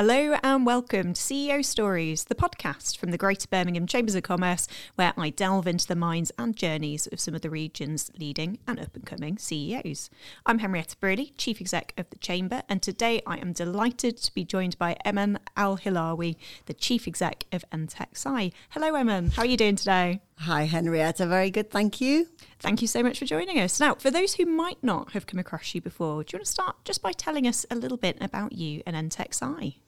Hello 0.00 0.36
and 0.44 0.64
welcome 0.64 1.12
to 1.12 1.20
CEO 1.20 1.64
Stories, 1.64 2.26
the 2.26 2.36
podcast 2.36 2.96
from 2.98 3.10
the 3.10 3.18
Greater 3.18 3.48
Birmingham 3.48 3.88
Chambers 3.88 4.14
of 4.14 4.22
Commerce, 4.22 4.68
where 4.94 5.12
I 5.16 5.30
delve 5.30 5.66
into 5.66 5.88
the 5.88 5.96
minds 5.96 6.30
and 6.38 6.54
journeys 6.54 7.08
of 7.08 7.18
some 7.18 7.34
of 7.34 7.40
the 7.40 7.50
region's 7.50 8.08
leading 8.16 8.60
and 8.68 8.78
up 8.78 8.94
and 8.94 9.04
coming 9.04 9.38
CEOs. 9.38 10.08
I'm 10.46 10.60
Henrietta 10.60 10.94
Brealey, 11.02 11.32
Chief 11.36 11.60
Exec 11.60 11.94
of 11.96 12.08
the 12.10 12.18
Chamber, 12.18 12.62
and 12.68 12.80
today 12.80 13.22
I 13.26 13.38
am 13.38 13.52
delighted 13.52 14.18
to 14.18 14.32
be 14.32 14.44
joined 14.44 14.78
by 14.78 14.96
Eman 15.04 15.38
Al 15.56 15.78
Hillawi, 15.78 16.36
the 16.66 16.74
Chief 16.74 17.08
Exec 17.08 17.46
of 17.50 17.64
Entec-Si. 17.72 18.52
Hello, 18.70 18.92
Eman. 18.92 19.32
How 19.32 19.42
are 19.42 19.46
you 19.46 19.56
doing 19.56 19.74
today? 19.74 20.20
Hi, 20.36 20.66
Henrietta. 20.66 21.26
Very 21.26 21.50
good. 21.50 21.72
Thank 21.72 22.00
you. 22.00 22.28
Thank 22.60 22.82
you 22.82 22.86
so 22.86 23.02
much 23.02 23.18
for 23.18 23.24
joining 23.24 23.58
us. 23.58 23.80
Now, 23.80 23.96
for 23.96 24.12
those 24.12 24.34
who 24.34 24.46
might 24.46 24.78
not 24.80 25.10
have 25.14 25.26
come 25.26 25.40
across 25.40 25.74
you 25.74 25.80
before, 25.80 26.22
do 26.22 26.36
you 26.36 26.38
want 26.38 26.46
to 26.46 26.52
start 26.52 26.76
just 26.84 27.02
by 27.02 27.10
telling 27.10 27.48
us 27.48 27.66
a 27.68 27.74
little 27.74 27.98
bit 27.98 28.16
about 28.20 28.52
you 28.52 28.80
and 28.86 28.94
Entec-Si? 28.94 29.80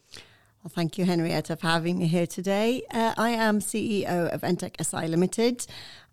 Well, 0.63 0.71
thank 0.75 0.99
you, 0.99 1.07
Henrietta, 1.07 1.57
for 1.57 1.69
having 1.69 1.99
me 1.99 2.07
here 2.07 2.27
today. 2.27 2.83
Uh, 2.93 3.15
I 3.17 3.31
am 3.31 3.61
CEO 3.61 4.29
of 4.29 4.43
Entech 4.43 4.75
SI 4.85 5.09
Limited. 5.09 5.67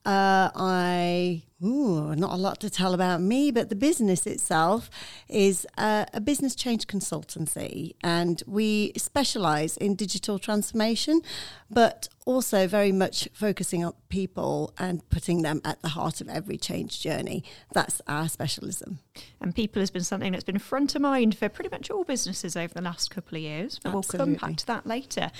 Uh, 0.05 0.49
I, 0.55 1.43
ooh, 1.63 2.15
not 2.15 2.33
a 2.33 2.37
lot 2.37 2.59
to 2.61 2.69
tell 2.69 2.93
about 2.93 3.21
me, 3.21 3.51
but 3.51 3.69
the 3.69 3.75
business 3.75 4.27
itself 4.27 4.89
is 5.27 5.65
uh, 5.77 6.05
a 6.13 6.21
business 6.21 6.55
change 6.55 6.87
consultancy, 6.87 7.95
and 8.01 8.43
we 8.45 8.93
specialize 8.95 9.77
in 9.77 9.95
digital 9.95 10.37
transformation, 10.37 11.21
but 11.69 12.07
also 12.25 12.67
very 12.67 12.91
much 12.91 13.27
focusing 13.33 13.83
on 13.83 13.93
people 14.09 14.73
and 14.77 15.07
putting 15.09 15.41
them 15.41 15.61
at 15.63 15.81
the 15.81 15.89
heart 15.89 16.21
of 16.21 16.27
every 16.27 16.57
change 16.57 16.99
journey. 16.99 17.43
That's 17.73 18.01
our 18.07 18.27
specialism. 18.27 18.99
And 19.41 19.55
people 19.55 19.81
has 19.81 19.89
been 19.89 20.03
something 20.03 20.33
that's 20.33 20.43
been 20.43 20.59
front 20.59 20.93
of 20.95 21.01
mind 21.01 21.37
for 21.37 21.49
pretty 21.49 21.69
much 21.69 21.89
all 21.89 22.03
businesses 22.03 22.55
over 22.55 22.73
the 22.73 22.81
last 22.81 23.09
couple 23.09 23.37
of 23.37 23.41
years, 23.41 23.79
but 23.81 23.95
Absolutely. 23.95 24.31
we'll 24.31 24.39
come 24.39 24.49
back 24.49 24.57
to 24.57 24.65
that 24.67 24.85
later. 24.85 25.31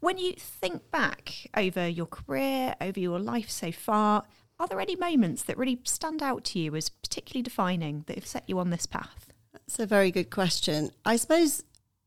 When 0.00 0.18
you 0.18 0.34
think 0.36 0.90
back 0.90 1.32
over 1.56 1.88
your 1.88 2.06
career, 2.06 2.74
over 2.80 2.98
your 2.98 3.18
life 3.18 3.48
so 3.48 3.70
far, 3.72 4.24
are 4.62 4.68
there 4.68 4.80
any 4.80 4.94
moments 4.94 5.42
that 5.42 5.58
really 5.58 5.80
stand 5.82 6.22
out 6.22 6.44
to 6.44 6.58
you 6.60 6.76
as 6.76 6.88
particularly 6.88 7.42
defining 7.42 8.04
that 8.06 8.14
have 8.14 8.26
set 8.26 8.44
you 8.46 8.60
on 8.60 8.70
this 8.70 8.86
path? 8.86 9.32
That's 9.52 9.80
a 9.80 9.86
very 9.86 10.12
good 10.12 10.30
question. 10.30 10.92
I 11.04 11.16
suppose 11.16 11.64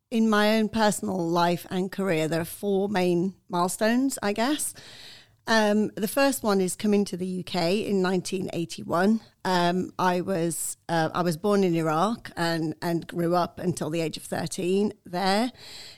in 0.09 0.29
my 0.29 0.57
own 0.57 0.69
personal 0.69 1.17
life 1.17 1.67
and 1.69 1.91
career, 1.91 2.29
there 2.29 2.39
are 2.39 2.45
four 2.45 2.87
main 2.87 3.33
milestones, 3.49 4.17
I 4.23 4.31
guess. 4.31 4.73
Um, 5.47 5.91
the 5.95 6.07
first 6.07 6.43
one 6.43 6.61
is 6.61 6.77
coming 6.77 7.03
to 7.05 7.17
the 7.17 7.41
UK 7.41 7.55
in 7.55 8.01
1981. 8.01 9.19
Um, 9.43 9.91
I 9.99 10.21
was 10.21 10.77
uh, 10.87 11.09
I 11.13 11.23
was 11.23 11.35
born 11.35 11.65
in 11.65 11.75
Iraq 11.75 12.31
and 12.37 12.73
and 12.81 13.05
grew 13.05 13.35
up 13.35 13.59
until 13.59 13.89
the 13.89 13.99
age 13.99 14.15
of 14.15 14.23
13 14.23 14.93
there. 15.05 15.51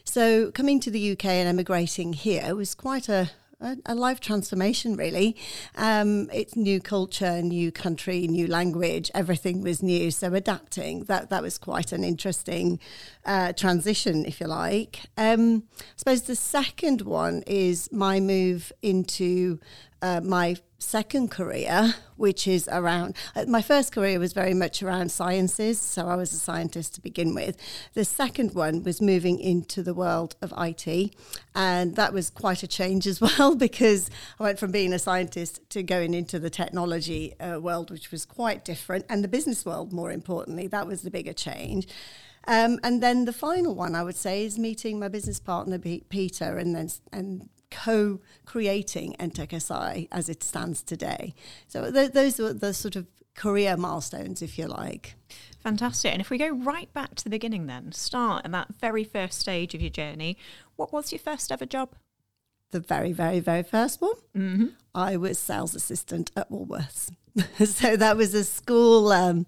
So 0.04 0.52
coming 0.52 0.80
to 0.80 0.90
the 0.90 1.12
UK 1.12 1.26
and 1.26 1.48
emigrating 1.48 2.14
here 2.14 2.56
was 2.56 2.74
quite 2.74 3.08
a 3.10 3.30
a, 3.60 3.78
a 3.86 3.96
life 3.96 4.20
transformation, 4.20 4.96
really. 4.96 5.36
Um, 5.76 6.30
it's 6.32 6.56
new 6.56 6.80
culture, 6.80 7.42
new 7.42 7.72
country, 7.72 8.28
new 8.28 8.48
language. 8.48 9.10
Everything 9.14 9.62
was 9.62 9.82
new, 9.82 10.12
so 10.12 10.34
adapting 10.34 11.06
that 11.06 11.30
that 11.30 11.42
was 11.42 11.58
quite 11.58 11.92
an 11.92 12.04
interesting 12.04 12.80
uh, 13.26 13.54
transition, 13.54 14.26
if 14.26 14.40
you 14.40 14.48
like. 14.48 15.02
Um, 15.18 15.64
I 15.80 15.84
suppose 15.96 16.22
the 16.24 16.36
second 16.36 17.02
one 17.02 17.44
is 17.48 17.90
my 17.92 18.20
move 18.20 18.72
into 18.82 19.60
uh, 20.02 20.22
my 20.22 20.58
second 20.80 21.32
career, 21.32 21.96
which 22.18 22.48
is 22.48 22.70
around 22.72 23.16
uh, 23.36 23.46
my 23.48 23.62
first 23.62 23.92
career 23.92 24.20
was 24.20 24.34
very 24.34 24.54
much 24.54 24.84
around 24.84 25.12
sciences, 25.12 25.80
so 25.80 26.08
I 26.08 26.16
was 26.16 26.32
a 26.34 26.40
scientist 26.40 26.96
to 26.96 27.02
begin 27.02 27.34
with. 27.34 27.58
The 27.94 28.06
second 28.06 28.54
one 28.54 28.84
was 28.84 29.02
moving 29.02 29.40
into 29.40 29.82
the 29.82 29.94
world 29.94 30.36
of 30.42 30.54
IT, 30.58 31.16
and 31.56 31.96
that 31.96 32.14
was 32.14 32.30
quite 32.30 32.64
a 32.64 32.68
change 32.68 33.08
as 33.08 33.20
well 33.22 33.56
because 33.56 34.10
I 34.40 34.44
went 34.44 34.60
from 34.60 34.72
being 34.72 34.94
a 34.94 35.00
scientist 35.00 35.68
to 35.72 35.84
going 35.84 36.14
into 36.14 36.38
the 36.40 36.50
technology 36.50 37.40
uh, 37.40 37.60
world, 37.60 37.90
which 37.90 38.12
was 38.12 38.26
quite 38.26 38.64
different, 38.64 39.06
and 39.10 39.24
the 39.24 39.28
business 39.28 39.66
world, 39.66 39.92
more 39.92 40.12
importantly, 40.12 40.68
that 40.68 40.88
was 40.88 41.02
the 41.02 41.12
bigger 41.12 41.34
change. 41.34 41.88
Um, 42.48 42.80
and 42.82 43.04
then 43.04 43.26
the 43.26 43.34
final 43.34 43.76
one 43.76 43.94
I 43.94 44.04
would 44.04 44.16
say 44.16 44.46
is 44.46 44.58
meeting 44.58 45.00
my 45.00 45.10
business 45.10 45.40
partner 45.40 45.78
Peter, 45.80 46.58
and 46.58 46.74
then 46.74 46.90
and 47.12 47.50
co-creating 47.72 49.16
Entec-Si 49.20 50.08
as 50.12 50.30
it 50.30 50.44
stands 50.44 50.82
today. 50.82 51.34
So 51.68 51.92
th- 51.92 52.12
those 52.12 52.40
are 52.40 52.54
the 52.54 52.74
sort 52.74 52.96
of 52.96 53.08
career 53.36 53.78
milestones, 53.78 54.42
if 54.42 54.58
you 54.58 54.68
like. 54.68 55.16
Fantastic. 55.62 56.12
And 56.12 56.22
if 56.22 56.30
we 56.30 56.38
go 56.38 56.50
right 56.50 56.92
back 56.94 57.16
to 57.16 57.24
the 57.24 57.30
beginning, 57.30 57.68
then 57.68 57.92
start 57.92 58.46
at 58.46 58.52
that 58.52 58.76
very 58.80 59.04
first 59.04 59.40
stage 59.40 59.74
of 59.74 59.82
your 59.82 59.90
journey. 59.90 60.38
What 60.76 60.92
was 60.92 61.12
your 61.12 61.20
first 61.20 61.52
ever 61.52 61.66
job? 61.66 61.94
The 62.72 62.80
very, 62.82 63.14
very, 63.14 63.40
very 63.40 63.64
first 63.64 64.02
one. 64.02 64.16
Mm-hmm. 64.36 64.66
I 64.94 65.16
was 65.16 65.40
sales 65.40 65.74
assistant 65.74 66.32
at 66.36 66.50
Woolworths. 66.50 67.12
so 67.66 67.96
that 67.96 68.18
was 68.18 68.34
a 68.34 68.44
school, 68.44 69.12
um, 69.12 69.46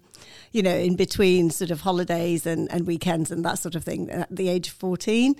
you 0.52 0.62
know, 0.62 0.74
in 0.74 0.96
between 0.96 1.50
sort 1.50 1.70
of 1.70 1.82
holidays 1.82 2.46
and, 2.46 2.70
and 2.72 2.86
weekends 2.86 3.30
and 3.30 3.44
that 3.44 3.58
sort 3.58 3.74
of 3.74 3.84
thing 3.84 4.10
at 4.10 4.34
the 4.34 4.48
age 4.48 4.68
of 4.68 4.74
14. 4.74 5.34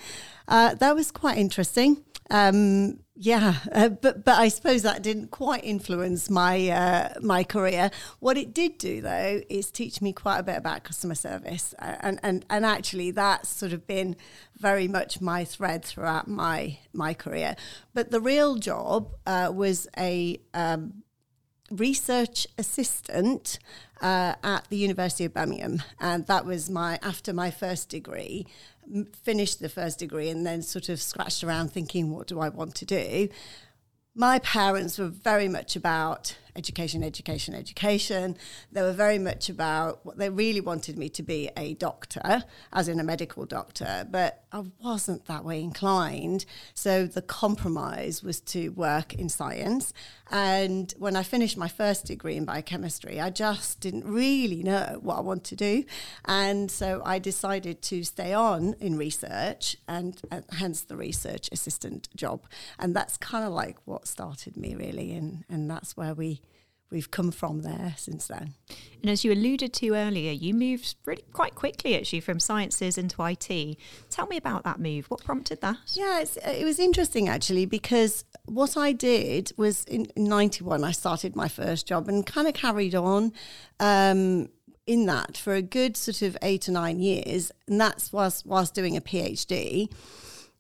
Uh, 0.49 0.75
that 0.75 0.95
was 0.95 1.11
quite 1.11 1.39
interesting. 1.39 2.05
Um, 2.31 3.01
yeah, 3.23 3.57
uh, 3.73 3.91
but 3.91 4.25
but 4.25 4.39
I 4.39 4.49
suppose 4.49 4.83
that 4.83 5.03
didn't 5.03 5.31
quite 5.31 5.63
influence 5.63 6.31
my 6.31 6.69
uh, 6.69 7.15
my 7.21 7.45
career. 7.45 7.91
What 8.19 8.39
it 8.39 8.55
did 8.55 8.79
do, 8.79 9.03
though, 9.03 9.43
is 9.51 9.71
teach 9.71 10.01
me 10.01 10.15
quite 10.15 10.39
a 10.39 10.43
bit 10.43 10.57
about 10.57 10.85
customer 10.85 11.15
service, 11.15 11.75
and 11.79 12.19
and 12.23 12.47
and 12.49 12.65
actually 12.65 13.11
that's 13.11 13.51
sort 13.51 13.75
of 13.75 13.87
been 13.87 14.17
very 14.57 14.89
much 14.89 15.21
my 15.21 15.45
thread 15.45 15.85
throughout 15.85 16.29
my 16.29 16.79
my 16.95 17.13
career. 17.13 17.57
But 17.93 18.11
the 18.11 18.23
real 18.23 18.55
job 18.55 19.15
uh, 19.27 19.53
was 19.55 19.87
a 19.99 20.41
um, 20.55 21.03
research 21.71 22.47
assistant 22.57 23.59
uh, 24.01 24.35
at 24.43 24.67
the 24.71 24.79
University 24.79 25.27
of 25.27 25.35
Birmingham, 25.35 25.83
and 26.01 26.27
that 26.27 26.47
was 26.47 26.71
my 26.71 26.99
after 27.03 27.35
my 27.35 27.51
first 27.51 27.91
degree 27.91 28.47
finished 29.23 29.61
the 29.61 29.69
first 29.69 29.99
degree 29.99 30.29
and 30.29 30.47
then 30.47 30.63
sort 30.63 30.89
of 30.89 31.01
scratched 31.01 31.45
around 31.45 31.73
thinking, 31.73 32.11
what 32.11 32.27
do 32.27 32.41
I 32.41 32.49
want 32.49 32.75
to 32.77 32.85
do? 32.85 33.29
My 34.15 34.39
parents 34.41 34.99
were 34.99 35.09
very 35.09 35.49
much 35.49 35.77
about 35.77 36.37
education, 36.57 37.03
education, 37.03 37.55
education. 37.55 38.37
They 38.73 38.83
were 38.83 38.93
very 38.93 39.19
much 39.19 39.49
about 39.49 40.05
what 40.05 40.19
they 40.19 40.29
really 40.29 40.61
wanted 40.61 40.99
me 40.99 41.09
to 41.11 41.23
be 41.23 41.51
a 41.57 41.75
doctor, 41.75 42.45
as 42.73 42.89
in 42.89 43.01
a 43.01 43.05
medical 43.05 43.45
doctor, 43.47 44.07
but 44.11 44.45
I 44.53 44.65
wasn't 44.83 45.27
that 45.27 45.45
way 45.45 45.63
inclined. 45.63 46.45
So 46.75 47.07
the 47.07 47.23
compromise 47.23 48.23
was 48.23 48.41
to 48.41 48.71
work 48.71 49.15
in 49.15 49.29
science. 49.29 49.93
And 50.31 50.93
when 50.99 51.17
I 51.17 51.23
finished 51.23 51.57
my 51.57 51.69
first 51.69 52.07
degree 52.07 52.37
in 52.37 52.45
biochemistry, 52.45 53.21
I 53.21 53.31
just 53.31 53.81
didn't 53.81 54.05
really 54.05 54.63
know 54.63 54.99
what 55.03 55.19
I 55.19 55.21
wanted 55.21 55.45
to 55.45 55.57
do. 55.57 55.85
And 56.25 56.71
so 56.71 57.03
I 57.05 57.19
decided 57.19 57.83
to 57.83 58.05
stay 58.05 58.33
on 58.33 58.75
in 58.81 58.97
research 58.97 59.77
and 59.89 60.21
uh, 60.31 60.43
hence 60.53 60.83
the 60.83 60.97
research 60.97 61.49
assistant 61.53 62.09
job. 62.17 62.47
And 62.79 62.95
that's 62.95 63.17
kind 63.17 63.45
of 63.45 63.53
like 63.53 63.79
what 63.85 64.07
started 64.07 64.57
me 64.57 64.75
really. 64.75 65.13
And, 65.13 65.45
and 65.49 65.71
that's 65.71 65.97
where 65.97 66.15
we 66.15 66.40
we've 66.91 67.11
come 67.11 67.31
from 67.31 67.63
there 67.63 67.95
since 67.97 68.27
then. 68.27 68.55
And 69.01 69.11
as 69.11 69.25
you 69.25 69.33
alluded 69.33 69.73
to 69.75 69.95
earlier, 69.95 70.33
you 70.33 70.53
moved 70.53 70.97
really 71.07 71.25
quite 71.33 71.55
quickly 71.55 71.97
actually 71.97 72.21
from 72.21 72.41
sciences 72.41 72.99
into 72.99 73.23
IT. 73.23 73.77
Tell 74.11 74.27
me 74.27 74.37
about 74.37 74.65
that 74.65 74.79
move. 74.79 75.07
What 75.07 75.25
prompted 75.25 75.61
that? 75.61 75.77
Yeah, 75.95 76.25
it 76.47 76.65
was 76.65 76.79
interesting 76.79 77.29
actually 77.29 77.67
because 77.67 78.25
what 78.45 78.77
I 78.77 78.93
did 78.93 79.53
was 79.57 79.85
in, 79.85 80.07
in 80.17 80.25
91, 80.25 80.85
I 80.85 80.93
started 80.93 81.37
my 81.37 81.49
first 81.49 81.87
job 81.87 82.09
and 82.09 82.27
kind 82.27 82.49
of 82.49 82.55
carried 82.55 82.95
on. 82.95 83.33
Um, 83.79 84.49
in 84.87 85.07
that 85.07 85.37
for 85.37 85.55
a 85.55 85.63
good 85.63 85.97
sort 85.97 86.21
of 86.21 86.37
eight 86.43 86.69
or 86.69 86.73
nine 86.73 86.99
years, 86.99 87.53
and 87.69 87.81
that's 87.81 88.13
whilst, 88.13 88.45
whilst 88.45 88.75
doing 88.75 88.97
a 88.97 89.01
PhD. 89.01 89.89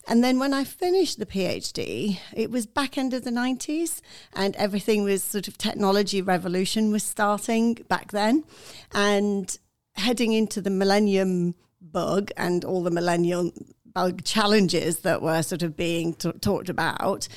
And 0.08 0.24
then 0.24 0.38
when 0.38 0.54
I 0.54 0.64
finished 0.64 1.18
the 1.18 1.26
PhD, 1.26 2.18
it 2.34 2.50
was 2.50 2.66
back 2.66 2.96
end 2.96 3.14
of 3.14 3.24
the 3.24 3.30
90s 3.30 4.00
and 4.32 4.56
everything 4.56 5.04
was 5.04 5.22
sort 5.22 5.46
of 5.46 5.58
technology 5.58 6.22
revolution 6.22 6.90
was 6.90 7.02
starting 7.02 7.74
back 7.88 8.10
then. 8.12 8.44
And 8.92 9.56
heading 9.94 10.32
into 10.32 10.60
the 10.60 10.70
millennium 10.70 11.54
bug 11.80 12.30
and 12.36 12.64
all 12.64 12.82
the 12.82 12.90
millennium 12.90 13.52
bug 13.84 14.24
challenges 14.24 15.00
that 15.00 15.22
were 15.22 15.42
sort 15.42 15.62
of 15.62 15.76
being 15.76 16.14
t- 16.14 16.32
talked 16.32 16.68
about, 16.68 17.28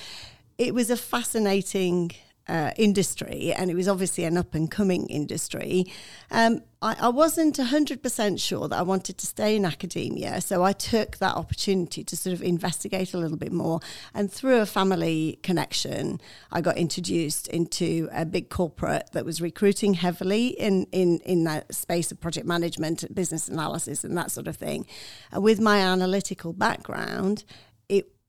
it 0.58 0.74
was 0.74 0.90
a 0.90 0.98
fascinating 0.98 2.12
uh, 2.48 2.72
industry, 2.78 3.54
and 3.54 3.72
it 3.72 3.76
was 3.76 3.88
obviously 3.88 4.26
an 4.26 4.38
up 4.38 4.54
and 4.54 4.70
coming 4.70 5.08
industry. 5.08 5.86
Um, 6.30 6.62
I, 6.82 6.98
I, 7.00 7.08
wasn't 7.08 7.56
100% 7.56 8.40
sure 8.42 8.68
that 8.68 8.78
I 8.78 8.82
wanted 8.82 9.18
to 9.20 9.26
stay 9.26 9.56
in 9.56 9.64
academia, 9.64 10.42
so 10.42 10.62
I 10.62 10.74
took 10.74 11.18
that 11.18 11.36
opportunity 11.36 12.04
to 12.04 12.18
sort 12.18 12.34
of 12.34 12.42
investigate 12.42 13.14
a 13.14 13.18
little 13.18 13.38
bit 13.38 13.54
more. 13.54 13.80
And 14.14 14.30
through 14.30 14.60
a 14.60 14.66
family 14.66 15.40
connection, 15.42 16.20
I 16.52 16.60
got 16.60 16.76
introduced 16.76 17.48
into 17.48 18.10
a 18.12 18.26
big 18.26 18.50
corporate 18.50 19.10
that 19.14 19.24
was 19.24 19.40
recruiting 19.40 19.94
heavily 19.94 20.48
in, 20.48 20.88
in, 20.92 21.20
in 21.20 21.46
that 21.46 21.74
space 21.74 22.12
of 22.12 22.20
project 22.20 22.46
management, 22.46 23.06
business 23.16 23.48
analysis, 23.48 24.04
and 24.04 24.18
that 24.18 24.32
sort 24.32 24.48
of 24.48 24.58
thing. 24.58 24.86
And 25.32 25.44
with 25.44 25.62
my 25.62 25.80
analytical 25.80 26.52
background, 26.52 27.46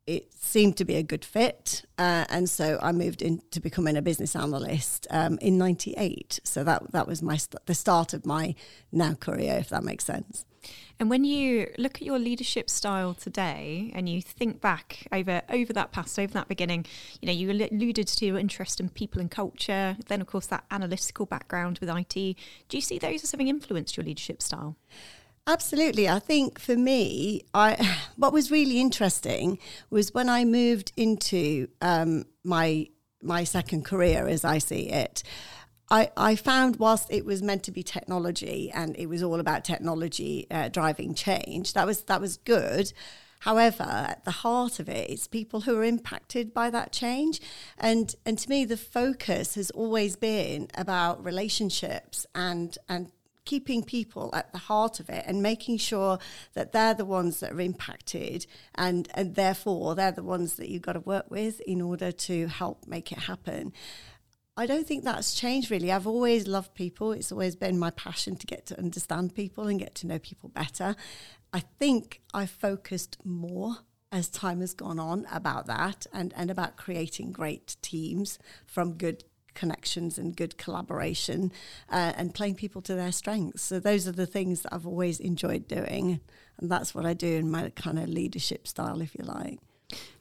it 0.06 0.32
seemed 0.34 0.76
to 0.76 0.84
be 0.84 0.96
a 0.96 1.02
good 1.02 1.24
fit. 1.24 1.84
Uh, 1.98 2.24
and 2.28 2.48
so 2.48 2.78
I 2.82 2.92
moved 2.92 3.22
into 3.22 3.60
becoming 3.60 3.96
a 3.96 4.02
business 4.02 4.36
analyst 4.36 5.06
um, 5.10 5.38
in 5.40 5.56
98. 5.58 6.40
So 6.44 6.62
that, 6.64 6.92
that 6.92 7.06
was 7.06 7.22
my 7.22 7.36
st- 7.36 7.64
the 7.66 7.74
start 7.74 8.12
of 8.12 8.26
my 8.26 8.54
now 8.92 9.14
career, 9.14 9.56
if 9.58 9.70
that 9.70 9.82
makes 9.82 10.04
sense. 10.04 10.44
And 10.98 11.10
when 11.10 11.24
you 11.24 11.70
look 11.76 11.96
at 11.96 12.02
your 12.02 12.18
leadership 12.18 12.70
style 12.70 13.14
today 13.14 13.90
and 13.94 14.08
you 14.08 14.22
think 14.22 14.60
back 14.60 15.06
over 15.12 15.42
over 15.50 15.72
that 15.72 15.92
past, 15.92 16.18
over 16.18 16.32
that 16.34 16.48
beginning, 16.48 16.86
you 17.20 17.26
know, 17.26 17.32
you 17.32 17.50
alluded 17.50 18.06
to 18.06 18.26
your 18.26 18.38
interest 18.38 18.80
in 18.80 18.88
people 18.88 19.20
and 19.20 19.30
culture, 19.30 19.96
then 20.06 20.20
of 20.20 20.26
course 20.26 20.46
that 20.46 20.64
analytical 20.70 21.26
background 21.26 21.78
with 21.80 21.90
IT. 21.90 22.14
Do 22.14 22.76
you 22.76 22.80
see 22.80 22.98
those 22.98 23.24
as 23.24 23.32
having 23.32 23.48
influenced 23.48 23.96
your 23.96 24.04
leadership 24.04 24.40
style? 24.40 24.76
Absolutely. 25.46 26.08
I 26.08 26.20
think 26.20 26.58
for 26.58 26.76
me, 26.76 27.42
I 27.52 27.98
what 28.16 28.32
was 28.32 28.50
really 28.50 28.80
interesting 28.80 29.58
was 29.90 30.14
when 30.14 30.28
I 30.28 30.44
moved 30.44 30.92
into 30.96 31.68
um, 31.80 32.24
my 32.42 32.88
my 33.22 33.44
second 33.44 33.84
career, 33.84 34.26
as 34.28 34.44
I 34.44 34.58
see 34.58 34.88
it. 34.90 35.22
I, 35.90 36.10
I 36.16 36.34
found 36.34 36.76
whilst 36.76 37.12
it 37.12 37.26
was 37.26 37.42
meant 37.42 37.62
to 37.64 37.70
be 37.70 37.82
technology 37.82 38.70
and 38.72 38.96
it 38.96 39.06
was 39.06 39.22
all 39.22 39.38
about 39.38 39.64
technology 39.64 40.46
uh, 40.50 40.68
driving 40.68 41.14
change, 41.14 41.74
that 41.74 41.86
was 41.86 42.02
that 42.04 42.20
was 42.20 42.38
good. 42.38 42.92
However, 43.40 43.82
at 43.82 44.24
the 44.24 44.30
heart 44.30 44.80
of 44.80 44.88
it, 44.88 45.10
it's 45.10 45.26
people 45.26 45.60
who 45.62 45.76
are 45.76 45.84
impacted 45.84 46.54
by 46.54 46.70
that 46.70 46.92
change. 46.92 47.42
And 47.76 48.14
and 48.24 48.38
to 48.38 48.48
me, 48.48 48.64
the 48.64 48.78
focus 48.78 49.56
has 49.56 49.70
always 49.72 50.16
been 50.16 50.68
about 50.74 51.22
relationships 51.22 52.26
and 52.34 52.76
and 52.88 53.10
keeping 53.44 53.82
people 53.82 54.30
at 54.32 54.52
the 54.52 54.58
heart 54.58 55.00
of 55.00 55.08
it 55.10 55.24
and 55.26 55.42
making 55.42 55.78
sure 55.78 56.18
that 56.54 56.72
they're 56.72 56.94
the 56.94 57.04
ones 57.04 57.40
that 57.40 57.52
are 57.52 57.60
impacted 57.60 58.46
and, 58.74 59.08
and 59.14 59.34
therefore 59.34 59.94
they're 59.94 60.12
the 60.12 60.22
ones 60.22 60.54
that 60.54 60.68
you've 60.68 60.82
got 60.82 60.94
to 60.94 61.00
work 61.00 61.30
with 61.30 61.60
in 61.60 61.80
order 61.80 62.10
to 62.10 62.46
help 62.46 62.86
make 62.86 63.12
it 63.12 63.18
happen. 63.18 63.72
I 64.56 64.66
don't 64.66 64.86
think 64.86 65.04
that's 65.04 65.34
changed 65.34 65.70
really. 65.70 65.90
I've 65.90 66.06
always 66.06 66.46
loved 66.46 66.74
people. 66.74 67.12
It's 67.12 67.32
always 67.32 67.56
been 67.56 67.78
my 67.78 67.90
passion 67.90 68.36
to 68.36 68.46
get 68.46 68.66
to 68.66 68.78
understand 68.78 69.34
people 69.34 69.66
and 69.66 69.80
get 69.80 69.94
to 69.96 70.06
know 70.06 70.18
people 70.18 70.48
better. 70.48 70.94
I 71.52 71.60
think 71.60 72.22
I've 72.32 72.50
focused 72.50 73.18
more 73.24 73.78
as 74.12 74.28
time 74.28 74.60
has 74.60 74.74
gone 74.74 75.00
on 75.00 75.26
about 75.32 75.66
that 75.66 76.06
and, 76.12 76.32
and 76.36 76.50
about 76.50 76.76
creating 76.76 77.32
great 77.32 77.76
teams 77.82 78.38
from 78.64 78.94
good 78.94 79.24
connections 79.54 80.18
and 80.18 80.36
good 80.36 80.58
collaboration 80.58 81.52
uh, 81.90 82.12
and 82.16 82.34
playing 82.34 82.56
people 82.56 82.82
to 82.82 82.94
their 82.94 83.12
strengths. 83.12 83.62
So 83.62 83.78
those 83.78 84.06
are 84.08 84.12
the 84.12 84.26
things 84.26 84.62
that 84.62 84.74
I've 84.74 84.86
always 84.86 85.20
enjoyed 85.20 85.68
doing. 85.68 86.20
And 86.58 86.70
that's 86.70 86.94
what 86.94 87.06
I 87.06 87.14
do 87.14 87.34
in 87.36 87.50
my 87.50 87.70
kind 87.70 87.98
of 87.98 88.08
leadership 88.08 88.66
style, 88.66 89.00
if 89.00 89.14
you 89.14 89.24
like. 89.24 89.58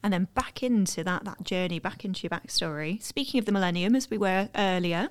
And 0.02 0.12
then 0.12 0.28
back 0.34 0.62
into 0.62 1.02
that 1.04 1.24
that 1.24 1.42
journey, 1.42 1.78
back 1.78 2.04
into 2.04 2.22
your 2.22 2.30
backstory. 2.30 3.02
Speaking 3.02 3.38
of 3.38 3.46
the 3.46 3.52
millennium, 3.52 3.96
as 3.96 4.10
we 4.10 4.18
were 4.18 4.48
earlier, 4.54 5.08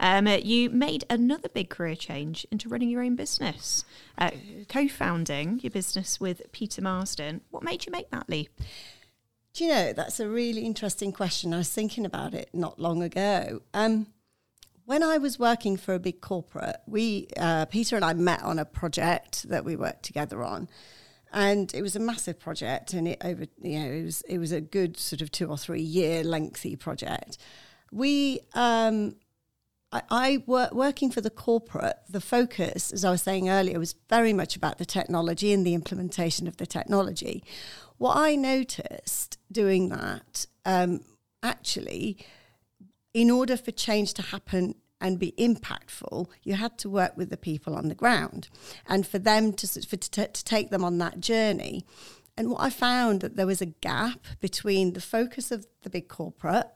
um, 0.00 0.26
you 0.26 0.70
made 0.70 1.04
another 1.08 1.48
big 1.48 1.70
career 1.70 1.94
change 1.94 2.46
into 2.50 2.68
running 2.68 2.90
your 2.90 3.02
own 3.02 3.14
business, 3.16 3.84
uh, 4.18 4.30
co-founding 4.68 5.60
your 5.60 5.70
business 5.70 6.20
with 6.20 6.42
Peter 6.52 6.82
Marsden. 6.82 7.42
What 7.50 7.62
made 7.62 7.86
you 7.86 7.92
make 7.92 8.10
that 8.10 8.28
leap? 8.28 8.50
Do 9.54 9.64
you 9.64 9.70
know, 9.70 9.92
that's 9.92 10.18
a 10.18 10.28
really 10.28 10.62
interesting 10.62 11.12
question. 11.12 11.52
I 11.52 11.58
was 11.58 11.68
thinking 11.68 12.06
about 12.06 12.32
it 12.32 12.48
not 12.54 12.78
long 12.78 13.02
ago. 13.02 13.60
Um, 13.74 14.06
when 14.86 15.02
I 15.02 15.18
was 15.18 15.38
working 15.38 15.76
for 15.76 15.94
a 15.94 15.98
big 15.98 16.22
corporate, 16.22 16.76
we 16.86 17.28
uh, 17.36 17.66
Peter 17.66 17.94
and 17.94 18.04
I 18.04 18.14
met 18.14 18.42
on 18.42 18.58
a 18.58 18.64
project 18.64 19.48
that 19.50 19.64
we 19.64 19.76
worked 19.76 20.04
together 20.04 20.42
on, 20.42 20.68
and 21.32 21.72
it 21.74 21.82
was 21.82 21.94
a 21.94 22.00
massive 22.00 22.40
project, 22.40 22.94
and 22.94 23.06
it 23.06 23.18
over 23.22 23.44
you 23.60 23.78
know 23.78 23.90
it 23.90 24.04
was 24.04 24.22
it 24.22 24.38
was 24.38 24.52
a 24.52 24.60
good 24.60 24.96
sort 24.96 25.20
of 25.20 25.30
two 25.30 25.48
or 25.48 25.58
three 25.58 25.82
year 25.82 26.24
lengthy 26.24 26.74
project. 26.74 27.36
We 27.92 28.40
um, 28.54 29.16
I, 29.92 30.02
I 30.10 30.42
work, 30.46 30.72
working 30.72 31.10
for 31.10 31.20
the 31.20 31.30
corporate, 31.30 31.98
the 32.08 32.20
focus, 32.20 32.92
as 32.92 33.04
I 33.04 33.10
was 33.10 33.22
saying 33.22 33.50
earlier, 33.50 33.78
was 33.78 33.94
very 34.08 34.32
much 34.32 34.56
about 34.56 34.78
the 34.78 34.86
technology 34.86 35.52
and 35.52 35.66
the 35.66 35.74
implementation 35.74 36.48
of 36.48 36.56
the 36.56 36.66
technology. 36.66 37.44
What 37.98 38.16
I 38.16 38.34
noticed 38.34 39.38
doing 39.50 39.90
that, 39.90 40.46
um, 40.64 41.00
actually, 41.42 42.18
in 43.14 43.30
order 43.30 43.56
for 43.56 43.70
change 43.70 44.14
to 44.14 44.22
happen 44.22 44.74
and 45.00 45.18
be 45.18 45.32
impactful, 45.32 46.28
you 46.42 46.54
had 46.54 46.78
to 46.78 46.88
work 46.88 47.16
with 47.16 47.28
the 47.28 47.36
people 47.36 47.74
on 47.74 47.88
the 47.88 47.94
ground, 47.94 48.48
and 48.86 49.06
for 49.06 49.18
them 49.18 49.52
to 49.52 49.66
for, 49.82 49.96
to, 49.96 50.28
to 50.28 50.44
take 50.44 50.70
them 50.70 50.84
on 50.84 50.98
that 50.98 51.20
journey. 51.20 51.84
And 52.36 52.50
what 52.50 52.62
I 52.62 52.70
found 52.70 53.20
that 53.20 53.36
there 53.36 53.46
was 53.46 53.60
a 53.60 53.66
gap 53.66 54.24
between 54.40 54.94
the 54.94 55.00
focus 55.00 55.50
of 55.50 55.66
the 55.82 55.90
big 55.90 56.08
corporate 56.08 56.70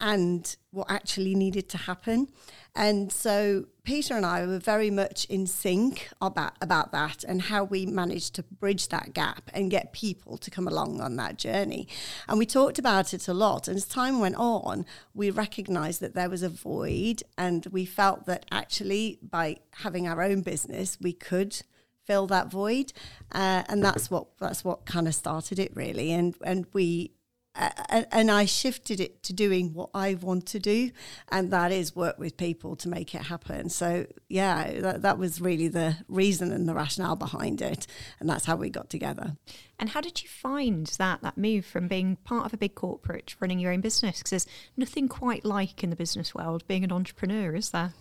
and 0.00 0.56
what 0.70 0.90
actually 0.90 1.34
needed 1.34 1.68
to 1.70 1.78
happen. 1.78 2.28
And 2.74 3.12
so 3.12 3.66
Peter 3.82 4.14
and 4.14 4.24
I 4.24 4.46
were 4.46 4.58
very 4.60 4.90
much 4.90 5.24
in 5.24 5.46
sync 5.46 6.10
about, 6.20 6.52
about 6.60 6.92
that 6.92 7.24
and 7.24 7.42
how 7.42 7.64
we 7.64 7.86
managed 7.86 8.34
to 8.36 8.44
bridge 8.44 8.88
that 8.88 9.12
gap 9.14 9.50
and 9.52 9.70
get 9.70 9.92
people 9.92 10.36
to 10.38 10.50
come 10.50 10.68
along 10.68 11.00
on 11.00 11.16
that 11.16 11.38
journey. 11.38 11.88
And 12.28 12.38
we 12.38 12.46
talked 12.46 12.78
about 12.78 13.12
it 13.12 13.26
a 13.26 13.34
lot. 13.34 13.66
And 13.66 13.76
as 13.76 13.86
time 13.86 14.20
went 14.20 14.36
on, 14.36 14.86
we 15.14 15.30
recognized 15.30 16.00
that 16.00 16.14
there 16.14 16.30
was 16.30 16.44
a 16.44 16.48
void 16.48 17.22
and 17.36 17.66
we 17.66 17.84
felt 17.84 18.26
that 18.26 18.46
actually 18.52 19.18
by 19.22 19.56
having 19.72 20.06
our 20.06 20.22
own 20.22 20.42
business, 20.42 20.98
we 21.00 21.12
could 21.12 21.60
fill 22.04 22.26
that 22.26 22.50
void 22.50 22.92
uh, 23.32 23.64
and 23.68 23.84
that's 23.84 24.10
what 24.10 24.28
that's 24.38 24.64
what 24.64 24.86
kind 24.86 25.06
of 25.06 25.14
started 25.14 25.58
it 25.58 25.70
really 25.76 26.10
and 26.10 26.34
and 26.42 26.64
we 26.72 27.12
and 27.54 28.30
I 28.30 28.44
shifted 28.44 29.00
it 29.00 29.22
to 29.24 29.32
doing 29.32 29.72
what 29.74 29.90
I 29.94 30.14
want 30.14 30.46
to 30.46 30.58
do, 30.58 30.90
and 31.28 31.50
that 31.52 31.72
is 31.72 31.96
work 31.96 32.18
with 32.18 32.36
people 32.36 32.76
to 32.76 32.88
make 32.88 33.14
it 33.14 33.22
happen. 33.22 33.68
So 33.68 34.06
yeah, 34.28 34.80
that, 34.80 35.02
that 35.02 35.18
was 35.18 35.40
really 35.40 35.68
the 35.68 35.96
reason 36.08 36.52
and 36.52 36.68
the 36.68 36.74
rationale 36.74 37.16
behind 37.16 37.60
it, 37.60 37.86
and 38.20 38.28
that's 38.28 38.44
how 38.44 38.56
we 38.56 38.70
got 38.70 38.90
together. 38.90 39.36
And 39.78 39.90
how 39.90 40.00
did 40.00 40.22
you 40.22 40.28
find 40.28 40.86
that 40.98 41.22
that 41.22 41.36
move 41.36 41.64
from 41.64 41.88
being 41.88 42.16
part 42.16 42.46
of 42.46 42.54
a 42.54 42.58
big 42.58 42.74
corporate 42.74 43.28
to 43.28 43.36
running 43.40 43.58
your 43.58 43.72
own 43.72 43.80
business? 43.80 44.18
Because 44.18 44.30
there's 44.30 44.46
nothing 44.76 45.08
quite 45.08 45.44
like 45.44 45.82
in 45.82 45.90
the 45.90 45.96
business 45.96 46.34
world 46.34 46.66
being 46.66 46.84
an 46.84 46.92
entrepreneur, 46.92 47.54
is 47.54 47.70
there? 47.70 47.92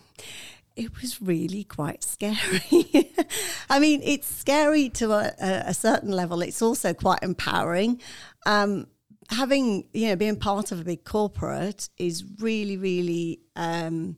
it 0.75 1.01
was 1.01 1.19
really 1.19 1.63
quite 1.63 2.03
scary. 2.03 3.11
I 3.69 3.79
mean, 3.79 3.99
it's 4.03 4.27
scary 4.27 4.89
to 4.89 5.11
a, 5.11 5.33
a, 5.41 5.73
certain 5.73 6.11
level. 6.11 6.43
It's 6.43 6.61
also 6.61 6.93
quite 6.93 7.23
empowering. 7.23 7.99
Um, 8.45 8.85
having 9.29 9.87
you 9.93 10.07
know 10.07 10.15
being 10.15 10.35
part 10.35 10.71
of 10.71 10.79
a 10.79 10.83
big 10.83 11.03
corporate 11.03 11.89
is 11.97 12.23
really 12.39 12.77
really 12.77 13.39
um, 13.55 14.17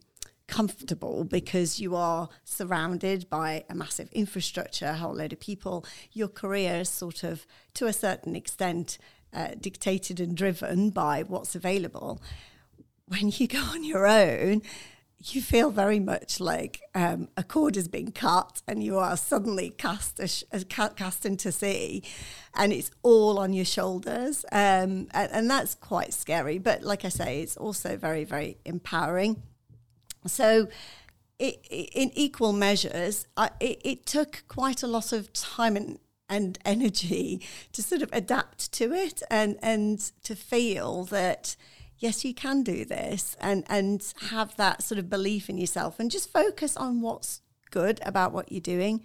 comfortable 0.50 1.24
because 1.24 1.80
you 1.80 1.96
are 1.96 2.28
surrounded 2.44 3.30
by 3.30 3.64
a 3.70 3.76
massive 3.76 4.12
infrastructure, 4.12 4.88
a 4.88 4.96
whole 4.96 5.14
load 5.14 5.32
of 5.32 5.40
people. 5.40 5.86
Your 6.12 6.28
career 6.28 6.82
is 6.82 6.90
sort 6.90 7.24
of 7.24 7.46
to 7.76 7.86
a 7.86 7.94
certain 7.94 8.36
extent 8.36 8.98
uh, 9.34 9.50
dictated 9.60 10.20
and 10.20 10.36
driven 10.36 10.90
by 10.90 11.24
what's 11.24 11.56
available. 11.56 12.22
When 13.08 13.32
you 13.36 13.48
go 13.48 13.60
on 13.60 13.84
your 13.84 14.08
own, 14.08 14.62
you 15.22 15.42
feel 15.42 15.70
very 15.70 16.00
much 16.00 16.40
like 16.40 16.82
um, 16.96 17.28
a 17.36 17.44
cord 17.44 17.76
has 17.76 17.90
been 17.90 18.12
cut 18.12 18.62
and 18.68 18.82
you 18.82 18.98
are 18.98 19.18
suddenly 19.18 19.70
cast, 19.70 20.20
a, 20.20 20.64
cast 20.64 21.26
into 21.26 21.52
sea 21.52 22.04
and 22.56 22.72
it's 22.72 22.90
all 23.04 23.38
on 23.38 23.52
your 23.52 23.66
shoulders. 23.66 24.46
Um, 24.52 25.08
and, 25.12 25.32
and, 25.32 25.50
that's 25.50 25.76
quite 25.76 26.14
scary. 26.14 26.58
But 26.58 26.84
like 26.84 27.04
I 27.04 27.10
say, 27.10 27.42
it's 27.42 27.58
also 27.58 27.98
very, 27.98 28.24
very 28.24 28.58
empowering. 28.64 29.44
So, 30.26 30.68
it, 31.38 31.66
it, 31.70 31.90
in 31.94 32.12
equal 32.16 32.54
measures, 32.54 33.26
I, 33.38 33.52
it, 33.60 34.06
took 34.06 34.44
quite 34.48 34.84
a 34.84 34.88
lot 34.88 35.14
of 35.14 35.32
time 35.32 35.78
and, 35.78 36.00
and 36.28 36.60
energy 36.66 37.42
to 37.72 37.82
sort 37.82 38.02
of 38.02 38.10
adapt 38.12 38.72
to 38.74 38.94
it 38.94 39.24
and, 39.32 39.58
and 39.62 40.00
to 40.24 40.36
feel 40.36 41.06
that 41.06 41.56
yes, 42.00 42.26
you 42.26 42.34
can 42.34 42.64
do 42.64 42.86
this 42.86 43.38
and, 43.40 43.64
and 43.70 44.14
have 44.30 44.56
that 44.58 44.84
sort 44.84 45.00
of 45.00 45.10
belief 45.10 45.50
in 45.50 45.58
yourself 45.58 46.00
and 46.00 46.10
just 46.10 46.32
focus 46.32 46.76
on 46.76 47.02
what's 47.02 47.42
good 47.72 48.00
about 48.04 48.32
what 48.32 48.52
you're 48.52 48.62
doing 48.62 49.04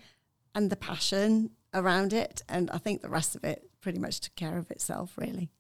and 0.54 0.70
the 0.70 0.76
passion 0.76 1.50
around 1.72 2.12
it. 2.12 2.42
And 2.48 2.70
I 2.70 2.78
think 2.78 3.02
the 3.02 3.08
rest 3.08 3.36
of 3.36 3.44
it 3.44 3.68
pretty 3.80 3.98
much 3.98 4.20
took 4.20 4.36
care 4.36 4.56
of 4.56 4.70
itself, 4.70 5.14
really. 5.16 5.50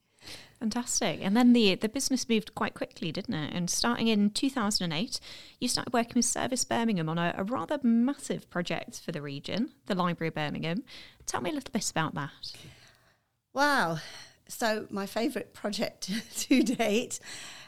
Fantastic. 0.58 1.20
And 1.22 1.36
then 1.36 1.52
the 1.52 1.74
the 1.74 1.88
business 1.90 2.26
moved 2.28 2.54
quite 2.54 2.72
quickly, 2.72 3.12
didn't 3.12 3.34
it? 3.34 3.52
And 3.52 3.68
starting 3.68 4.08
in 4.08 4.30
2008, 4.30 5.20
you 5.60 5.68
started 5.68 5.92
working 5.92 6.14
with 6.14 6.24
Service 6.24 6.64
Birmingham 6.64 7.10
on 7.10 7.18
a, 7.18 7.34
a 7.36 7.44
rather 7.44 7.78
massive 7.82 8.48
project 8.48 9.00
for 9.00 9.12
the 9.12 9.20
region, 9.20 9.72
the 9.86 9.94
Library 9.94 10.28
of 10.28 10.34
Birmingham. 10.34 10.84
Tell 11.26 11.42
me 11.42 11.50
a 11.50 11.52
little 11.52 11.70
bit 11.70 11.90
about 11.90 12.14
that. 12.14 12.52
Wow. 13.52 13.98
So, 14.48 14.86
my 14.90 15.06
favourite 15.06 15.54
project 15.54 16.10
to 16.40 16.62
date. 16.62 17.20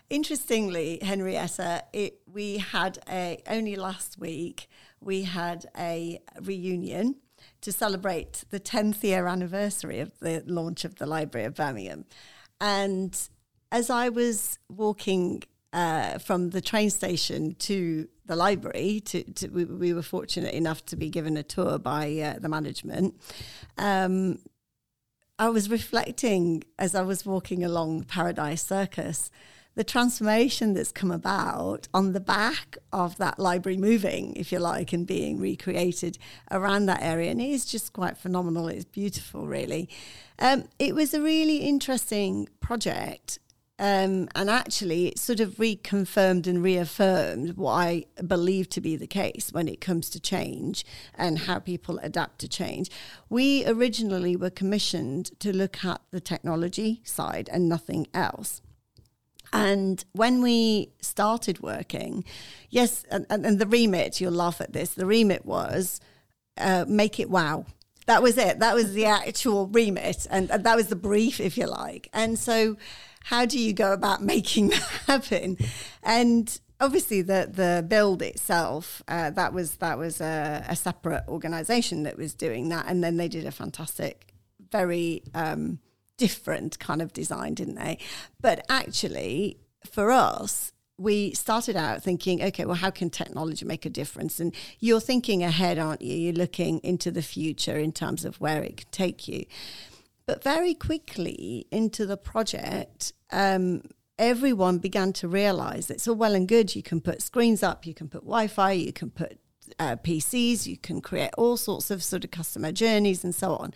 Interestingly, 0.08 1.00
Henrietta, 1.02 1.82
it, 1.92 2.20
we 2.32 2.58
had 2.58 2.98
a 3.08 3.42
only 3.48 3.74
last 3.74 4.18
week 4.18 4.68
we 5.00 5.22
had 5.22 5.66
a 5.76 6.20
reunion 6.40 7.16
to 7.60 7.72
celebrate 7.72 8.44
the 8.50 8.60
10th 8.60 9.02
year 9.02 9.26
anniversary 9.26 10.00
of 10.00 10.12
the 10.20 10.42
launch 10.46 10.84
of 10.84 10.96
the 10.96 11.06
Library 11.06 11.46
of 11.46 11.54
Birmingham. 11.54 12.04
And 12.60 13.16
as 13.72 13.90
I 13.90 14.08
was 14.08 14.58
walking 14.68 15.42
uh, 15.72 16.18
from 16.18 16.50
the 16.50 16.60
train 16.60 16.90
station 16.90 17.54
to 17.54 18.08
the 18.24 18.36
library, 18.36 19.00
to, 19.06 19.22
to 19.34 19.48
we, 19.48 19.64
we, 19.64 19.92
were 19.92 20.02
fortunate 20.02 20.54
enough 20.54 20.84
to 20.86 20.96
be 20.96 21.10
given 21.10 21.36
a 21.36 21.42
tour 21.42 21.78
by 21.78 22.16
uh, 22.18 22.38
the 22.38 22.48
management. 22.48 23.20
Um, 23.76 24.38
I 25.38 25.50
was 25.50 25.68
reflecting 25.68 26.64
as 26.78 26.94
I 26.94 27.02
was 27.02 27.26
walking 27.26 27.62
along 27.62 28.04
Paradise 28.04 28.64
Circus 28.64 29.30
the 29.74 29.84
transformation 29.84 30.72
that's 30.72 30.90
come 30.90 31.10
about 31.10 31.86
on 31.92 32.14
the 32.14 32.20
back 32.20 32.78
of 32.94 33.18
that 33.18 33.38
library 33.38 33.76
moving, 33.76 34.34
if 34.34 34.50
you 34.50 34.58
like, 34.58 34.94
and 34.94 35.06
being 35.06 35.38
recreated 35.38 36.16
around 36.50 36.86
that 36.86 37.02
area. 37.02 37.30
And 37.30 37.42
it 37.42 37.50
is 37.50 37.66
just 37.66 37.92
quite 37.92 38.16
phenomenal. 38.16 38.68
It's 38.68 38.86
beautiful, 38.86 39.46
really. 39.46 39.90
Um, 40.38 40.64
it 40.78 40.94
was 40.94 41.12
a 41.12 41.20
really 41.20 41.58
interesting 41.58 42.48
project. 42.60 43.38
Um, 43.78 44.28
and 44.34 44.48
actually, 44.48 45.08
it 45.08 45.18
sort 45.18 45.40
of 45.40 45.56
reconfirmed 45.56 46.46
and 46.46 46.62
reaffirmed 46.62 47.56
what 47.58 47.72
I 47.72 48.06
believe 48.26 48.70
to 48.70 48.80
be 48.80 48.96
the 48.96 49.06
case 49.06 49.50
when 49.52 49.68
it 49.68 49.82
comes 49.82 50.08
to 50.10 50.20
change 50.20 50.84
and 51.14 51.40
how 51.40 51.58
people 51.58 51.98
adapt 52.02 52.38
to 52.38 52.48
change. 52.48 52.90
We 53.28 53.66
originally 53.66 54.34
were 54.34 54.48
commissioned 54.48 55.38
to 55.40 55.54
look 55.54 55.84
at 55.84 56.00
the 56.10 56.20
technology 56.20 57.02
side 57.04 57.50
and 57.52 57.68
nothing 57.68 58.06
else. 58.14 58.62
And 59.52 60.04
when 60.12 60.42
we 60.42 60.92
started 61.00 61.60
working, 61.60 62.24
yes, 62.70 63.04
and, 63.10 63.26
and, 63.30 63.58
the 63.58 63.66
remit, 63.66 64.20
you'll 64.20 64.32
laugh 64.32 64.60
at 64.60 64.72
this, 64.72 64.94
the 64.94 65.06
remit 65.06 65.44
was 65.44 66.00
uh, 66.58 66.84
make 66.88 67.20
it 67.20 67.30
wow. 67.30 67.66
That 68.06 68.22
was 68.22 68.38
it. 68.38 68.60
That 68.60 68.74
was 68.74 68.92
the 68.94 69.04
actual 69.04 69.66
remit. 69.66 70.26
And, 70.30 70.50
and, 70.50 70.64
that 70.64 70.76
was 70.76 70.88
the 70.88 70.96
brief, 70.96 71.40
if 71.40 71.58
you 71.58 71.66
like. 71.66 72.08
And 72.12 72.38
so, 72.38 72.76
how 73.26 73.44
do 73.44 73.58
you 73.58 73.72
go 73.72 73.92
about 73.92 74.22
making 74.22 74.68
that 74.70 74.82
happen? 75.06 75.58
And 76.04 76.60
obviously, 76.80 77.22
the, 77.22 77.50
the 77.52 77.84
build 77.86 78.22
itself, 78.22 79.02
uh, 79.08 79.30
that 79.30 79.52
was, 79.52 79.76
that 79.76 79.98
was 79.98 80.20
a, 80.20 80.64
a 80.68 80.76
separate 80.76 81.24
organization 81.26 82.04
that 82.04 82.16
was 82.16 82.34
doing 82.34 82.68
that. 82.68 82.86
And 82.88 83.02
then 83.02 83.16
they 83.16 83.26
did 83.26 83.44
a 83.44 83.50
fantastic, 83.50 84.32
very, 84.70 85.24
um, 85.34 85.80
different 86.18 86.78
kind 86.78 87.02
of 87.02 87.12
design, 87.12 87.54
didn't 87.54 87.74
they? 87.74 87.98
But 88.40 88.64
actually, 88.68 89.58
for 89.90 90.12
us, 90.12 90.72
we 90.96 91.34
started 91.34 91.74
out 91.74 92.04
thinking, 92.04 92.42
okay, 92.44 92.64
well, 92.64 92.76
how 92.76 92.90
can 92.90 93.10
technology 93.10 93.66
make 93.66 93.84
a 93.84 93.90
difference? 93.90 94.38
And 94.38 94.54
you're 94.78 95.00
thinking 95.00 95.42
ahead, 95.42 95.80
aren't 95.80 96.00
you? 96.00 96.14
You're 96.14 96.32
looking 96.32 96.78
into 96.84 97.10
the 97.10 97.22
future 97.22 97.76
in 97.76 97.90
terms 97.90 98.24
of 98.24 98.40
where 98.40 98.62
it 98.62 98.76
can 98.76 98.88
take 98.92 99.26
you. 99.26 99.46
But 100.26 100.42
very 100.42 100.74
quickly 100.74 101.66
into 101.70 102.04
the 102.04 102.16
project, 102.16 103.12
um, 103.30 103.82
everyone 104.18 104.78
began 104.78 105.12
to 105.14 105.28
realize 105.28 105.88
it's 105.88 106.08
all 106.08 106.16
well 106.16 106.34
and 106.34 106.48
good. 106.48 106.74
You 106.74 106.82
can 106.82 107.00
put 107.00 107.22
screens 107.22 107.62
up, 107.62 107.86
you 107.86 107.94
can 107.94 108.08
put 108.08 108.22
Wi 108.22 108.48
Fi, 108.48 108.72
you 108.72 108.92
can 108.92 109.10
put 109.10 109.38
uh, 109.78 109.96
PCs, 109.96 110.66
you 110.66 110.78
can 110.78 111.00
create 111.00 111.30
all 111.38 111.56
sorts 111.56 111.92
of 111.92 112.02
sort 112.02 112.24
of 112.24 112.32
customer 112.32 112.72
journeys 112.72 113.22
and 113.22 113.34
so 113.34 113.56
on. 113.56 113.72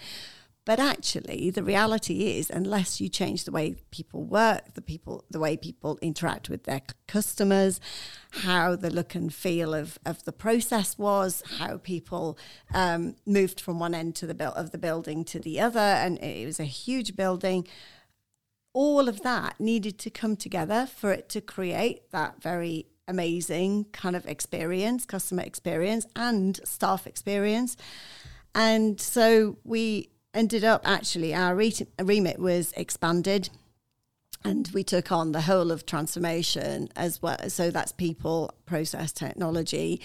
But 0.70 0.78
actually, 0.78 1.50
the 1.50 1.64
reality 1.64 2.38
is, 2.38 2.48
unless 2.48 3.00
you 3.00 3.08
change 3.08 3.42
the 3.42 3.50
way 3.50 3.74
people 3.90 4.22
work, 4.22 4.74
the 4.74 4.80
people, 4.80 5.24
the 5.28 5.40
way 5.40 5.56
people 5.56 5.98
interact 6.00 6.48
with 6.48 6.62
their 6.62 6.82
customers, 7.08 7.80
how 8.44 8.76
the 8.76 8.88
look 8.88 9.16
and 9.16 9.34
feel 9.34 9.74
of, 9.74 9.98
of 10.06 10.22
the 10.22 10.30
process 10.30 10.96
was, 10.96 11.42
how 11.58 11.78
people 11.78 12.38
um, 12.72 13.16
moved 13.26 13.60
from 13.60 13.80
one 13.80 13.96
end 13.96 14.14
to 14.14 14.28
the 14.28 14.44
of 14.56 14.70
the 14.70 14.78
building 14.78 15.24
to 15.24 15.40
the 15.40 15.58
other, 15.58 15.80
and 15.80 16.22
it 16.22 16.46
was 16.46 16.60
a 16.60 16.64
huge 16.84 17.16
building. 17.16 17.66
All 18.72 19.08
of 19.08 19.22
that 19.22 19.58
needed 19.58 19.98
to 19.98 20.08
come 20.08 20.36
together 20.36 20.86
for 20.86 21.10
it 21.10 21.28
to 21.30 21.40
create 21.40 22.12
that 22.12 22.40
very 22.40 22.86
amazing 23.08 23.86
kind 23.90 24.14
of 24.14 24.24
experience, 24.24 25.04
customer 25.04 25.42
experience, 25.42 26.06
and 26.14 26.60
staff 26.62 27.08
experience. 27.08 27.76
And 28.54 29.00
so 29.00 29.58
we 29.64 30.10
ended 30.34 30.64
up 30.64 30.82
actually 30.86 31.34
our 31.34 31.54
remit 31.54 32.38
was 32.38 32.72
expanded 32.76 33.50
and 34.44 34.70
we 34.72 34.82
took 34.82 35.12
on 35.12 35.32
the 35.32 35.42
whole 35.42 35.70
of 35.70 35.84
transformation 35.84 36.88
as 36.96 37.20
well 37.20 37.36
so 37.48 37.70
that's 37.70 37.92
people 37.92 38.52
process 38.64 39.12
technology 39.12 40.00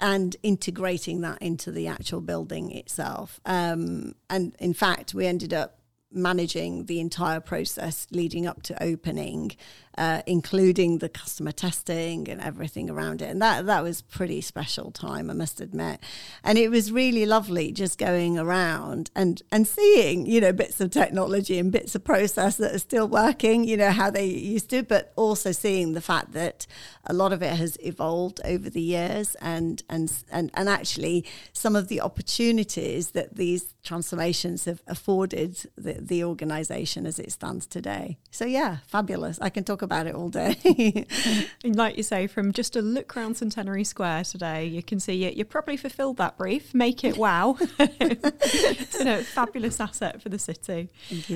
and 0.00 0.36
integrating 0.42 1.20
that 1.22 1.40
into 1.40 1.70
the 1.70 1.86
actual 1.86 2.20
building 2.20 2.72
itself. 2.72 3.40
Um, 3.44 4.14
and 4.28 4.54
in 4.58 4.74
fact 4.74 5.14
we 5.14 5.26
ended 5.26 5.54
up 5.54 5.78
managing 6.10 6.86
the 6.86 7.00
entire 7.00 7.40
process 7.40 8.06
leading 8.10 8.46
up 8.46 8.62
to 8.62 8.82
opening 8.82 9.52
uh, 9.98 10.22
including 10.26 10.98
the 10.98 11.08
customer 11.08 11.50
testing 11.50 12.28
and 12.28 12.40
everything 12.40 12.88
around 12.88 13.20
it. 13.20 13.30
And 13.30 13.42
that 13.42 13.66
that 13.66 13.82
was 13.82 14.00
pretty 14.00 14.40
special 14.40 14.92
time, 14.92 15.28
I 15.28 15.32
must 15.32 15.60
admit. 15.60 15.98
And 16.44 16.56
it 16.56 16.70
was 16.70 16.92
really 16.92 17.26
lovely 17.26 17.72
just 17.72 17.98
going 17.98 18.38
around 18.38 19.10
and 19.16 19.42
and 19.50 19.66
seeing 19.66 20.24
you 20.24 20.40
know 20.40 20.52
bits 20.52 20.80
of 20.80 20.92
technology 20.92 21.58
and 21.58 21.72
bits 21.72 21.96
of 21.96 22.04
process 22.04 22.56
that 22.58 22.72
are 22.72 22.78
still 22.78 23.08
working, 23.08 23.64
you 23.64 23.76
know 23.76 23.90
how 23.90 24.08
they 24.08 24.26
used 24.26 24.70
to, 24.70 24.84
but 24.84 25.12
also 25.16 25.50
seeing 25.50 25.94
the 25.94 26.00
fact 26.00 26.32
that 26.32 26.68
a 27.04 27.12
lot 27.12 27.32
of 27.32 27.42
it 27.42 27.56
has 27.56 27.76
evolved 27.80 28.40
over 28.44 28.70
the 28.70 28.80
years 28.80 29.34
and 29.40 29.82
and 29.90 30.12
and 30.30 30.52
and 30.54 30.68
actually 30.68 31.24
some 31.52 31.74
of 31.74 31.88
the 31.88 32.00
opportunities 32.00 33.10
that 33.10 33.34
these 33.34 33.74
transformations 33.82 34.64
have 34.66 34.80
afforded 34.86 35.56
the, 35.76 35.94
the 35.94 36.22
organization 36.22 37.04
as 37.04 37.18
it 37.18 37.32
stands 37.32 37.66
today. 37.66 38.18
So 38.30 38.44
yeah, 38.44 38.76
fabulous. 38.86 39.40
I 39.40 39.50
can 39.50 39.64
talk 39.64 39.82
about 39.82 39.87
it 39.92 40.14
all 40.14 40.28
day. 40.28 40.56
and 41.64 41.76
like 41.76 41.96
you 41.96 42.02
say, 42.02 42.26
from 42.26 42.52
just 42.52 42.76
a 42.76 42.82
look 42.82 43.16
around 43.16 43.36
Centenary 43.36 43.84
Square 43.84 44.24
today, 44.24 44.66
you 44.66 44.82
can 44.82 45.00
see 45.00 45.14
you, 45.14 45.30
you 45.30 45.44
probably 45.44 45.76
fulfilled 45.76 46.16
that 46.18 46.36
brief. 46.36 46.74
Make 46.74 47.04
it 47.04 47.16
wow. 47.16 47.56
it's 47.78 49.00
a 49.00 49.22
fabulous 49.22 49.80
asset 49.80 50.22
for 50.22 50.28
the 50.28 50.38
city. 50.38 50.90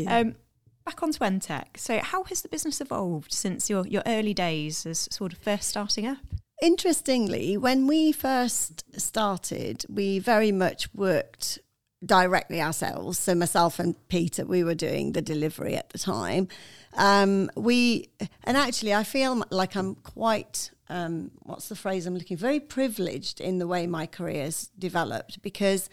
Um, 0.06 0.36
back 0.84 1.02
on 1.02 1.12
to 1.12 1.20
Entec. 1.20 1.76
So, 1.76 1.98
how 1.98 2.24
has 2.24 2.42
the 2.42 2.48
business 2.48 2.80
evolved 2.80 3.32
since 3.32 3.70
your, 3.70 3.86
your 3.86 4.02
early 4.06 4.34
days 4.34 4.86
as 4.86 5.08
sort 5.10 5.32
of 5.32 5.38
first 5.38 5.68
starting 5.68 6.06
up? 6.06 6.18
Interestingly, 6.62 7.56
when 7.56 7.88
we 7.88 8.12
first 8.12 8.84
started, 9.00 9.84
we 9.88 10.20
very 10.20 10.52
much 10.52 10.94
worked 10.94 11.58
directly 12.04 12.60
ourselves. 12.60 13.18
So 13.18 13.34
myself 13.34 13.78
and 13.78 13.96
Peter, 14.08 14.44
we 14.44 14.64
were 14.64 14.74
doing 14.74 15.12
the 15.12 15.22
delivery 15.22 15.76
at 15.76 15.90
the 15.90 15.98
time. 15.98 16.48
Um, 16.94 17.50
we 17.56 18.08
and 18.44 18.56
actually, 18.56 18.94
I 18.94 19.04
feel 19.04 19.42
like 19.50 19.76
I'm 19.76 19.94
quite. 19.94 20.70
Um, 20.88 21.30
what's 21.44 21.68
the 21.68 21.76
phrase 21.76 22.06
I'm 22.06 22.14
looking? 22.14 22.36
Very 22.36 22.60
privileged 22.60 23.40
in 23.40 23.58
the 23.58 23.66
way 23.66 23.86
my 23.86 24.06
career's 24.06 24.70
developed 24.78 25.40
because 25.42 25.88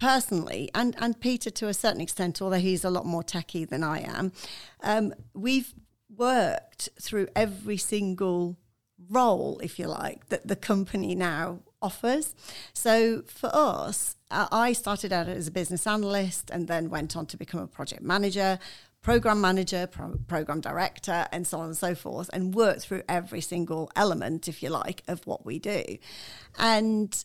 personally, 0.00 0.70
and 0.74 0.96
and 0.98 1.20
Peter 1.20 1.50
to 1.50 1.68
a 1.68 1.74
certain 1.74 2.00
extent, 2.00 2.42
although 2.42 2.56
he's 2.56 2.84
a 2.84 2.90
lot 2.90 3.06
more 3.06 3.22
techie 3.22 3.68
than 3.68 3.84
I 3.84 4.00
am, 4.00 4.32
um, 4.82 5.14
we've 5.32 5.72
worked 6.16 6.88
through 7.00 7.28
every 7.36 7.76
single 7.76 8.56
role, 9.08 9.60
if 9.62 9.78
you 9.78 9.86
like, 9.86 10.28
that 10.28 10.46
the 10.46 10.56
company 10.56 11.14
now 11.14 11.60
offers. 11.80 12.34
So 12.72 13.22
for 13.26 13.50
us, 13.52 14.16
I 14.50 14.72
started 14.72 15.12
out 15.12 15.28
as 15.28 15.48
a 15.48 15.50
business 15.50 15.86
analyst 15.86 16.50
and 16.50 16.66
then 16.68 16.90
went 16.90 17.16
on 17.16 17.26
to 17.26 17.36
become 17.36 17.60
a 17.60 17.66
project 17.66 18.02
manager, 18.02 18.58
program 19.02 19.40
manager, 19.40 19.86
pro- 19.86 20.18
program 20.26 20.60
director, 20.60 21.26
and 21.30 21.46
so 21.46 21.60
on 21.60 21.66
and 21.66 21.76
so 21.76 21.94
forth, 21.94 22.30
and 22.32 22.54
worked 22.54 22.82
through 22.82 23.02
every 23.08 23.40
single 23.40 23.90
element, 23.94 24.48
if 24.48 24.62
you 24.62 24.70
like, 24.70 25.02
of 25.06 25.26
what 25.26 25.44
we 25.46 25.58
do. 25.58 25.84
And 26.58 27.24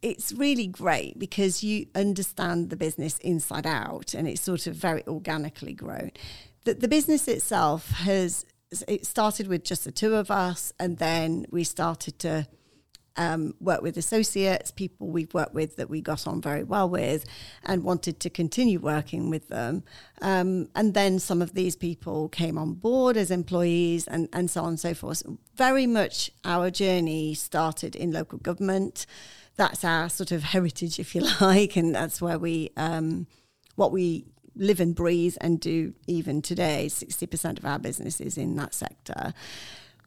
it's 0.00 0.32
really 0.32 0.66
great 0.66 1.18
because 1.18 1.62
you 1.62 1.86
understand 1.94 2.70
the 2.70 2.76
business 2.76 3.18
inside 3.18 3.66
out 3.66 4.14
and 4.14 4.26
it's 4.26 4.40
sort 4.40 4.66
of 4.66 4.74
very 4.74 5.06
organically 5.06 5.74
grown. 5.74 6.10
The, 6.64 6.74
the 6.74 6.88
business 6.88 7.28
itself 7.28 7.90
has, 7.90 8.44
it 8.88 9.06
started 9.06 9.46
with 9.46 9.64
just 9.64 9.84
the 9.84 9.92
two 9.92 10.16
of 10.16 10.30
us, 10.30 10.72
and 10.80 10.98
then 10.98 11.46
we 11.50 11.62
started 11.62 12.18
to 12.20 12.48
um, 13.16 13.54
worked 13.60 13.82
with 13.82 13.96
associates, 13.96 14.70
people 14.70 15.08
we've 15.08 15.32
worked 15.34 15.54
with 15.54 15.76
that 15.76 15.90
we 15.90 16.00
got 16.00 16.26
on 16.26 16.40
very 16.40 16.62
well 16.62 16.88
with, 16.88 17.24
and 17.64 17.84
wanted 17.84 18.20
to 18.20 18.30
continue 18.30 18.78
working 18.78 19.30
with 19.30 19.48
them. 19.48 19.82
Um, 20.20 20.68
and 20.74 20.94
then 20.94 21.18
some 21.18 21.42
of 21.42 21.54
these 21.54 21.76
people 21.76 22.28
came 22.28 22.58
on 22.58 22.74
board 22.74 23.16
as 23.16 23.30
employees, 23.30 24.06
and, 24.06 24.28
and 24.32 24.50
so 24.50 24.62
on 24.62 24.68
and 24.70 24.80
so 24.80 24.94
forth. 24.94 25.22
Very 25.56 25.86
much 25.86 26.30
our 26.44 26.70
journey 26.70 27.34
started 27.34 27.94
in 27.94 28.12
local 28.12 28.38
government. 28.38 29.06
That's 29.56 29.84
our 29.84 30.08
sort 30.08 30.32
of 30.32 30.44
heritage, 30.44 30.98
if 30.98 31.14
you 31.14 31.22
like, 31.40 31.76
and 31.76 31.94
that's 31.94 32.20
where 32.20 32.38
we 32.38 32.70
um, 32.76 33.26
what 33.76 33.92
we 33.92 34.26
live 34.54 34.80
and 34.80 34.94
breathe 34.94 35.36
and 35.40 35.60
do 35.60 35.94
even 36.06 36.42
today. 36.42 36.88
Sixty 36.88 37.26
percent 37.26 37.58
of 37.58 37.64
our 37.64 37.78
business 37.78 38.20
is 38.20 38.38
in 38.38 38.56
that 38.56 38.74
sector. 38.74 39.34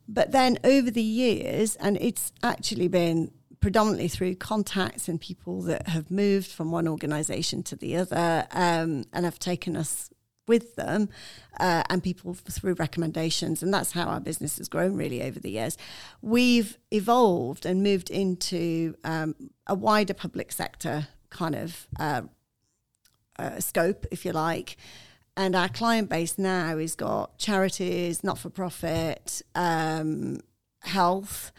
But 0.07 0.31
then 0.31 0.57
over 0.63 0.91
the 0.91 1.01
years, 1.01 1.75
and 1.77 1.97
it's 2.00 2.31
actually 2.43 2.88
been 2.88 3.31
predominantly 3.59 4.07
through 4.07 4.35
contacts 4.35 5.07
and 5.07 5.19
people 5.19 5.62
that 5.63 5.88
have 5.88 6.12
moved 6.12 6.51
from 6.51 6.71
one 6.71 6.88
organization 6.88 7.63
to 7.63 7.75
the 7.75 7.97
other 7.97 8.47
um, 8.51 9.05
and 9.12 9.25
have 9.25 9.39
taken 9.39 9.75
us 9.75 10.12
with 10.47 10.75
them 10.75 11.09
uh, 11.59 11.81
and 11.89 12.03
people 12.03 12.33
through 12.33 12.75
recommendations. 12.75 13.63
And 13.63 13.74
that's 13.74 13.93
how 13.93 14.05
our 14.05 14.19
business 14.19 14.59
has 14.59 14.69
grown 14.69 14.95
really 14.95 15.24
over 15.24 15.39
the 15.39 15.50
years. 15.50 15.77
We've 16.21 16.77
evolved 16.91 17.65
and 17.65 17.81
moved 17.81 18.12
into 18.12 18.95
um, 19.03 19.35
a 19.65 19.74
wider 19.74 20.13
public 20.13 20.51
sector 20.51 21.07
kind 21.29 21.55
of 21.55 21.88
uh, 22.00 22.21
uh, 23.39 23.59
scope, 23.59 24.05
if 24.12 24.25
you 24.25 24.31
like. 24.31 24.77
And 25.38 25.56
our 25.56 25.68
client 25.68 26.10
base 26.10 26.38
now 26.38 26.77
has 26.77 26.96
got 26.96 27.38
charities, 27.38 28.24
not 28.24 28.38
for 28.38 28.50
profit, 28.50 29.42
um, 29.54 30.39
health, 30.82 31.51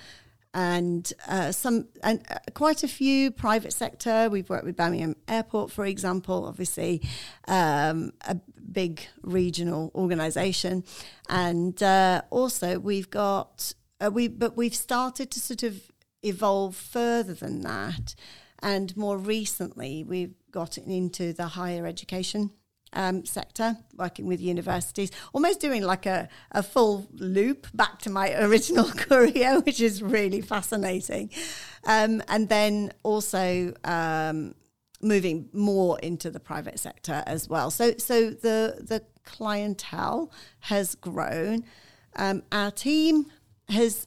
and 0.57 1.13
uh, 1.29 1.53
some 1.53 1.87
and 2.03 2.25
uh, 2.31 2.39
quite 2.55 2.83
a 2.83 2.89
few 2.89 3.31
private 3.31 3.75
sector. 3.75 4.31
We've 4.31 4.49
worked 4.49 4.65
with 4.65 4.77
Birmingham 4.77 5.17
Airport, 5.29 5.71
for 5.71 5.85
example, 5.85 6.47
obviously 6.47 7.03
um, 7.47 8.13
a 8.27 8.37
big 8.73 9.03
regional 9.21 9.93
organisation, 9.95 10.83
and 11.29 11.81
uh, 11.83 12.23
also 12.31 12.79
we've 12.79 13.11
got 13.11 13.75
uh, 14.01 14.11
we 14.11 14.29
but 14.29 14.57
we've 14.57 14.75
started 14.75 15.31
to 15.33 15.41
sort 15.41 15.63
of 15.63 15.91
evolve 16.23 16.75
further 16.75 17.35
than 17.35 17.61
that, 17.61 18.15
and 18.63 18.97
more 18.97 19.19
recently 19.19 20.05
we've 20.05 20.35
gotten 20.51 20.91
into 20.91 21.35
the 21.35 21.49
higher 21.49 21.87
education 21.87 22.51
um, 22.97 23.25
sector, 23.25 23.77
working 23.95 24.27
with 24.27 24.41
universities, 24.41 25.13
almost 25.33 25.61
doing 25.61 25.83
like 25.83 26.07
a, 26.07 26.29
a 26.51 26.63
full 26.63 27.07
loop 27.13 27.69
back 27.75 28.01
to 28.01 28.11
my 28.11 28.35
original 28.43 28.89
career, 28.91 29.61
which 29.61 29.81
is 29.81 30.03
really 30.03 30.41
fascinating. 30.41 31.31
Um, 31.85 32.23
and 32.27 32.49
then 32.49 32.93
also 33.05 33.75
um, 33.85 34.55
moving 35.01 35.49
more 35.53 35.99
into 36.01 36.31
the 36.31 36.41
private 36.41 36.81
sector 36.81 37.23
as 37.27 37.49
well. 37.49 37.71
So, 37.71 37.95
so 37.99 38.31
the, 38.31 38.79
the 38.81 39.03
clientele 39.25 40.33
has 40.61 40.95
grown. 40.97 41.65
Um, 42.17 42.43
our 42.51 42.71
team 42.71 43.27
has 43.69 44.07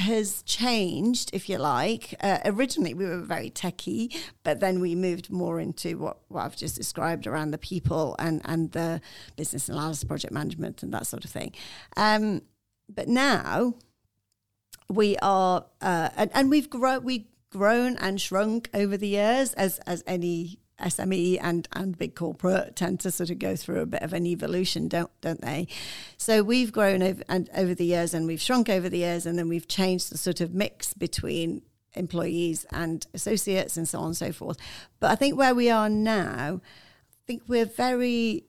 has 0.00 0.42
changed, 0.42 1.30
if 1.32 1.48
you 1.48 1.58
like. 1.58 2.14
Uh, 2.20 2.38
originally, 2.44 2.94
we 2.94 3.04
were 3.04 3.20
very 3.20 3.50
techy, 3.50 4.10
but 4.42 4.60
then 4.60 4.80
we 4.80 4.94
moved 4.94 5.30
more 5.30 5.60
into 5.60 5.98
what, 5.98 6.18
what 6.28 6.44
I've 6.44 6.56
just 6.56 6.76
described 6.76 7.26
around 7.26 7.52
the 7.52 7.58
people 7.58 8.16
and, 8.18 8.42
and 8.44 8.72
the 8.72 9.00
business 9.36 9.68
analysis, 9.68 10.04
project 10.04 10.32
management, 10.32 10.82
and 10.82 10.92
that 10.92 11.06
sort 11.06 11.24
of 11.24 11.30
thing. 11.30 11.52
Um, 11.96 12.42
but 12.88 13.08
now 13.08 13.74
we 14.88 15.16
are, 15.22 15.66
uh, 15.80 16.08
and, 16.16 16.30
and 16.34 16.50
we've 16.50 16.68
grown, 16.68 17.04
we 17.04 17.28
grown 17.50 17.96
and 17.96 18.20
shrunk 18.20 18.70
over 18.74 18.96
the 18.96 19.08
years, 19.08 19.52
as 19.54 19.78
as 19.80 20.02
any 20.06 20.58
SME 20.80 21.38
and, 21.40 21.68
and 21.72 21.98
big 21.98 22.14
corporate 22.14 22.76
tend 22.76 23.00
to 23.00 23.10
sort 23.10 23.30
of 23.30 23.38
go 23.38 23.56
through 23.56 23.80
a 23.80 23.86
bit 23.86 24.02
of 24.02 24.12
an 24.12 24.26
evolution, 24.26 24.88
don't 24.88 25.10
don't 25.20 25.40
they? 25.40 25.66
So 26.16 26.42
we've 26.42 26.72
grown 26.72 27.02
over 27.02 27.22
and 27.28 27.48
over 27.54 27.74
the 27.74 27.84
years, 27.84 28.14
and 28.14 28.26
we've 28.26 28.40
shrunk 28.40 28.68
over 28.68 28.88
the 28.88 28.98
years, 28.98 29.26
and 29.26 29.38
then 29.38 29.48
we've 29.48 29.68
changed 29.68 30.10
the 30.10 30.18
sort 30.18 30.40
of 30.40 30.54
mix 30.54 30.94
between 30.94 31.62
employees 31.94 32.66
and 32.70 33.06
associates 33.14 33.76
and 33.76 33.88
so 33.88 33.98
on 33.98 34.06
and 34.06 34.16
so 34.16 34.32
forth. 34.32 34.58
But 35.00 35.10
I 35.10 35.14
think 35.14 35.36
where 35.36 35.54
we 35.54 35.70
are 35.70 35.88
now, 35.88 36.60
I 36.62 37.22
think 37.26 37.42
we're 37.48 37.64
very 37.64 38.44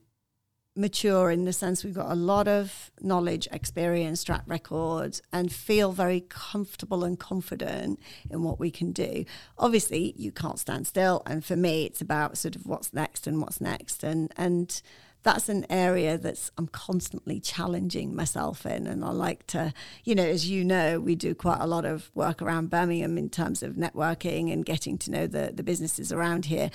mature 0.75 1.31
in 1.31 1.45
the 1.45 1.53
sense 1.53 1.83
we've 1.83 1.93
got 1.93 2.11
a 2.11 2.15
lot 2.15 2.47
of 2.47 2.91
knowledge, 3.01 3.47
experience, 3.51 4.23
track 4.23 4.43
record, 4.47 5.19
and 5.33 5.51
feel 5.51 5.91
very 5.91 6.21
comfortable 6.21 7.03
and 7.03 7.19
confident 7.19 7.99
in 8.29 8.43
what 8.43 8.59
we 8.59 8.71
can 8.71 8.91
do. 8.91 9.25
Obviously, 9.57 10.13
you 10.17 10.31
can't 10.31 10.59
stand 10.59 10.87
still, 10.87 11.21
and 11.25 11.43
for 11.43 11.55
me, 11.55 11.85
it's 11.85 12.01
about 12.01 12.37
sort 12.37 12.55
of 12.55 12.65
what's 12.65 12.93
next 12.93 13.27
and 13.27 13.41
what's 13.41 13.59
next, 13.59 14.03
and 14.03 14.31
and 14.37 14.81
that's 15.23 15.49
an 15.49 15.65
area 15.69 16.17
that's 16.17 16.51
I'm 16.57 16.67
constantly 16.67 17.39
challenging 17.39 18.15
myself 18.15 18.65
in. 18.65 18.87
And 18.87 19.03
I 19.05 19.11
like 19.11 19.45
to, 19.47 19.73
you 20.03 20.15
know, 20.15 20.23
as 20.23 20.49
you 20.49 20.63
know, 20.63 20.99
we 20.99 21.15
do 21.15 21.35
quite 21.35 21.59
a 21.59 21.67
lot 21.67 21.85
of 21.85 22.09
work 22.15 22.41
around 22.41 22.69
Birmingham 22.69 23.17
in 23.17 23.29
terms 23.29 23.61
of 23.61 23.75
networking 23.75 24.51
and 24.51 24.65
getting 24.65 24.97
to 24.99 25.11
know 25.11 25.27
the, 25.27 25.51
the 25.53 25.63
businesses 25.63 26.11
around 26.11 26.45
here 26.45 26.71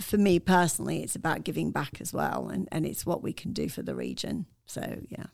for 0.00 0.16
me 0.16 0.38
personally, 0.38 1.02
it's 1.02 1.16
about 1.16 1.44
giving 1.44 1.70
back 1.70 2.00
as 2.00 2.12
well, 2.12 2.48
and, 2.48 2.68
and 2.72 2.86
it's 2.86 3.04
what 3.04 3.22
we 3.22 3.32
can 3.32 3.52
do 3.52 3.68
for 3.68 3.82
the 3.82 3.94
region. 3.94 4.46
So, 4.66 5.00
yeah. 5.08 5.26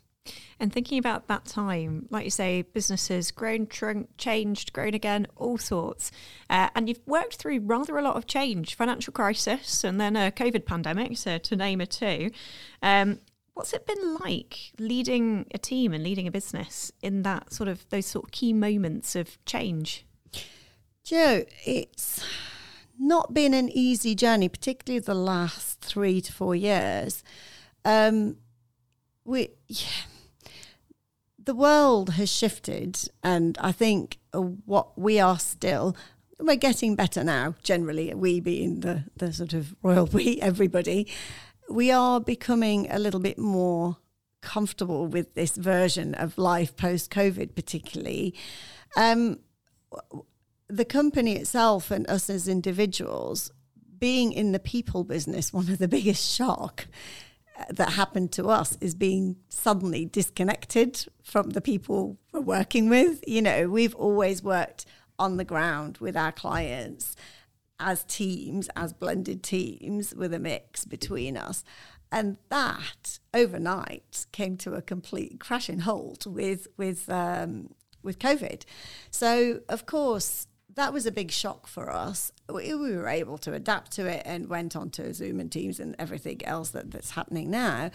And 0.61 0.73
thinking 0.73 0.99
about 0.99 1.29
that 1.29 1.47
time, 1.47 2.07
like 2.11 2.25
you 2.25 2.31
say, 2.31 2.62
businesses 2.62 3.31
grown, 3.31 3.68
shrunk, 3.68 4.11
changed, 4.18 4.73
grown 4.73 4.92
again, 4.94 5.27
all 5.37 5.57
sorts. 5.57 6.11
Uh, 6.51 6.68
and 6.75 6.88
you've 6.88 7.01
worked 7.07 7.37
through 7.37 7.61
rather 7.61 7.97
a 7.97 8.03
lot 8.03 8.16
of 8.16 8.27
change, 8.27 8.75
financial 8.75 9.12
crisis, 9.12 9.85
and 9.85 10.01
then 10.01 10.16
a 10.16 10.31
COVID 10.31 10.66
pandemic, 10.66 11.16
so 11.16 11.38
to 11.38 11.57
name 11.57 11.81
a 11.81 11.87
two. 11.87 12.31
Um, 12.83 13.21
what's 13.55 13.73
it 13.73 13.87
been 13.87 14.16
like 14.16 14.73
leading 14.79 15.47
a 15.55 15.59
team 15.59 15.92
and 15.92 16.05
leading 16.05 16.27
a 16.27 16.31
business 16.31 16.92
in 17.03 17.23
that 17.23 17.53
sort 17.53 17.68
of 17.68 17.88
those 17.90 18.07
sort 18.07 18.27
of 18.27 18.31
key 18.33 18.53
moments 18.53 19.16
of 19.16 19.42
change? 19.47 20.05
Joe, 21.05 21.44
it's 21.64 22.23
not 22.99 23.33
been 23.33 23.55
an 23.55 23.69
easy 23.69 24.15
journey, 24.15 24.49
particularly 24.49 24.99
the 24.99 25.15
last 25.15 25.81
three 25.81 26.21
to 26.21 26.33
four 26.33 26.55
years. 26.55 27.23
Um, 27.85 28.37
we, 29.25 29.51
yeah, 29.67 30.07
the 31.43 31.55
world 31.55 32.11
has 32.11 32.31
shifted, 32.31 32.99
and 33.23 33.57
I 33.59 33.73
think 33.73 34.19
what 34.33 34.99
we 34.99 35.21
are 35.21 35.39
still. 35.39 35.97
We're 36.41 36.57
getting 36.57 36.95
better 36.95 37.25
now, 37.25 37.55
generally, 37.63 38.15
we 38.15 38.41
being 38.41 38.81
the, 38.81 39.05
the 39.17 39.33
sort 39.33 39.55
of 39.55 39.75
royal 39.83 40.07
we, 40.07 40.41
everybody. 40.41 41.09
We 41.69 41.91
are 41.91 42.21
becoming 42.21 42.91
a 42.91 42.99
little 42.99 43.21
bit 43.21 43.39
more 43.39 43.97
comfortable 44.41 45.07
with 45.07 45.35
this 45.35 45.57
version 45.57 46.15
of 46.15 46.39
life 46.39 46.77
post 46.77 47.11
COVID, 47.11 47.55
particularly. 47.55 48.35
Um, 48.97 49.41
the 50.68 50.85
company 50.85 51.37
itself 51.37 51.90
and 51.90 52.09
us 52.09 52.28
as 52.28 52.46
individuals, 52.48 53.50
being 53.98 54.33
in 54.33 54.52
the 54.52 54.59
people 54.59 55.04
business, 55.04 55.52
one 55.52 55.68
of 55.70 55.78
the 55.78 55.88
biggest 55.88 56.31
shock 56.31 56.87
uh, 57.59 57.64
that 57.70 57.92
happened 57.92 58.33
to 58.33 58.48
us 58.48 58.76
is 58.81 58.94
being 58.94 59.37
suddenly 59.48 60.04
disconnected 60.04 61.07
from 61.22 61.50
the 61.50 61.61
people 61.61 62.18
we're 62.33 62.40
working 62.40 62.88
with. 62.88 63.24
You 63.26 63.42
know, 63.42 63.68
we've 63.68 63.94
always 63.94 64.42
worked 64.42 64.85
on 65.18 65.37
the 65.37 65.44
ground 65.44 65.98
with 65.98 66.16
our 66.16 66.33
clients 66.33 67.16
as 67.81 68.04
teams, 68.04 68.68
as 68.76 68.92
blended 68.92 69.42
teams 69.42 70.14
with 70.14 70.35
a 70.35 70.38
mix 70.38 70.85
between 70.85 71.37
us. 71.37 71.64
And 72.11 72.38
that 72.48 73.18
overnight 73.35 74.26
came 74.33 74.57
to 74.59 74.74
a 74.74 74.83
complete 74.83 75.40
crashing 75.40 75.81
halt 75.81 76.26
with 76.26 76.66
with 76.76 77.09
um, 77.11 77.74
with 78.02 78.18
COVID. 78.18 78.64
So 79.11 79.61
of 79.68 79.85
course 79.85 80.48
that 80.79 80.93
was 80.93 81.07
a 81.07 81.12
big 81.12 81.31
shock 81.31 81.67
for 81.67 81.91
us. 81.91 82.33
We, 82.49 82.75
we, 82.75 82.97
were 82.97 83.09
able 83.09 83.38
to 83.38 83.53
adapt 83.53 83.93
to 83.93 84.07
it 84.07 84.23
and 84.25 84.49
went 84.49 84.77
on 84.77 84.91
to 84.91 85.12
Zoom 85.12 85.41
and 85.41 85.51
Teams 85.51 85.81
and 85.81 85.95
everything 85.99 86.45
else 86.45 86.71
that, 86.71 86.91
that's 86.91 87.11
happening 87.11 87.51
now. 87.51 87.91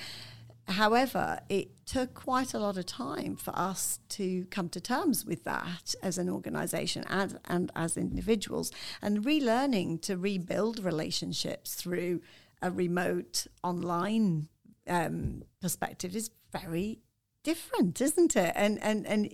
However, 0.68 1.40
it 1.50 1.86
took 1.86 2.14
quite 2.14 2.54
a 2.54 2.60
lot 2.60 2.78
of 2.78 2.86
time 2.86 3.36
for 3.36 3.52
us 3.58 4.00
to 4.10 4.46
come 4.46 4.70
to 4.70 4.80
terms 4.80 5.26
with 5.26 5.44
that 5.44 5.94
as 6.02 6.18
an 6.18 6.30
organization 6.30 7.04
and, 7.10 7.38
and 7.46 7.72
as 7.76 7.98
individuals, 7.98 8.72
and 9.02 9.26
relearning 9.26 10.02
to 10.04 10.16
rebuild 10.16 10.84
relationships 10.84 11.76
through 11.76 12.22
a 12.62 12.72
remote 12.72 13.46
online 13.62 14.48
um, 14.88 15.44
perspective 15.62 16.16
is 16.16 16.32
very 16.52 17.00
different, 17.44 18.00
isn't 18.02 18.36
it? 18.36 18.54
And 18.56 18.82
and 18.82 19.06
and 19.06 19.30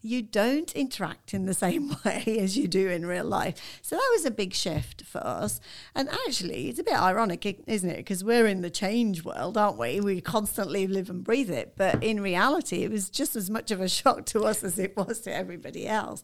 you 0.00 0.22
don't 0.22 0.72
interact 0.72 1.34
in 1.34 1.46
the 1.46 1.54
same 1.54 1.96
way 2.04 2.38
as 2.40 2.56
you 2.56 2.68
do 2.68 2.88
in 2.88 3.04
real 3.04 3.24
life. 3.24 3.80
So 3.82 3.96
that 3.96 4.10
was 4.14 4.24
a 4.24 4.30
big 4.30 4.54
shift 4.54 5.02
for 5.04 5.18
us. 5.18 5.60
And 5.94 6.08
actually, 6.08 6.68
it's 6.68 6.78
a 6.78 6.84
bit 6.84 6.94
ironic, 6.94 7.62
isn't 7.66 7.90
it? 7.90 7.98
Because 7.98 8.24
we're 8.24 8.46
in 8.46 8.62
the 8.62 8.70
change 8.70 9.24
world, 9.24 9.58
aren't 9.58 9.78
we? 9.78 10.00
We 10.00 10.20
constantly 10.20 10.86
live 10.86 11.10
and 11.10 11.24
breathe 11.24 11.50
it. 11.50 11.74
But 11.76 12.02
in 12.02 12.20
reality, 12.20 12.84
it 12.84 12.90
was 12.90 13.10
just 13.10 13.36
as 13.36 13.50
much 13.50 13.70
of 13.70 13.80
a 13.80 13.88
shock 13.98 14.24
to 14.26 14.44
us 14.44 14.62
as 14.62 14.78
it 14.78 14.96
was 14.96 15.20
to 15.20 15.34
everybody 15.34 15.86
else. 15.86 16.22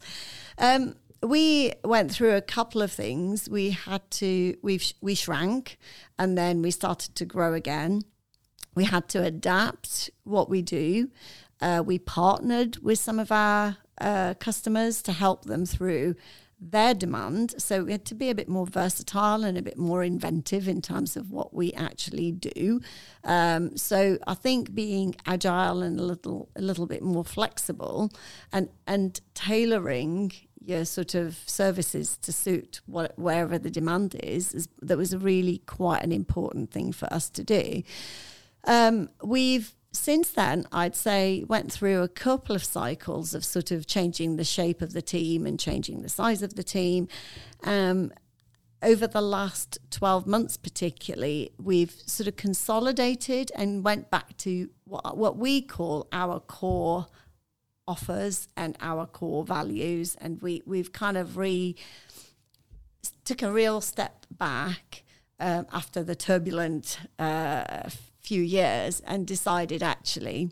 Um, 0.57 0.95
we 1.21 1.73
went 1.83 2.11
through 2.11 2.35
a 2.35 2.41
couple 2.41 2.81
of 2.81 2.91
things. 2.91 3.49
We 3.49 3.71
had 3.71 4.09
to 4.11 4.55
we 4.61 4.79
we 5.01 5.15
shrank, 5.15 5.77
and 6.17 6.37
then 6.37 6.61
we 6.61 6.71
started 6.71 7.15
to 7.15 7.25
grow 7.25 7.53
again. 7.53 8.03
We 8.75 8.85
had 8.85 9.07
to 9.09 9.23
adapt 9.23 10.09
what 10.23 10.49
we 10.49 10.61
do. 10.61 11.09
Uh, 11.61 11.81
we 11.85 11.97
partnered 11.99 12.77
with 12.77 12.99
some 12.99 13.19
of 13.19 13.31
our 13.31 13.77
uh, 14.01 14.33
customers 14.35 15.01
to 15.03 15.13
help 15.13 15.45
them 15.45 15.65
through 15.65 16.15
their 16.59 16.93
demand. 16.93 17.55
So 17.57 17.83
we 17.83 17.91
had 17.91 18.05
to 18.05 18.15
be 18.15 18.29
a 18.29 18.35
bit 18.35 18.47
more 18.47 18.65
versatile 18.65 19.43
and 19.43 19.57
a 19.57 19.61
bit 19.61 19.77
more 19.77 20.03
inventive 20.03 20.67
in 20.67 20.81
terms 20.81 21.17
of 21.17 21.31
what 21.31 21.53
we 21.53 21.71
actually 21.73 22.31
do. 22.31 22.81
Um, 23.23 23.77
so 23.77 24.17
I 24.25 24.33
think 24.33 24.73
being 24.73 25.15
agile 25.25 25.81
and 25.81 25.99
a 25.99 26.03
little 26.03 26.49
a 26.55 26.61
little 26.61 26.87
bit 26.87 27.01
more 27.01 27.25
flexible 27.25 28.11
and 28.51 28.69
and 28.87 29.19
tailoring 29.33 30.31
your 30.65 30.85
sort 30.85 31.13
of 31.13 31.37
services 31.45 32.17
to 32.17 32.33
suit 32.33 32.81
what 32.85 33.17
wherever 33.19 33.59
the 33.59 33.69
demand 33.69 34.15
is, 34.23 34.53
is 34.53 34.67
that 34.81 34.97
was 34.97 35.15
really 35.15 35.59
quite 35.67 36.03
an 36.03 36.11
important 36.11 36.71
thing 36.71 36.91
for 36.91 37.11
us 37.13 37.29
to 37.29 37.43
do. 37.43 37.83
Um, 38.65 39.09
we've 39.23 39.73
since 39.91 40.29
then, 40.29 40.67
I'd 40.71 40.95
say 40.95 41.45
went 41.47 41.71
through 41.71 42.01
a 42.01 42.07
couple 42.07 42.55
of 42.55 42.63
cycles 42.63 43.33
of 43.33 43.45
sort 43.45 43.71
of 43.71 43.87
changing 43.87 44.35
the 44.35 44.43
shape 44.43 44.81
of 44.81 44.93
the 44.93 45.01
team 45.01 45.45
and 45.45 45.59
changing 45.59 46.01
the 46.01 46.09
size 46.09 46.41
of 46.41 46.55
the 46.55 46.63
team. 46.63 47.07
Um, 47.63 48.11
over 48.83 49.07
the 49.07 49.21
last 49.21 49.79
12 49.89 50.27
months, 50.27 50.57
particularly, 50.57 51.51
we've 51.57 51.95
sort 52.05 52.27
of 52.27 52.35
consolidated 52.35 53.51
and 53.55 53.83
went 53.83 54.11
back 54.11 54.37
to 54.37 54.69
what, 54.83 55.17
what 55.17 55.37
we 55.37 55.61
call 55.61 56.07
our 56.11 56.39
core 56.39 57.07
offers 57.87 58.47
and 58.55 58.77
our 58.81 59.05
core 59.05 59.43
values. 59.43 60.15
And 60.19 60.41
we, 60.41 60.61
we've 60.65 60.91
kind 60.91 61.17
of 61.17 61.37
re 61.37 61.75
took 63.23 63.41
a 63.41 63.51
real 63.51 63.81
step 63.81 64.25
back 64.29 65.03
um, 65.39 65.65
after 65.71 66.03
the 66.03 66.15
turbulent 66.15 66.99
uh, 67.17 67.89
few 68.25 68.41
years 68.41 69.01
and 69.01 69.27
decided 69.27 69.83
actually 69.83 70.51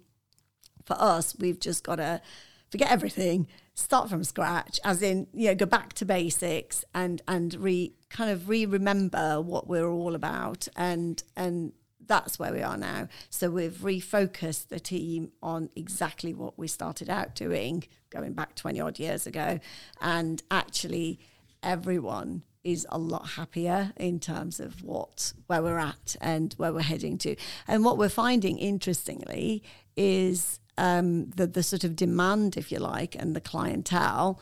for 0.86 0.96
us 1.00 1.36
we've 1.40 1.60
just 1.60 1.84
got 1.84 1.96
to 1.96 2.22
forget 2.70 2.92
everything 2.92 3.48
start 3.76 4.10
from 4.10 4.24
scratch 4.24 4.80
as 4.84 5.02
in 5.02 5.28
you 5.34 5.48
know 5.48 5.56
go 5.56 5.66
back 5.66 5.94
to 5.94 6.06
basics 6.06 6.86
and 6.94 7.22
and 7.28 7.56
re 7.56 7.94
kind 8.14 8.30
of 8.30 8.48
re-remember 8.48 9.42
what 9.42 9.68
we're 9.68 9.90
all 9.90 10.16
about. 10.16 10.68
And 10.78 11.22
and 11.36 11.74
that's 12.06 12.38
where 12.38 12.54
we 12.54 12.62
are 12.62 12.78
now. 12.78 13.08
So 13.30 13.50
we've 13.50 13.74
refocused 13.74 14.68
the 14.68 14.80
team 14.80 15.32
on 15.42 15.70
exactly 15.76 16.34
what 16.34 16.58
we 16.58 16.68
started 16.68 17.10
out 17.10 17.34
doing 17.34 17.86
going 18.10 18.34
back 18.34 18.56
20 18.56 18.80
odd 18.80 19.00
years 19.00 19.26
ago. 19.26 19.60
And 20.00 20.44
actually 20.52 21.20
everyone 21.62 22.44
is 22.63 22.88
a 22.89 22.97
lot 22.97 23.30
happier 23.30 23.91
in 23.97 24.19
terms 24.19 24.60
of 24.60 24.84
what 24.84 25.34
where 25.47 25.62
we're 25.62 25.78
at 25.78 26.15
and 26.21 26.54
where 26.54 26.73
we're 26.73 26.82
heading 26.82 27.17
to. 27.19 27.36
And 27.67 27.84
what 27.84 27.97
we're 27.97 28.10
finding, 28.10 28.58
interestingly, 28.58 29.63
is 29.95 30.60
um, 30.78 31.30
the 31.32 31.47
the 31.47 31.63
sort 31.63 31.84
of 31.84 31.95
demand, 31.95 32.58
if 32.58 32.71
you 32.71 32.80
like, 32.80 33.15
and 33.15 33.36
the 33.36 33.41
clientele 33.41 34.39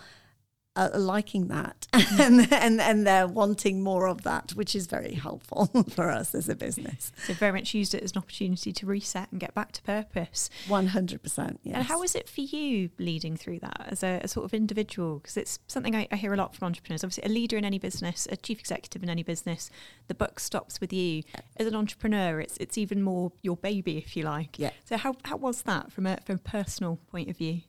are 0.76 0.90
liking 0.98 1.48
that 1.48 1.88
and, 1.94 2.52
and 2.54 2.80
and 2.80 3.06
they're 3.06 3.28
wanting 3.28 3.84
more 3.84 4.08
of 4.08 4.22
that 4.24 4.52
which 4.52 4.74
is 4.74 4.88
very 4.88 5.16
helpful 5.16 5.66
for 5.90 6.10
us 6.10 6.34
as 6.34 6.48
a 6.48 6.56
business. 6.56 7.12
So 7.26 7.34
very 7.34 7.52
much 7.52 7.74
used 7.74 7.94
it 7.94 8.02
as 8.02 8.14
an 8.14 8.20
opportunity 8.20 8.72
to 8.72 8.86
reset 8.86 9.30
and 9.32 9.40
get 9.40 9.54
back 9.54 9.74
to 9.74 9.84
purpose. 9.84 10.50
100% 10.68 11.58
yes. 11.64 11.76
And 11.76 11.84
how 11.84 12.00
was 12.00 12.16
it 12.16 12.30
for 12.30 12.42
you 12.42 12.90
leading 12.98 13.36
through 13.36 13.60
that 13.60 13.86
as 13.90 14.02
a, 14.02 14.22
a 14.24 14.28
sort 14.30 14.46
of 14.46 14.54
individual? 14.54 15.20
Because 15.20 15.36
it's 15.36 15.60
something 15.68 15.94
I, 15.94 16.08
I, 16.10 16.16
hear 16.16 16.34
a 16.34 16.38
lot 16.38 16.56
from 16.56 16.68
entrepreneurs. 16.68 17.04
Obviously 17.04 17.26
a 17.26 17.34
leader 17.34 17.58
in 17.58 17.66
any 17.66 17.80
business 17.80 18.28
a 18.32 18.38
chief 18.38 18.60
executive 18.60 19.04
in 19.04 19.10
any 19.10 19.24
business 19.24 19.70
the 20.08 20.16
buck 20.16 20.40
stops 20.40 20.80
with 20.80 20.94
you. 20.94 21.24
As 21.58 21.68
an 21.68 21.76
entrepreneur 21.76 22.40
it's 22.40 22.56
it's 22.58 22.78
even 22.78 23.04
more 23.04 23.34
your 23.42 23.58
baby 23.58 23.98
if 23.98 24.16
you 24.16 24.24
like. 24.24 24.58
Yeah. 24.58 24.72
So 24.86 24.96
how, 24.96 25.16
how 25.26 25.36
was 25.36 25.64
that 25.64 25.92
from 25.92 26.06
a 26.06 26.18
from 26.26 26.36
a 26.36 26.50
personal 26.50 26.98
point 27.12 27.30
of 27.30 27.36
view? 27.38 27.62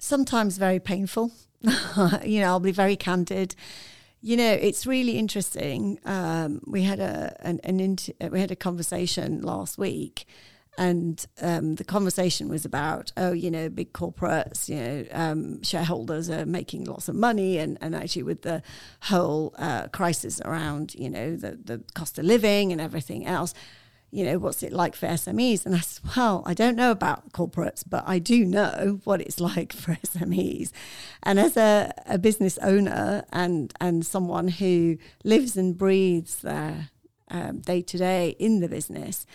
Sometimes 0.00 0.58
very 0.58 0.80
painful. 0.80 1.30
you 2.24 2.40
know, 2.40 2.46
I'll 2.46 2.60
be 2.60 2.72
very 2.72 2.96
candid. 2.96 3.54
You 4.22 4.36
know, 4.36 4.52
it's 4.52 4.86
really 4.86 5.18
interesting. 5.18 5.98
Um, 6.04 6.60
we 6.66 6.82
had 6.82 7.00
a 7.00 7.36
an, 7.40 7.60
an 7.64 7.80
inter- 7.80 8.12
we 8.30 8.40
had 8.40 8.50
a 8.50 8.56
conversation 8.56 9.40
last 9.42 9.78
week, 9.78 10.26
and 10.76 11.24
um, 11.40 11.76
the 11.76 11.84
conversation 11.84 12.48
was 12.48 12.64
about 12.64 13.12
oh, 13.16 13.32
you 13.32 13.50
know, 13.50 13.68
big 13.68 13.92
corporates, 13.92 14.68
you 14.68 14.76
know, 14.76 15.04
um, 15.12 15.62
shareholders 15.62 16.28
are 16.30 16.46
making 16.46 16.84
lots 16.84 17.08
of 17.08 17.14
money, 17.14 17.58
and 17.58 17.78
and 17.80 17.94
actually 17.94 18.22
with 18.22 18.42
the 18.42 18.62
whole 19.02 19.54
uh, 19.58 19.88
crisis 19.88 20.40
around 20.44 20.94
you 20.94 21.10
know 21.10 21.36
the 21.36 21.58
the 21.62 21.82
cost 21.94 22.18
of 22.18 22.24
living 22.24 22.72
and 22.72 22.80
everything 22.80 23.26
else 23.26 23.54
you 24.10 24.24
know, 24.24 24.38
what's 24.38 24.62
it 24.62 24.72
like 24.72 24.96
for 24.96 25.06
SMEs? 25.06 25.64
And 25.64 25.74
I 25.74 25.80
said, 25.80 26.04
well, 26.16 26.42
I 26.44 26.54
don't 26.54 26.76
know 26.76 26.90
about 26.90 27.32
corporates, 27.32 27.84
but 27.88 28.02
I 28.06 28.18
do 28.18 28.44
know 28.44 29.00
what 29.04 29.20
it's 29.20 29.40
like 29.50 29.72
for 29.72 29.92
SMEs. 30.04 30.72
And 31.22 31.38
as 31.38 31.56
a, 31.56 31.92
a 32.06 32.18
business 32.18 32.58
owner 32.58 33.24
and, 33.32 33.72
and 33.80 34.04
someone 34.04 34.48
who 34.48 34.98
lives 35.24 35.56
and 35.56 35.76
breathes 35.76 36.36
their 36.36 36.90
um, 37.30 37.60
day 37.60 37.82
to 37.82 37.98
day 37.98 38.30
in 38.38 38.60
the 38.60 38.68
business, 38.68 39.26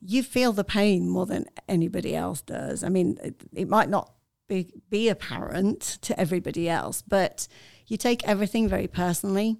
you 0.00 0.22
feel 0.22 0.52
the 0.52 0.64
pain 0.64 1.08
more 1.08 1.26
than 1.26 1.46
anybody 1.68 2.16
else 2.16 2.40
does. 2.40 2.82
I 2.82 2.88
mean, 2.88 3.18
it, 3.22 3.34
it 3.52 3.68
might 3.68 3.88
not 3.88 4.12
be, 4.48 4.70
be 4.88 5.08
apparent 5.08 5.80
to 6.02 6.18
everybody 6.18 6.68
else, 6.68 7.02
but 7.02 7.46
you 7.86 7.96
take 7.96 8.26
everything 8.26 8.68
very 8.68 8.86
personally 8.86 9.58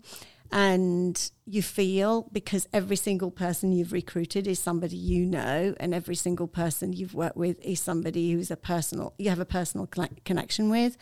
and 0.55 1.33
you 1.47 1.61
feel 1.61 2.29
because 2.31 2.69
every 2.73 2.95
single 2.95 3.33
person 3.33 3.73
you've 3.73 3.93
recruited 3.93 4.47
is 4.47 4.61
somebody 4.61 4.97
you 4.97 5.27
know 5.27 5.75
and 5.81 5.93
every 5.93 6.14
single 6.14 6.47
person 6.47 6.93
you've 6.93 7.12
worked 7.12 7.37
with 7.37 7.61
is 7.61 7.81
somebody 7.81 8.31
who's 8.31 8.53
a 8.53 8.57
personal 8.57 9.12
you 9.19 9.29
have 9.29 9.40
a 9.40 9.45
personal 9.45 9.88
connection 10.25 10.71
with. 10.71 10.97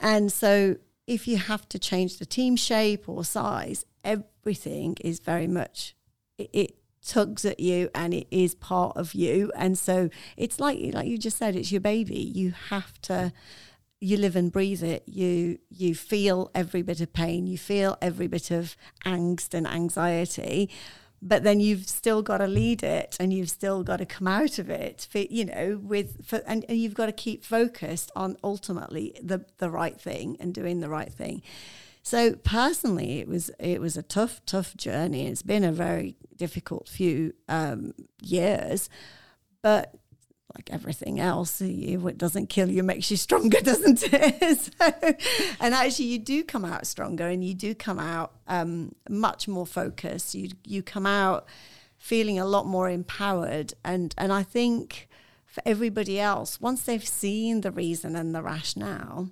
And 0.00 0.32
so 0.32 0.76
if 1.06 1.28
you 1.28 1.36
have 1.36 1.68
to 1.68 1.78
change 1.78 2.18
the 2.18 2.26
team 2.26 2.56
shape 2.56 3.08
or 3.08 3.24
size 3.24 3.84
everything 4.02 4.96
is 5.02 5.20
very 5.20 5.46
much 5.46 5.94
it, 6.36 6.50
it 6.52 6.74
tugs 7.06 7.44
at 7.44 7.60
you 7.60 7.88
and 7.94 8.12
it 8.12 8.26
is 8.32 8.56
part 8.56 8.96
of 8.96 9.14
you. 9.14 9.52
And 9.54 9.78
so 9.78 10.10
it's 10.36 10.58
like 10.58 10.80
like 10.94 11.06
you 11.06 11.16
just 11.16 11.38
said 11.38 11.54
it's 11.54 11.70
your 11.70 11.80
baby. 11.80 12.18
You 12.18 12.54
have 12.70 13.00
to 13.02 13.32
you 14.00 14.16
live 14.16 14.36
and 14.36 14.52
breathe 14.52 14.82
it. 14.82 15.02
You 15.06 15.58
you 15.70 15.94
feel 15.94 16.50
every 16.54 16.82
bit 16.82 17.00
of 17.00 17.12
pain. 17.12 17.46
You 17.46 17.58
feel 17.58 17.96
every 18.00 18.26
bit 18.26 18.50
of 18.50 18.76
angst 19.04 19.54
and 19.54 19.66
anxiety. 19.66 20.70
But 21.20 21.42
then 21.42 21.58
you've 21.58 21.88
still 21.88 22.22
got 22.22 22.38
to 22.38 22.46
lead 22.46 22.84
it, 22.84 23.16
and 23.18 23.32
you've 23.32 23.50
still 23.50 23.82
got 23.82 23.96
to 23.96 24.06
come 24.06 24.28
out 24.28 24.60
of 24.60 24.70
it. 24.70 25.08
For, 25.10 25.18
you 25.18 25.46
know, 25.46 25.80
with 25.82 26.24
for, 26.24 26.42
and, 26.46 26.64
and 26.68 26.78
you've 26.78 26.94
got 26.94 27.06
to 27.06 27.12
keep 27.12 27.44
focused 27.44 28.12
on 28.14 28.36
ultimately 28.44 29.16
the 29.20 29.44
the 29.58 29.70
right 29.70 30.00
thing 30.00 30.36
and 30.38 30.54
doing 30.54 30.80
the 30.80 30.88
right 30.88 31.12
thing. 31.12 31.42
So 32.04 32.36
personally, 32.36 33.18
it 33.18 33.28
was 33.28 33.50
it 33.58 33.80
was 33.80 33.96
a 33.96 34.02
tough, 34.02 34.40
tough 34.46 34.76
journey. 34.76 35.26
It's 35.26 35.42
been 35.42 35.64
a 35.64 35.72
very 35.72 36.14
difficult 36.36 36.88
few 36.88 37.34
um, 37.48 37.94
years, 38.22 38.88
but 39.60 39.94
like 40.58 40.70
everything 40.72 41.20
else, 41.20 41.60
it 41.60 42.18
doesn't 42.18 42.48
kill 42.48 42.68
you 42.68 42.82
makes 42.82 43.10
you 43.10 43.16
stronger, 43.16 43.60
doesn't 43.62 44.02
it? 44.02 44.58
so, 44.78 44.92
and 45.60 45.74
actually, 45.74 46.06
you 46.06 46.18
do 46.18 46.42
come 46.42 46.64
out 46.64 46.86
stronger, 46.86 47.28
and 47.28 47.44
you 47.44 47.54
do 47.54 47.74
come 47.74 47.98
out 47.98 48.32
um, 48.48 48.94
much 49.08 49.46
more 49.46 49.66
focused. 49.66 50.34
You 50.34 50.50
you 50.64 50.82
come 50.82 51.06
out 51.06 51.46
feeling 51.96 52.38
a 52.38 52.44
lot 52.44 52.66
more 52.66 52.90
empowered, 52.90 53.74
and 53.84 54.14
and 54.18 54.32
I 54.32 54.42
think 54.42 55.08
for 55.46 55.62
everybody 55.64 56.18
else, 56.18 56.60
once 56.60 56.82
they've 56.82 57.06
seen 57.06 57.60
the 57.60 57.70
reason 57.70 58.16
and 58.16 58.34
the 58.34 58.42
rationale, 58.42 59.30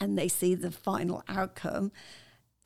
and 0.00 0.16
they 0.16 0.28
see 0.28 0.54
the 0.54 0.70
final 0.70 1.24
outcome, 1.28 1.90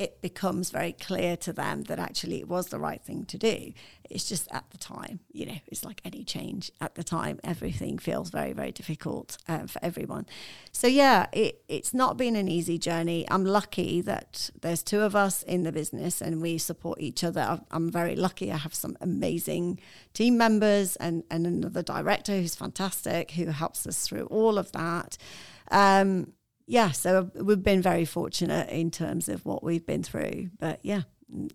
it 0.01 0.23
becomes 0.23 0.71
very 0.71 0.93
clear 0.93 1.37
to 1.37 1.53
them 1.53 1.83
that 1.83 1.99
actually 1.99 2.41
it 2.41 2.49
was 2.49 2.69
the 2.69 2.79
right 2.79 3.03
thing 3.03 3.27
to 3.27 3.37
do. 3.37 3.75
It's 4.09 4.27
just 4.27 4.51
at 4.51 4.65
the 4.71 4.79
time, 4.79 5.21
you 5.31 5.45
know, 5.45 5.59
it's 5.67 5.85
like 5.85 6.01
any 6.07 6.25
change 6.25 6.73
at 6.81 6.95
the 6.95 7.05
time, 7.05 7.39
everything 7.45 7.99
feels 7.99 8.31
very, 8.31 8.55
very 8.55 8.73
difficult 8.73 9.37
uh, 9.47 9.67
for 9.67 9.79
everyone. 9.85 10.25
So, 10.73 10.87
yeah, 10.87 11.27
it, 11.33 11.63
it's 11.69 11.93
not 11.93 12.17
been 12.17 12.35
an 12.35 12.49
easy 12.49 12.79
journey. 12.79 13.27
I'm 13.31 13.45
lucky 13.45 14.01
that 14.01 14.49
there's 14.63 14.83
two 14.83 15.03
of 15.03 15.15
us 15.15 15.43
in 15.43 15.65
the 15.65 15.71
business 15.71 16.23
and 16.23 16.41
we 16.41 16.57
support 16.57 16.99
each 16.99 17.23
other. 17.23 17.61
I'm 17.71 17.93
very 17.93 18.17
lucky. 18.17 18.51
I 18.51 18.57
have 18.57 18.75
some 18.75 18.97
amazing 19.03 19.81
team 20.15 20.39
members 20.39 20.97
and, 20.97 21.25
and 21.31 21.47
another 21.47 21.83
director 21.83 22.33
who's 22.33 22.55
fantastic 22.55 23.33
who 23.33 23.47
helps 23.47 23.87
us 23.87 24.09
through 24.09 24.25
all 24.31 24.57
of 24.57 24.73
that. 24.73 25.19
Um, 25.71 26.33
yeah, 26.71 26.93
so 26.93 27.29
we've 27.35 27.65
been 27.65 27.83
very 27.83 28.05
fortunate 28.05 28.69
in 28.69 28.93
terms 28.93 29.29
of 29.29 29.45
what 29.45 29.65
we've 29.65 29.85
been 29.85 30.05
through. 30.05 30.51
But 30.61 30.79
yeah, 30.83 31.03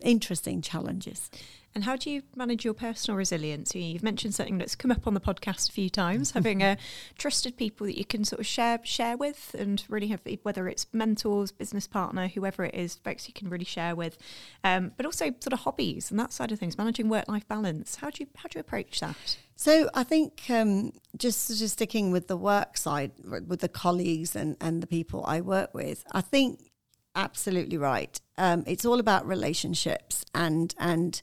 interesting 0.02 0.62
challenges. 0.62 1.32
And 1.76 1.84
how 1.84 1.98
do 1.98 2.10
you 2.10 2.24
manage 2.38 2.64
your 2.64 2.74
personal 2.74 3.18
resilience? 3.18 3.76
You've 3.76 4.02
mentioned 4.02 4.34
something 4.34 4.58
that's 4.58 4.76
come 4.76 4.92
up 4.92 5.06
on 5.06 5.14
the 5.14 5.20
podcast 5.20 5.68
a 5.68 5.74
few 5.74 5.90
times, 5.90 6.32
having 6.32 6.64
a 6.64 6.78
trusted 7.18 7.58
people 7.58 7.86
that 7.86 7.98
you 7.98 8.06
can 8.06 8.24
sort 8.24 8.40
of 8.40 8.48
share 8.48 8.80
share 8.86 9.18
with, 9.18 9.54
and 9.60 9.84
really 9.90 10.08
have 10.08 10.22
whether 10.44 10.70
it's 10.70 10.88
mentors, 10.94 11.52
business 11.52 11.86
partner, 11.86 12.30
whoever 12.30 12.64
it 12.64 12.74
is, 12.76 12.96
folks 12.96 13.28
you 13.28 13.34
can 13.34 13.50
really 13.50 13.66
share 13.66 13.94
with, 13.94 14.18
um, 14.64 14.94
but 14.96 15.06
also 15.06 15.26
sort 15.42 15.52
of 15.52 15.60
hobbies 15.60 16.12
and 16.12 16.20
that 16.20 16.32
side 16.32 16.54
of 16.54 16.60
things, 16.60 16.78
managing 16.78 17.10
work 17.10 17.28
life 17.28 17.46
balance. 17.50 17.98
How 17.98 18.10
do 18.10 18.24
you 18.24 18.30
how 18.38 18.48
do 18.48 18.58
you 18.58 18.62
approach 18.62 19.02
that? 19.02 19.38
So 19.58 19.90
I 19.94 20.06
think 20.06 20.44
um, 20.50 20.94
just 21.18 21.50
just 21.60 21.74
sticking 21.74 22.10
with 22.10 22.30
the 22.30 22.38
work 22.38 22.78
side, 22.78 23.12
with 23.26 23.60
the 23.60 23.70
colleagues 23.70 24.34
and 24.34 24.56
and 24.62 24.82
the 24.82 24.88
people 24.88 25.26
I 25.28 25.42
work 25.42 25.74
with, 25.74 26.06
I 26.14 26.22
think 26.22 26.72
absolutely 27.16 27.78
right. 27.78 28.18
Um, 28.38 28.64
it's 28.66 28.86
all 28.86 29.02
about 29.02 29.28
relationships 29.28 30.24
and 30.34 30.74
and 30.80 31.22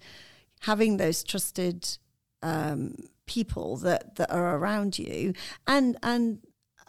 having 0.63 0.97
those 0.97 1.23
trusted 1.23 1.99
um, 2.43 2.97
people 3.27 3.77
that, 3.79 4.17
that 4.17 4.31
are 4.31 4.57
around 4.57 4.99
you 4.99 5.33
and 5.67 5.97
and 6.03 6.41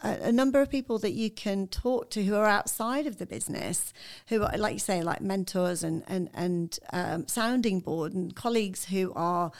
a, 0.03 0.31
number 0.31 0.59
of 0.59 0.69
people 0.69 0.99
that 0.99 1.13
you 1.13 1.31
can 1.31 1.67
talk 1.67 2.09
to 2.09 2.23
who 2.23 2.35
are 2.35 2.45
outside 2.45 3.07
of 3.07 3.17
the 3.17 3.25
business 3.25 3.93
who 4.27 4.43
are 4.43 4.57
like 4.57 4.73
you 4.73 4.79
say 4.79 5.01
like 5.01 5.21
mentors 5.21 5.83
and 5.83 6.03
and 6.07 6.29
and 6.33 6.79
um, 6.91 7.27
sounding 7.27 7.79
board 7.79 8.13
and 8.13 8.35
colleagues 8.35 8.85
who 8.85 9.13
are 9.15 9.51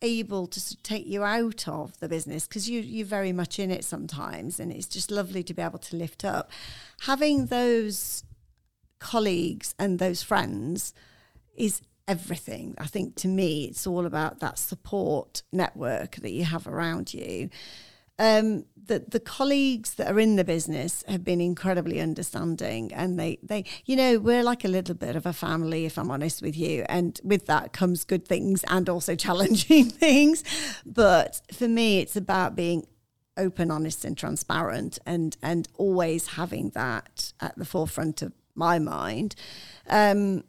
able 0.00 0.46
to 0.46 0.76
take 0.82 1.06
you 1.06 1.24
out 1.24 1.66
of 1.66 1.98
the 1.98 2.08
business 2.08 2.46
because 2.46 2.70
you 2.70 2.80
you're 2.80 3.06
very 3.06 3.32
much 3.32 3.58
in 3.58 3.70
it 3.70 3.84
sometimes 3.84 4.60
and 4.60 4.70
it's 4.70 4.86
just 4.86 5.10
lovely 5.10 5.42
to 5.42 5.52
be 5.52 5.62
able 5.62 5.78
to 5.78 5.96
lift 5.96 6.24
up. 6.24 6.50
Having 7.00 7.46
those 7.46 8.22
colleagues 9.00 9.74
and 9.78 9.98
those 9.98 10.22
friends 10.22 10.94
is 11.56 11.80
everything. 12.08 12.74
I 12.78 12.86
think 12.86 13.14
to 13.16 13.28
me, 13.28 13.66
it's 13.66 13.86
all 13.86 14.06
about 14.06 14.40
that 14.40 14.58
support 14.58 15.42
network 15.52 16.16
that 16.16 16.30
you 16.30 16.44
have 16.44 16.66
around 16.66 17.14
you. 17.14 17.50
Um, 18.18 18.64
the 18.86 19.04
the 19.06 19.20
colleagues 19.20 19.94
that 19.94 20.10
are 20.10 20.18
in 20.18 20.34
the 20.34 20.42
business 20.42 21.04
have 21.06 21.22
been 21.22 21.40
incredibly 21.40 22.00
understanding, 22.00 22.92
and 22.92 23.18
they 23.18 23.38
they 23.44 23.64
you 23.84 23.94
know 23.94 24.18
we're 24.18 24.42
like 24.42 24.64
a 24.64 24.68
little 24.68 24.96
bit 24.96 25.14
of 25.14 25.26
a 25.26 25.32
family, 25.32 25.84
if 25.84 25.96
I'm 25.98 26.10
honest 26.10 26.42
with 26.42 26.56
you. 26.56 26.84
And 26.88 27.20
with 27.22 27.46
that 27.46 27.72
comes 27.72 28.04
good 28.04 28.26
things 28.26 28.64
and 28.68 28.88
also 28.88 29.14
challenging 29.26 29.84
things. 29.84 30.42
But 30.84 31.42
for 31.52 31.68
me, 31.68 32.00
it's 32.00 32.16
about 32.16 32.56
being 32.56 32.86
open, 33.36 33.70
honest, 33.70 34.04
and 34.04 34.16
transparent, 34.16 34.98
and 35.06 35.36
and 35.40 35.68
always 35.76 36.28
having 36.28 36.70
that 36.70 37.32
at 37.40 37.56
the 37.56 37.64
forefront 37.64 38.22
of 38.22 38.32
my 38.56 38.80
mind. 38.80 39.36
Um, 39.88 40.42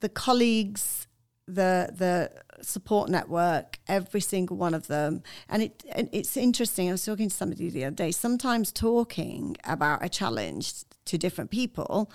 the 0.00 0.08
colleagues, 0.08 1.06
the 1.46 1.90
the 1.96 2.30
support 2.62 3.08
network, 3.08 3.78
every 3.88 4.20
single 4.20 4.56
one 4.56 4.74
of 4.74 4.86
them, 4.86 5.22
and 5.48 5.62
it 5.62 5.84
and 5.92 6.08
it's 6.12 6.36
interesting. 6.36 6.88
I 6.88 6.92
was 6.92 7.04
talking 7.04 7.28
to 7.28 7.34
somebody 7.34 7.70
the 7.70 7.84
other 7.84 7.96
day. 7.96 8.10
Sometimes 8.10 8.72
talking 8.72 9.56
about 9.64 10.04
a 10.04 10.08
challenge 10.08 10.84
to 11.06 11.18
different 11.18 11.50
people, 11.50 12.10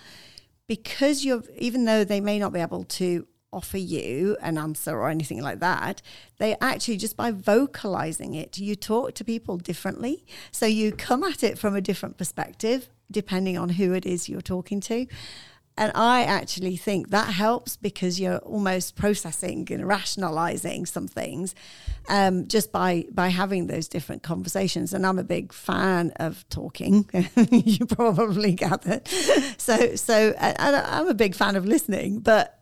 because 0.68 1.26
you're 1.26 1.44
even 1.58 1.86
though 1.86 2.04
they 2.04 2.22
may 2.22 2.40
not 2.40 2.54
be 2.54 2.60
able 2.60 2.84
to 2.84 3.28
offer 3.56 3.78
you 3.78 4.36
an 4.42 4.58
answer 4.58 4.92
or 4.92 5.10
anything 5.10 5.42
like 5.42 5.60
that. 5.62 6.02
They 6.38 6.58
actually, 6.60 6.98
just 6.98 7.16
by 7.16 7.32
vocalizing 7.32 8.36
it, 8.36 8.58
you 8.58 8.76
talk 8.76 9.16
to 9.16 9.24
people 9.24 9.58
differently. 9.58 10.26
So 10.52 10.66
you 10.66 10.92
come 10.92 11.24
at 11.24 11.42
it 11.42 11.58
from 11.58 11.74
a 11.74 11.82
different 11.82 12.18
perspective, 12.18 12.90
depending 13.10 13.58
on 13.58 13.70
who 13.70 13.94
it 13.94 14.06
is 14.06 14.28
you're 14.28 14.42
talking 14.42 14.82
to. 14.82 15.08
And 15.78 15.92
I 15.94 16.24
actually 16.24 16.78
think 16.78 17.10
that 17.10 17.34
helps 17.34 17.76
because 17.76 18.20
you're 18.20 18.38
almost 18.38 18.96
processing 18.96 19.68
and 19.72 19.86
rationalizing 19.86 20.86
some 20.86 21.08
things 21.08 21.54
um, 22.08 22.48
just 22.48 22.72
by 22.72 23.06
by 23.12 23.28
having 23.28 23.68
those 23.68 23.88
different 23.88 24.24
conversations. 24.24 24.94
And 24.94 25.06
I'm 25.06 25.20
a 25.20 25.24
big 25.24 25.52
fan 25.52 26.12
of 26.16 26.48
talking. 26.50 27.10
you 27.52 27.86
probably 27.86 28.54
gathered. 28.54 29.08
So 29.58 29.96
so 29.96 30.34
I'm 30.40 31.08
a 31.08 31.14
big 31.14 31.36
fan 31.36 31.56
of 31.56 31.66
listening, 31.66 32.20
but 32.20 32.60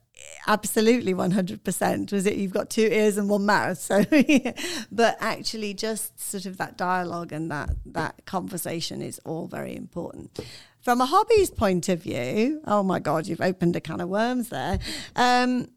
absolutely 0.47 1.13
100% 1.13 2.11
was 2.11 2.25
it 2.25 2.35
you've 2.35 2.53
got 2.53 2.69
two 2.69 2.87
ears 2.91 3.17
and 3.17 3.29
one 3.29 3.45
mouth 3.45 3.77
so 3.77 4.03
but 4.91 5.17
actually 5.19 5.73
just 5.73 6.19
sort 6.19 6.45
of 6.45 6.57
that 6.57 6.77
dialogue 6.77 7.31
and 7.31 7.49
that 7.49 7.69
that 7.85 8.25
conversation 8.25 9.01
is 9.01 9.19
all 9.25 9.47
very 9.47 9.75
important 9.75 10.39
from 10.83 10.99
a 10.99 11.05
hobbies 11.05 11.49
point 11.49 11.87
of 11.87 12.03
view, 12.03 12.61
oh 12.65 12.83
my 12.83 12.99
God, 12.99 13.25
you've 13.25 13.41
opened 13.41 13.75
a 13.75 13.81
can 13.81 14.01
of 14.01 14.09
worms 14.09 14.49
there. 14.49 14.79
Um, 15.15 15.69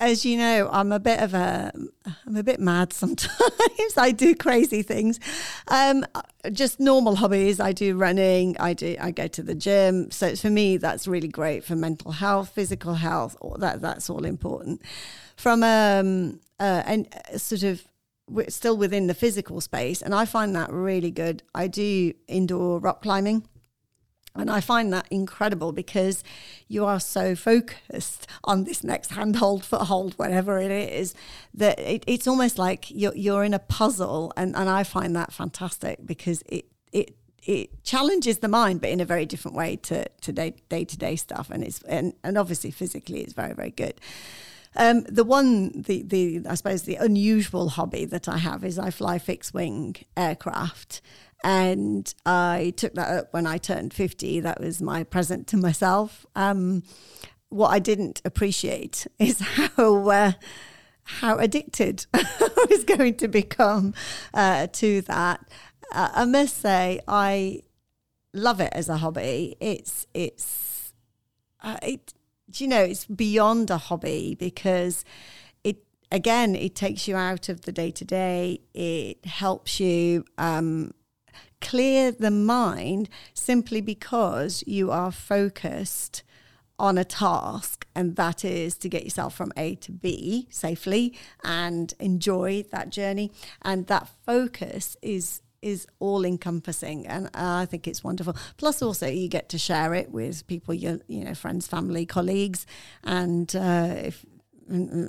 as 0.00 0.24
you 0.24 0.36
know, 0.36 0.68
I'm 0.72 0.90
a 0.90 0.98
bit 0.98 1.20
of 1.20 1.34
a, 1.34 1.70
I'm 2.26 2.36
a 2.36 2.42
bit 2.42 2.58
mad 2.58 2.92
sometimes. 2.94 3.96
I 3.96 4.10
do 4.10 4.34
crazy 4.34 4.82
things. 4.82 5.20
Um, 5.68 6.04
just 6.50 6.80
normal 6.80 7.16
hobbies. 7.16 7.60
I 7.60 7.72
do 7.72 7.94
running. 7.96 8.56
I 8.58 8.72
do. 8.72 8.96
I 8.98 9.10
go 9.10 9.28
to 9.28 9.42
the 9.42 9.54
gym. 9.54 10.10
So 10.10 10.34
for 10.34 10.50
me, 10.50 10.78
that's 10.78 11.06
really 11.06 11.28
great 11.28 11.62
for 11.62 11.76
mental 11.76 12.12
health, 12.12 12.48
physical 12.48 12.94
health. 12.94 13.36
That 13.58 13.80
that's 13.82 14.10
all 14.10 14.24
important. 14.24 14.80
From 15.36 15.62
um, 15.62 16.40
uh, 16.58 16.82
and 16.86 17.06
uh, 17.32 17.38
sort 17.38 17.62
of 17.62 17.82
still 18.48 18.78
within 18.78 19.08
the 19.08 19.14
physical 19.14 19.60
space, 19.60 20.00
and 20.00 20.14
I 20.14 20.24
find 20.24 20.56
that 20.56 20.72
really 20.72 21.10
good. 21.10 21.42
I 21.54 21.68
do 21.68 22.14
indoor 22.26 22.80
rock 22.80 23.02
climbing. 23.02 23.46
And 24.34 24.50
I 24.50 24.60
find 24.60 24.92
that 24.92 25.06
incredible 25.10 25.72
because 25.72 26.24
you 26.66 26.84
are 26.84 27.00
so 27.00 27.34
focused 27.34 28.26
on 28.44 28.64
this 28.64 28.82
next 28.82 29.10
handhold, 29.10 29.64
foothold, 29.64 30.14
whatever 30.14 30.58
it 30.58 30.70
is, 30.70 31.14
that 31.54 31.78
it, 31.78 32.04
it's 32.06 32.26
almost 32.26 32.58
like 32.58 32.90
you're, 32.90 33.14
you're 33.14 33.44
in 33.44 33.52
a 33.52 33.58
puzzle. 33.58 34.32
And, 34.36 34.56
and 34.56 34.70
I 34.70 34.84
find 34.84 35.14
that 35.16 35.32
fantastic 35.32 35.98
because 36.06 36.42
it, 36.46 36.64
it, 36.92 37.14
it 37.42 37.84
challenges 37.84 38.38
the 38.38 38.48
mind, 38.48 38.80
but 38.80 38.90
in 38.90 39.00
a 39.00 39.04
very 39.04 39.26
different 39.26 39.56
way 39.56 39.76
to, 39.76 40.08
to 40.22 40.32
day, 40.32 40.54
to 40.70 40.96
day 40.96 41.16
stuff. 41.16 41.50
And 41.50 41.62
it's, 41.62 41.82
and, 41.82 42.14
and 42.24 42.38
obviously 42.38 42.70
physically 42.70 43.20
it's 43.20 43.34
very, 43.34 43.54
very 43.54 43.70
good. 43.70 44.00
Um, 44.74 45.02
the 45.02 45.24
one, 45.24 45.82
the, 45.82 46.02
the, 46.02 46.42
I 46.48 46.54
suppose 46.54 46.82
the 46.82 46.96
unusual 46.96 47.68
hobby 47.68 48.06
that 48.06 48.28
I 48.28 48.38
have 48.38 48.64
is 48.64 48.78
I 48.78 48.90
fly 48.90 49.18
fixed 49.18 49.52
wing 49.52 49.96
aircraft. 50.16 51.02
And 51.44 52.12
I 52.24 52.72
took 52.76 52.94
that 52.94 53.10
up 53.10 53.32
when 53.32 53.46
I 53.46 53.58
turned 53.58 53.92
50. 53.92 54.40
That 54.40 54.60
was 54.60 54.80
my 54.80 55.02
present 55.04 55.46
to 55.48 55.56
myself. 55.56 56.24
Um, 56.36 56.84
what 57.48 57.68
I 57.68 57.78
didn't 57.78 58.22
appreciate 58.24 59.06
is 59.18 59.40
how. 59.40 60.08
Uh, 60.08 60.32
how 61.04 61.36
addicted 61.38 62.06
I 62.14 62.66
was 62.70 62.84
going 62.84 63.16
to 63.16 63.26
become 63.28 63.92
uh, 64.32 64.68
to 64.68 65.00
that. 65.02 65.40
Uh, 65.92 66.10
I 66.14 66.24
must 66.24 66.58
say, 66.58 67.00
I 67.08 67.62
love 68.32 68.60
it 68.60 68.72
as 68.72 68.88
a 68.88 68.96
hobby. 68.96 69.56
It's 69.60 70.06
it's 70.14 70.92
uh, 71.62 71.76
it. 71.82 72.14
You 72.54 72.68
know, 72.68 72.82
it's 72.82 73.06
beyond 73.06 73.70
a 73.70 73.78
hobby 73.78 74.36
because 74.38 75.04
it 75.64 75.84
again 76.10 76.54
it 76.54 76.74
takes 76.74 77.08
you 77.08 77.16
out 77.16 77.48
of 77.48 77.62
the 77.62 77.72
day 77.72 77.90
to 77.92 78.04
day. 78.04 78.60
It 78.74 79.24
helps 79.24 79.80
you 79.80 80.24
um, 80.38 80.92
clear 81.62 82.12
the 82.12 82.30
mind 82.30 83.08
simply 83.32 83.80
because 83.80 84.62
you 84.66 84.90
are 84.90 85.10
focused 85.10 86.22
on 86.78 86.98
a 86.98 87.04
task, 87.04 87.86
and 87.94 88.16
that 88.16 88.44
is 88.44 88.76
to 88.78 88.88
get 88.88 89.04
yourself 89.04 89.34
from 89.34 89.52
A 89.56 89.76
to 89.76 89.92
B 89.92 90.48
safely 90.50 91.16
and 91.44 91.94
enjoy 92.00 92.64
that 92.72 92.90
journey. 92.90 93.30
And 93.62 93.86
that 93.86 94.08
focus 94.26 94.96
is 95.00 95.40
is 95.62 95.86
all 96.00 96.24
encompassing 96.24 97.06
and 97.06 97.30
I 97.34 97.66
think 97.66 97.86
it's 97.86 98.02
wonderful. 98.02 98.36
Plus 98.56 98.82
also 98.82 99.06
you 99.06 99.28
get 99.28 99.48
to 99.50 99.58
share 99.58 99.94
it 99.94 100.10
with 100.10 100.44
people 100.48 100.74
your 100.74 100.98
you 101.06 101.24
know 101.24 101.34
friends, 101.34 101.68
family, 101.68 102.04
colleagues 102.04 102.66
and 103.04 103.54
uh, 103.54 103.94
if 103.96 104.26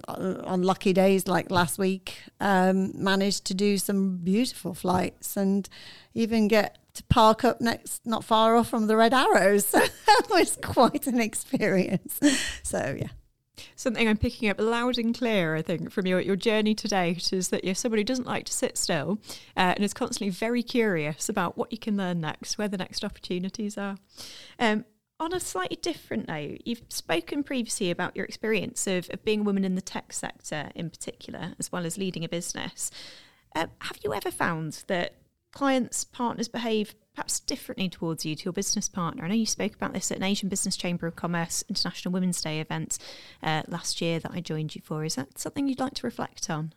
on 0.07 0.63
lucky 0.63 0.93
days 0.93 1.27
like 1.27 1.51
last 1.51 1.77
week, 1.77 2.15
um, 2.39 2.91
managed 2.95 3.45
to 3.45 3.53
do 3.53 3.77
some 3.77 4.17
beautiful 4.17 4.73
flights 4.73 5.37
and 5.37 5.69
even 6.13 6.47
get 6.47 6.77
to 6.93 7.03
park 7.05 7.43
up 7.43 7.59
next, 7.59 8.05
not 8.05 8.23
far 8.23 8.55
off 8.55 8.69
from 8.69 8.87
the 8.87 8.95
Red 8.95 9.13
Arrows. 9.13 9.65
So 9.73 9.79
that 9.79 10.27
was 10.29 10.57
quite 10.61 11.07
an 11.07 11.19
experience. 11.19 12.19
So, 12.61 12.97
yeah. 12.99 13.07
Something 13.75 14.07
I'm 14.07 14.17
picking 14.17 14.49
up 14.49 14.59
loud 14.59 14.97
and 14.97 15.17
clear, 15.17 15.55
I 15.55 15.61
think, 15.61 15.91
from 15.91 16.05
your, 16.05 16.19
your 16.19 16.35
journey 16.35 16.75
to 16.75 16.87
date 16.87 17.33
is 17.33 17.49
that 17.49 17.63
you're 17.63 17.75
somebody 17.75 18.01
who 18.01 18.05
doesn't 18.05 18.27
like 18.27 18.45
to 18.45 18.53
sit 18.53 18.77
still 18.77 19.19
uh, 19.57 19.73
and 19.75 19.83
is 19.83 19.93
constantly 19.93 20.29
very 20.29 20.61
curious 20.61 21.29
about 21.29 21.57
what 21.57 21.71
you 21.71 21.77
can 21.77 21.97
learn 21.97 22.21
next, 22.21 22.57
where 22.57 22.67
the 22.67 22.77
next 22.77 23.03
opportunities 23.03 23.77
are. 23.77 23.97
Um, 24.59 24.85
on 25.23 25.33
a 25.33 25.39
slightly 25.39 25.77
different 25.81 26.27
note, 26.27 26.61
you've 26.65 26.81
spoken 26.89 27.43
previously 27.43 27.89
about 27.89 28.15
your 28.15 28.25
experience 28.25 28.85
of, 28.87 29.09
of 29.09 29.23
being 29.23 29.41
a 29.41 29.43
woman 29.43 29.63
in 29.63 29.75
the 29.75 29.81
tech 29.81 30.11
sector 30.11 30.69
in 30.75 30.89
particular, 30.89 31.53
as 31.59 31.71
well 31.71 31.85
as 31.85 31.97
leading 31.97 32.23
a 32.23 32.29
business. 32.29 32.91
Uh, 33.55 33.67
have 33.79 33.97
you 34.03 34.13
ever 34.13 34.29
found 34.29 34.83
that 34.87 35.15
clients, 35.51 36.03
partners 36.03 36.47
behave 36.47 36.93
perhaps 37.13 37.39
differently 37.39 37.87
towards 37.87 38.25
you 38.25 38.35
to 38.35 38.43
your 38.43 38.53
business 38.53 38.89
partner? 38.89 39.23
I 39.23 39.29
know 39.29 39.35
you 39.35 39.45
spoke 39.45 39.75
about 39.75 39.93
this 39.93 40.11
at 40.11 40.17
an 40.17 40.23
Asian 40.23 40.49
Business 40.49 40.75
Chamber 40.75 41.07
of 41.07 41.15
Commerce 41.15 41.63
International 41.69 42.11
Women's 42.11 42.41
Day 42.41 42.59
event 42.59 42.97
uh, 43.41 43.63
last 43.67 44.01
year 44.01 44.19
that 44.19 44.31
I 44.33 44.41
joined 44.41 44.75
you 44.75 44.81
for. 44.83 45.05
Is 45.05 45.15
that 45.15 45.39
something 45.39 45.67
you'd 45.67 45.79
like 45.79 45.93
to 45.95 46.07
reflect 46.07 46.49
on? 46.49 46.73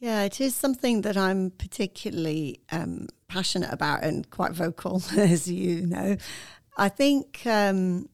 Yeah, 0.00 0.24
it 0.24 0.40
is 0.40 0.54
something 0.54 1.00
that 1.02 1.16
I'm 1.16 1.50
particularly 1.50 2.60
um, 2.70 3.06
passionate 3.28 3.72
about 3.72 4.02
and 4.02 4.28
quite 4.28 4.52
vocal, 4.52 5.02
as 5.16 5.50
you 5.50 5.86
know. 5.86 6.16
I 6.76 6.88
think 6.88 7.42
um, 7.46 8.08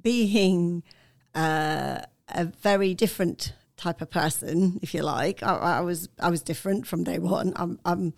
being 0.00 0.82
uh, 1.34 2.00
a 2.28 2.44
very 2.44 2.94
different 2.94 3.54
type 3.76 4.00
of 4.00 4.10
person, 4.10 4.78
if 4.82 4.94
you 4.94 5.02
like, 5.02 5.42
I, 5.42 5.54
I 5.54 5.80
was 5.80 6.08
I 6.20 6.30
was 6.30 6.42
different 6.42 6.86
from 6.86 7.04
day 7.04 7.18
one. 7.18 7.52
I'm, 7.56 7.80
I'm 7.84 8.12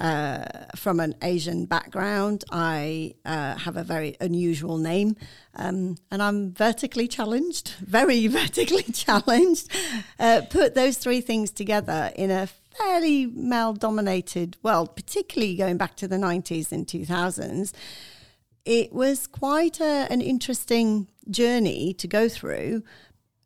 uh, 0.00 0.44
from 0.74 1.00
an 1.00 1.14
Asian 1.22 1.66
background. 1.66 2.44
I 2.50 3.14
uh, 3.24 3.56
have 3.58 3.76
a 3.76 3.84
very 3.84 4.16
unusual 4.20 4.78
name, 4.78 5.16
um, 5.54 5.96
and 6.10 6.22
I'm 6.22 6.52
vertically 6.52 7.08
challenged, 7.08 7.74
very 7.80 8.26
vertically 8.40 8.84
challenged. 8.84 9.70
Uh, 10.18 10.42
put 10.48 10.74
those 10.74 10.96
three 10.96 11.20
things 11.20 11.50
together 11.50 12.10
in 12.16 12.30
a 12.30 12.48
fairly 12.76 13.26
male 13.26 13.74
dominated 13.74 14.56
world, 14.62 14.96
particularly 14.96 15.56
going 15.56 15.76
back 15.76 15.94
to 15.96 16.08
the 16.08 16.16
90s 16.16 16.72
and 16.72 16.86
2000s. 16.86 17.72
It 18.64 18.92
was 18.92 19.26
quite 19.26 19.80
a, 19.80 20.06
an 20.10 20.20
interesting 20.20 21.08
journey 21.28 21.94
to 21.94 22.06
go 22.06 22.28
through, 22.28 22.84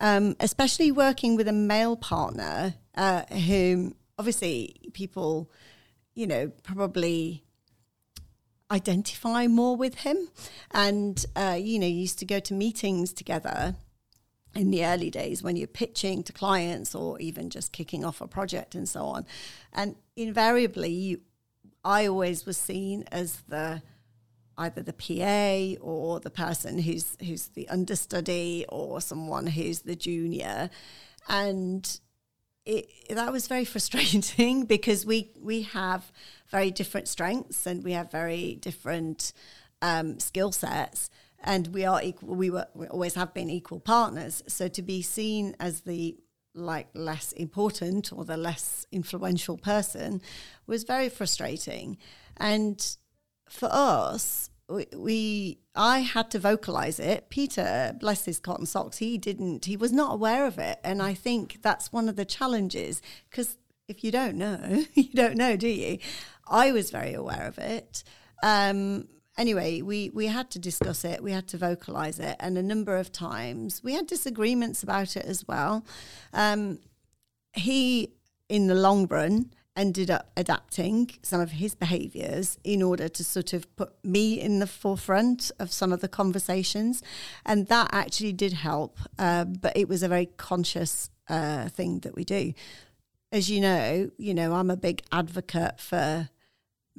um, 0.00 0.36
especially 0.40 0.92
working 0.92 1.36
with 1.36 1.48
a 1.48 1.52
male 1.52 1.96
partner 1.96 2.74
uh, 2.94 3.22
whom 3.26 3.94
obviously 4.18 4.76
people 4.92 5.50
you 6.16 6.26
know, 6.26 6.50
probably 6.64 7.44
identify 8.70 9.46
more 9.46 9.76
with 9.76 9.96
him. 9.96 10.28
And, 10.72 11.24
uh, 11.36 11.56
you 11.60 11.78
know, 11.78 11.86
used 11.86 12.18
to 12.18 12.24
go 12.24 12.40
to 12.40 12.54
meetings 12.54 13.12
together 13.12 13.76
in 14.56 14.70
the 14.70 14.84
early 14.84 15.10
days 15.10 15.42
when 15.42 15.54
you're 15.54 15.68
pitching 15.68 16.24
to 16.24 16.32
clients 16.32 16.94
or 16.94 17.20
even 17.20 17.50
just 17.50 17.72
kicking 17.72 18.04
off 18.04 18.20
a 18.20 18.26
project 18.26 18.74
and 18.74 18.88
so 18.88 19.04
on. 19.04 19.26
And 19.72 19.94
invariably, 20.16 20.90
you, 20.90 21.20
I 21.84 22.06
always 22.06 22.46
was 22.46 22.56
seen 22.56 23.04
as 23.12 23.42
the 23.46 23.82
either 24.58 24.82
the 24.82 24.92
PA 24.92 25.82
or 25.84 26.20
the 26.20 26.30
person 26.30 26.78
who's 26.78 27.16
who's 27.20 27.48
the 27.48 27.68
understudy 27.68 28.64
or 28.68 29.00
someone 29.00 29.46
who's 29.46 29.80
the 29.80 29.96
junior. 29.96 30.70
And 31.28 32.00
it, 32.64 32.88
that 33.10 33.32
was 33.32 33.48
very 33.48 33.64
frustrating 33.74 34.64
because 34.64 35.06
we 35.06 35.30
we 35.40 35.62
have 35.62 36.10
very 36.48 36.70
different 36.70 37.08
strengths 37.08 37.66
and 37.66 37.84
we 37.84 37.92
have 37.92 38.10
very 38.10 38.54
different 38.56 39.32
um, 39.82 40.18
skill 40.18 40.52
sets. 40.52 41.10
And 41.42 41.68
we 41.68 41.84
are 41.84 42.02
equal 42.02 42.34
we 42.34 42.50
were 42.50 42.66
we 42.74 42.86
always 42.86 43.14
have 43.14 43.34
been 43.34 43.50
equal 43.50 43.80
partners. 43.80 44.42
So 44.48 44.68
to 44.68 44.82
be 44.82 45.02
seen 45.02 45.54
as 45.60 45.82
the 45.82 46.16
like 46.54 46.88
less 46.94 47.32
important 47.32 48.10
or 48.12 48.24
the 48.24 48.36
less 48.36 48.86
influential 48.90 49.58
person 49.58 50.22
was 50.66 50.84
very 50.84 51.10
frustrating. 51.10 51.98
And 52.38 52.96
for 53.48 53.68
us 53.70 54.50
we, 54.68 54.86
we 54.96 55.58
I 55.74 56.00
had 56.00 56.30
to 56.32 56.38
vocalize 56.38 56.98
it. 56.98 57.28
Peter, 57.28 57.94
bless 57.98 58.24
his 58.24 58.38
cotton 58.38 58.66
socks, 58.66 58.98
he 58.98 59.18
didn't. 59.18 59.66
He 59.66 59.76
was 59.76 59.92
not 59.92 60.14
aware 60.14 60.46
of 60.46 60.58
it, 60.58 60.80
and 60.82 61.02
I 61.02 61.14
think 61.14 61.58
that's 61.62 61.92
one 61.92 62.08
of 62.08 62.16
the 62.16 62.24
challenges 62.24 63.00
because 63.30 63.58
if 63.88 64.02
you 64.02 64.10
don't 64.10 64.36
know, 64.36 64.84
you 64.94 65.12
don't 65.14 65.36
know, 65.36 65.56
do 65.56 65.68
you? 65.68 65.98
I 66.48 66.72
was 66.72 66.90
very 66.90 67.14
aware 67.14 67.46
of 67.46 67.58
it. 67.58 68.02
Um, 68.42 69.08
anyway, 69.38 69.82
we 69.82 70.10
we 70.10 70.26
had 70.26 70.50
to 70.52 70.58
discuss 70.58 71.04
it. 71.04 71.22
We 71.22 71.32
had 71.32 71.46
to 71.48 71.58
vocalize 71.58 72.18
it, 72.18 72.36
and 72.40 72.58
a 72.58 72.62
number 72.62 72.96
of 72.96 73.12
times 73.12 73.82
we 73.84 73.94
had 73.94 74.06
disagreements 74.06 74.82
about 74.82 75.16
it 75.16 75.24
as 75.24 75.46
well. 75.46 75.84
Um, 76.32 76.80
he, 77.52 78.12
in 78.48 78.66
the 78.66 78.74
long 78.74 79.06
run, 79.06 79.52
ended 79.76 80.10
up 80.10 80.30
adapting 80.36 81.10
some 81.22 81.40
of 81.40 81.52
his 81.52 81.74
behaviors 81.74 82.58
in 82.64 82.82
order 82.82 83.08
to 83.08 83.22
sort 83.22 83.52
of 83.52 83.74
put 83.76 83.92
me 84.02 84.40
in 84.40 84.58
the 84.58 84.66
forefront 84.66 85.50
of 85.58 85.72
some 85.72 85.92
of 85.92 86.00
the 86.00 86.08
conversations. 86.08 87.02
And 87.44 87.66
that 87.68 87.90
actually 87.92 88.32
did 88.32 88.54
help. 88.54 88.98
Uh, 89.18 89.44
but 89.44 89.76
it 89.76 89.88
was 89.88 90.02
a 90.02 90.08
very 90.08 90.26
conscious 90.26 91.10
uh, 91.28 91.68
thing 91.68 92.00
that 92.00 92.14
we 92.14 92.24
do. 92.24 92.54
As 93.32 93.50
you 93.50 93.60
know, 93.60 94.10
you 94.18 94.34
know, 94.34 94.54
I'm 94.54 94.70
a 94.70 94.76
big 94.76 95.02
advocate 95.12 95.80
for 95.80 96.30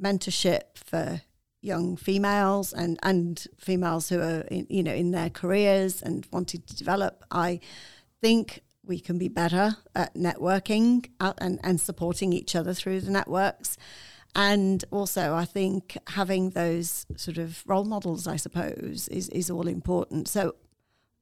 mentorship 0.00 0.76
for 0.76 1.22
young 1.60 1.96
females 1.96 2.72
and, 2.72 2.98
and 3.02 3.46
females 3.58 4.08
who 4.08 4.20
are, 4.20 4.40
in, 4.42 4.66
you 4.70 4.82
know, 4.82 4.92
in 4.92 5.10
their 5.10 5.30
careers 5.30 6.02
and 6.02 6.26
wanting 6.30 6.62
to 6.62 6.76
develop. 6.76 7.24
I 7.30 7.60
think 8.20 8.62
we 8.88 8.98
can 8.98 9.18
be 9.18 9.28
better 9.28 9.76
at 9.94 10.14
networking 10.14 11.08
and, 11.20 11.60
and 11.62 11.80
supporting 11.80 12.32
each 12.32 12.56
other 12.56 12.72
through 12.72 13.02
the 13.02 13.10
networks. 13.10 13.76
And 14.34 14.84
also, 14.90 15.34
I 15.34 15.44
think 15.44 15.96
having 16.08 16.50
those 16.50 17.06
sort 17.16 17.38
of 17.38 17.62
role 17.66 17.84
models, 17.84 18.26
I 18.26 18.36
suppose, 18.36 19.08
is, 19.08 19.28
is 19.28 19.50
all 19.50 19.68
important. 19.68 20.28
So, 20.28 20.54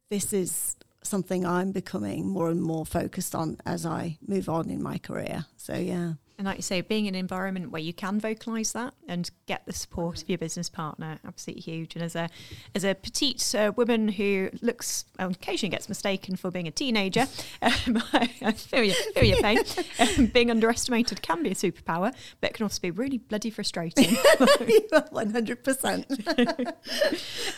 this 0.09 0.33
is 0.33 0.77
something 1.03 1.47
I'm 1.47 1.73
becoming 1.73 2.29
more 2.29 2.51
and 2.51 2.63
more 2.63 2.85
focused 2.87 3.35
on 3.35 3.59
as 3.65 3.87
I 3.87 4.19
move 4.27 4.49
on 4.49 4.71
in 4.71 4.83
my 4.83 4.99
career. 4.99 5.47
So, 5.57 5.75
yeah. 5.75 6.15
And 6.39 6.47
like 6.47 6.57
you 6.57 6.63
say, 6.63 6.83
being 6.83 7.07
in 7.07 7.15
an 7.15 7.19
environment 7.19 7.71
where 7.71 7.81
you 7.81 7.95
can 7.95 8.21
vocalise 8.21 8.73
that 8.73 8.93
and 9.09 9.31
get 9.47 9.65
the 9.65 9.73
support 9.73 10.23
of 10.23 10.29
your 10.29 10.39
business 10.39 10.69
partner, 10.69 11.19
absolutely 11.27 11.63
huge. 11.63 11.95
And 11.95 12.05
as 12.05 12.15
a 12.15 12.29
as 12.75 12.85
a 12.85 12.95
petite 12.95 13.55
uh, 13.55 13.73
woman 13.75 14.09
who 14.09 14.51
looks 14.61 15.07
well, 15.19 15.31
occasionally 15.31 15.71
gets 15.71 15.89
mistaken 15.89 16.37
for 16.37 16.51
being 16.51 16.69
a 16.69 16.71
teenager, 16.71 17.27
um, 17.63 18.03
I, 18.13 18.53
feel 18.53 18.85
your, 18.85 18.95
feel 19.15 19.25
your 19.25 19.41
pain. 19.41 19.59
Um, 19.99 20.27
being 20.27 20.51
underestimated 20.51 21.23
can 21.23 21.43
be 21.43 21.51
a 21.51 21.55
superpower, 21.55 22.15
but 22.41 22.51
it 22.51 22.55
can 22.55 22.65
also 22.65 22.81
be 22.81 22.91
really 22.91 23.19
bloody 23.19 23.51
frustrating. 23.51 24.15
One 25.11 25.31
hundred 25.31 25.65
percent. 25.65 26.07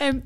Um, 0.01 0.23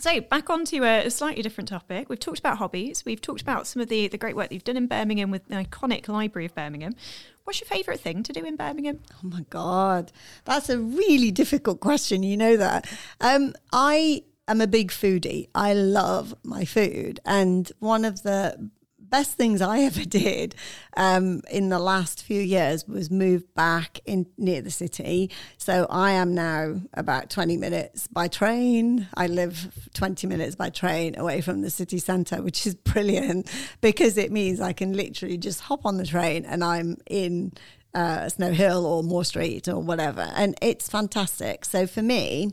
so, 0.00 0.18
back 0.22 0.48
onto 0.48 0.82
a 0.82 1.10
slightly 1.10 1.42
different 1.42 1.68
topic. 1.68 2.08
We've 2.08 2.18
talked 2.18 2.38
about 2.38 2.56
hobbies. 2.56 3.04
We've 3.04 3.20
talked 3.20 3.42
about 3.42 3.66
some 3.66 3.82
of 3.82 3.88
the, 3.88 4.08
the 4.08 4.16
great 4.16 4.34
work 4.34 4.48
that 4.48 4.54
you've 4.54 4.64
done 4.64 4.78
in 4.78 4.86
Birmingham 4.86 5.30
with 5.30 5.46
the 5.48 5.56
iconic 5.56 6.08
Library 6.08 6.46
of 6.46 6.54
Birmingham. 6.54 6.94
What's 7.44 7.60
your 7.60 7.68
favourite 7.68 8.00
thing 8.00 8.22
to 8.22 8.32
do 8.32 8.44
in 8.44 8.56
Birmingham? 8.56 9.00
Oh 9.12 9.26
my 9.26 9.44
God, 9.50 10.12
that's 10.44 10.68
a 10.68 10.78
really 10.78 11.30
difficult 11.30 11.80
question. 11.80 12.22
You 12.22 12.36
know 12.36 12.56
that. 12.56 12.88
Um, 13.20 13.54
I 13.72 14.24
am 14.46 14.60
a 14.60 14.66
big 14.66 14.90
foodie. 14.90 15.48
I 15.54 15.72
love 15.72 16.34
my 16.44 16.64
food. 16.64 17.20
And 17.24 17.70
one 17.78 18.04
of 18.04 18.22
the 18.22 18.70
best 19.10 19.36
things 19.36 19.60
I 19.60 19.80
ever 19.80 20.04
did 20.04 20.54
um, 20.96 21.42
in 21.50 21.68
the 21.68 21.78
last 21.78 22.22
few 22.22 22.40
years 22.40 22.86
was 22.86 23.10
move 23.10 23.52
back 23.54 24.00
in 24.06 24.26
near 24.38 24.62
the 24.62 24.70
city. 24.70 25.30
So 25.58 25.86
I 25.90 26.12
am 26.12 26.34
now 26.34 26.80
about 26.94 27.30
20 27.30 27.56
minutes 27.56 28.06
by 28.06 28.28
train. 28.28 29.08
I 29.14 29.26
live 29.26 29.90
20 29.94 30.26
minutes 30.26 30.54
by 30.54 30.70
train 30.70 31.18
away 31.18 31.40
from 31.40 31.62
the 31.62 31.70
city 31.70 31.98
centre, 31.98 32.42
which 32.42 32.66
is 32.66 32.74
brilliant 32.74 33.50
because 33.80 34.16
it 34.16 34.32
means 34.32 34.60
I 34.60 34.72
can 34.72 34.92
literally 34.92 35.38
just 35.38 35.60
hop 35.60 35.84
on 35.84 35.96
the 35.96 36.06
train 36.06 36.44
and 36.44 36.62
I'm 36.62 36.96
in 37.08 37.52
uh, 37.94 38.28
Snow 38.28 38.52
Hill 38.52 38.86
or 38.86 39.02
Moor 39.02 39.24
Street 39.24 39.68
or 39.68 39.80
whatever. 39.80 40.30
And 40.34 40.54
it's 40.62 40.88
fantastic. 40.88 41.64
So 41.64 41.86
for 41.86 42.02
me, 42.02 42.52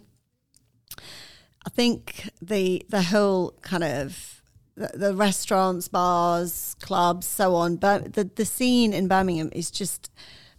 I 1.66 1.70
think 1.70 2.30
the 2.42 2.86
the 2.88 3.02
whole 3.02 3.52
kind 3.62 3.84
of 3.84 4.37
the, 4.78 5.16
restaurants, 5.16 5.88
bars, 5.88 6.76
clubs, 6.80 7.28
so 7.28 7.56
on. 7.56 7.78
But 7.78 8.14
the 8.14 8.30
the 8.36 8.46
scene 8.46 8.94
in 8.94 9.08
Birmingham 9.08 9.50
is 9.52 9.72
just 9.72 10.12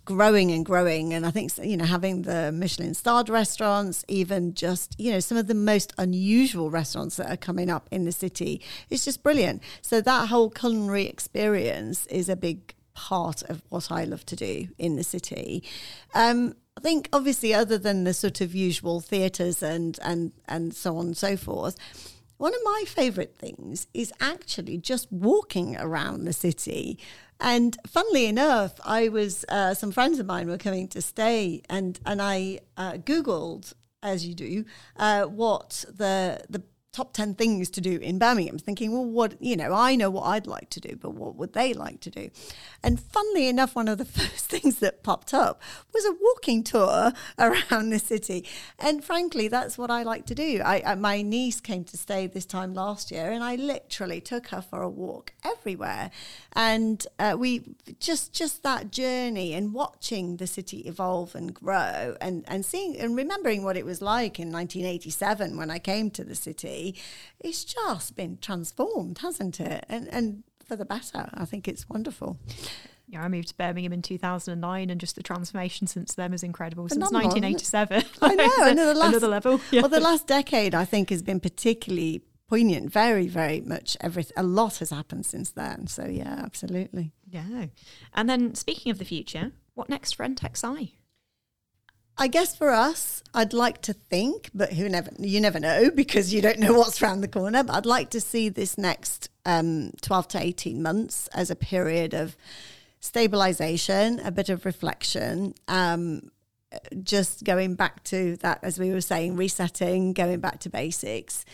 growing 0.05 0.51
and 0.51 0.65
growing. 0.65 1.13
And 1.13 1.27
i 1.27 1.31
think 1.31 1.53
you 1.63 1.77
know 1.77 1.85
having 1.85 2.23
the 2.23 2.51
michelin 2.51 2.95
starred 2.95 3.29
restaurants 3.29 4.07
even 4.09 4.55
just 4.55 4.99
you 4.99 5.13
know 5.13 5.21
some 5.21 5.37
of 5.37 5.49
the 5.49 5.55
most 5.55 5.93
unusual 5.99 6.71
restaurants 6.71 7.17
that 7.17 7.31
are 7.31 7.37
coming 7.37 7.69
up 7.69 7.89
in 7.91 8.07
the 8.07 8.13
city 8.13 8.63
it's 8.91 9.05
just 9.05 9.23
brilliant. 9.23 9.63
So 9.83 10.01
that 10.01 10.29
whole 10.29 10.51
culinary 10.51 11.07
experience 11.07 12.07
is 12.07 12.29
a 12.29 12.37
big 12.37 12.75
part 12.95 13.43
of 13.43 13.63
what 13.69 13.93
i 13.93 14.03
love 14.03 14.27
to 14.27 14.35
do 14.35 14.69
in 14.77 14.97
the 14.97 15.05
city. 15.05 15.63
Um, 16.15 16.55
I 16.77 16.81
think 16.81 17.09
obviously 17.13 17.53
other 17.55 17.77
than 17.77 18.05
the 18.05 18.15
sort 18.15 18.41
of 18.41 18.55
usual 18.55 19.01
theatres 19.01 19.63
and 19.63 19.99
and 20.03 20.33
and 20.49 20.75
so 20.75 20.97
on 20.97 21.07
and 21.07 21.17
so 21.17 21.37
forth, 21.37 21.77
one 22.39 22.55
of 22.55 22.61
my 22.65 22.85
favourite 22.87 23.37
things 23.37 23.87
is 23.93 24.13
actually 24.21 24.79
just 24.79 25.13
walking 25.13 25.77
around 25.77 26.25
the 26.25 26.33
city. 26.33 26.99
And 27.41 27.77
funnily 27.87 28.27
enough, 28.27 28.75
I 28.85 29.09
was 29.09 29.45
uh, 29.49 29.75
some 29.75 29.93
friends 29.93 30.19
of 30.19 30.27
mine 30.27 30.49
were 30.49 30.59
coming 30.59 30.89
to 30.89 31.03
stay, 31.03 31.63
and 31.69 32.01
and 32.05 32.21
I 32.21 32.61
uh, 32.77 32.93
googled, 32.93 33.75
as 34.03 34.27
you 34.27 34.35
do, 34.35 34.65
uh, 34.97 35.25
what 35.25 35.85
the 35.89 36.41
the 36.49 36.63
top 36.93 37.13
10 37.13 37.35
things 37.35 37.71
to 37.71 37.81
do 37.81 37.99
in 37.99 38.19
Birmingham, 38.19 38.59
thinking, 38.59 38.93
well, 38.93 39.05
what, 39.05 39.41
you 39.41 39.57
know, 39.57 39.73
I 39.73 39.95
know 39.95 40.11
what 40.11 40.23
I'd 40.23 40.47
like 40.47 40.71
to 40.71 40.81
do, 40.81 40.97
but 40.97 41.11
what 41.11 41.37
would 41.37 41.53
they 41.53 41.75
like 41.75 42.01
to 42.01 42.11
do? 42.11 42.31
And 42.83 42.99
funnily 42.99 43.47
enough, 43.47 43.77
one 43.77 43.89
of 43.89 43.99
the 43.99 44.05
first 44.19 44.47
things 44.47 44.79
that 44.81 45.03
popped 45.03 45.35
up 45.35 45.61
was 45.93 46.05
a 46.07 46.17
walking 46.21 46.65
tour 46.65 47.13
around 47.39 47.91
the 47.91 47.99
city. 47.99 48.45
And 48.79 49.05
frankly, 49.05 49.49
that's 49.49 49.77
what 49.77 49.91
I 49.91 50.03
like 50.03 50.27
to 50.27 50.35
do. 50.35 50.61
I, 50.65 50.83
I, 50.85 50.95
my 50.95 51.23
niece 51.23 51.61
came 51.61 51.85
to 51.85 51.97
stay 51.97 52.27
this 52.27 52.47
time 52.47 52.75
last 52.75 53.11
year, 53.11 53.31
and 53.31 53.45
I 53.45 53.57
literally 53.57 54.21
took 54.21 54.49
her 54.49 54.63
for 54.63 54.83
a 54.83 54.89
walk 54.89 55.33
everywhere. 55.45 56.11
And 56.55 57.07
uh, 57.19 57.37
we 57.39 57.63
just, 58.01 58.33
just 58.33 58.63
that 58.63 58.91
journey 58.91 59.53
and 59.53 59.75
watching 59.75 60.39
the 60.39 60.47
city 60.47 60.79
evolve 60.81 61.35
and 61.35 61.53
grow 61.53 62.17
and, 62.21 62.45
and 62.49 62.65
seeing 62.65 62.99
and 62.99 63.15
remembering 63.15 63.63
what 63.63 63.77
it 63.77 63.85
was 63.85 64.01
like 64.01 64.41
in 64.41 64.51
1987 64.51 65.57
when 65.57 65.71
I 65.71 65.79
came 65.79 66.11
to 66.13 66.25
the 66.25 66.35
city 66.35 66.78
it's 67.41 67.65
just 67.65 68.17
been 68.17 68.39
transformed, 68.41 69.19
hasn't 69.19 69.61
it? 69.61 69.85
And 69.89 70.09
and 70.13 70.45
for 70.65 70.77
the 70.77 70.85
better. 70.85 71.31
I 71.35 71.45
think 71.45 71.67
it's 71.67 71.89
wonderful. 71.89 72.39
Yeah, 73.09 73.23
I 73.23 73.29
moved 73.29 73.49
to 73.49 73.55
Birmingham 73.55 73.95
in 73.95 74.03
2009, 74.03 74.91
and 74.91 75.01
just 75.01 75.17
the 75.17 75.23
transformation 75.23 75.87
since 75.87 76.15
then 76.15 76.35
is 76.35 76.43
incredible. 76.43 76.87
Phenomenal. 76.89 77.31
Since 77.31 77.43
1987, 77.43 78.05
I 78.23 78.35
know 78.35 78.51
another, 78.71 78.95
last, 78.95 79.09
another 79.09 79.29
level. 79.29 79.61
Yeah. 79.71 79.81
Well, 79.81 79.89
the 79.89 80.01
last 80.01 80.27
decade 80.27 80.75
I 80.75 80.85
think 80.85 81.09
has 81.09 81.23
been 81.23 81.41
particularly 81.41 82.23
poignant. 82.49 82.93
Very, 82.93 83.27
very 83.27 83.61
much. 83.61 83.97
Every 84.01 84.27
a 84.37 84.43
lot 84.43 84.79
has 84.79 84.91
happened 84.91 85.27
since 85.27 85.51
then. 85.51 85.87
So 85.87 86.07
yeah, 86.07 86.41
absolutely. 86.45 87.13
Yeah. 87.27 87.67
And 88.15 88.29
then 88.29 88.55
speaking 88.55 88.91
of 88.91 88.99
the 88.99 89.05
future, 89.05 89.53
what 89.75 89.89
next 89.89 90.15
for 90.15 90.27
Entec-Si? 90.27 90.98
I 92.21 92.27
guess 92.27 92.57
for 92.57 92.71
us, 92.71 93.23
I'd 93.33 93.53
like 93.53 93.81
to 93.83 93.93
think, 93.93 94.51
but 94.53 94.73
who 94.73 94.89
never 94.89 95.11
you 95.19 95.41
never 95.41 95.61
know 95.61 95.91
because 95.95 96.35
you 96.35 96.43
don't 96.43 96.59
know 96.59 96.75
what's 96.75 97.01
around 97.01 97.21
the 97.21 97.29
corner. 97.29 97.63
But 97.63 97.77
I'd 97.77 97.87
like 97.87 98.11
to 98.11 98.21
see 98.21 98.49
this 98.49 98.77
next 98.77 99.31
um, 99.47 99.93
twelve 100.01 100.29
to 100.29 100.43
eighteen 100.43 100.83
months 100.83 101.29
as 101.29 101.51
a 101.51 101.57
period 101.57 102.15
of 102.15 102.37
stabilization, 103.01 104.19
a 104.21 104.33
bit 104.33 104.49
of 104.49 104.65
reflection, 104.65 105.55
um, 105.69 106.31
just 107.03 107.45
going 107.45 107.75
back 107.75 108.03
to 108.05 108.37
that, 108.39 108.59
as 108.63 108.79
we 108.79 108.91
were 108.91 109.01
saying, 109.01 109.37
resetting, 109.37 110.13
going 110.13 110.41
back 110.41 110.59
to 110.61 110.69
basics, 110.69 111.45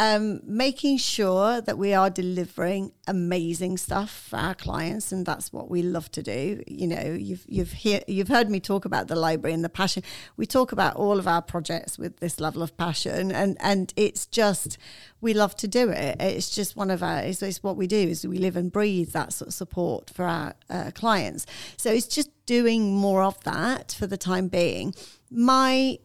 um, 0.00 0.40
making 0.44 0.96
sure 0.96 1.60
that 1.60 1.76
we 1.76 1.92
are 1.92 2.08
delivering 2.08 2.92
amazing 3.06 3.76
stuff 3.76 4.10
for 4.30 4.38
our 4.38 4.54
clients, 4.54 5.12
and 5.12 5.26
that's 5.26 5.52
what 5.52 5.70
we 5.70 5.82
love 5.82 6.10
to 6.12 6.22
do. 6.22 6.62
You 6.66 6.86
know, 6.86 7.14
you've 7.18 7.44
you've 7.46 7.72
hear, 7.72 8.00
you've 8.08 8.28
heard 8.28 8.48
me 8.48 8.60
talk 8.60 8.86
about 8.86 9.08
the 9.08 9.14
library 9.14 9.52
and 9.52 9.62
the 9.62 9.68
passion. 9.68 10.02
We 10.38 10.46
talk 10.46 10.72
about 10.72 10.96
all 10.96 11.18
of 11.18 11.28
our 11.28 11.42
projects 11.42 11.98
with 11.98 12.16
this 12.16 12.40
level 12.40 12.62
of 12.62 12.78
passion, 12.78 13.30
and 13.30 13.58
and 13.60 13.92
it's 13.94 14.24
just 14.24 14.78
we 15.20 15.34
love 15.34 15.54
to 15.56 15.68
do 15.68 15.90
it. 15.90 16.16
It's 16.18 16.48
just 16.48 16.76
one 16.76 16.90
of 16.90 17.02
our 17.02 17.18
it's, 17.18 17.42
it's 17.42 17.62
what 17.62 17.76
we 17.76 17.86
do 17.86 17.98
is 17.98 18.26
we 18.26 18.38
live 18.38 18.56
and 18.56 18.72
breathe 18.72 19.12
that 19.12 19.34
sort 19.34 19.48
of 19.48 19.54
support 19.54 20.08
for 20.08 20.24
our 20.24 20.54
uh, 20.70 20.92
clients. 20.94 21.44
So 21.76 21.92
it's 21.92 22.06
just 22.06 22.30
doing 22.46 22.96
more 22.96 23.22
of 23.22 23.38
that 23.44 23.92
for 23.92 24.06
the 24.06 24.16
time 24.16 24.48
being. 24.48 24.94
My 25.30 25.98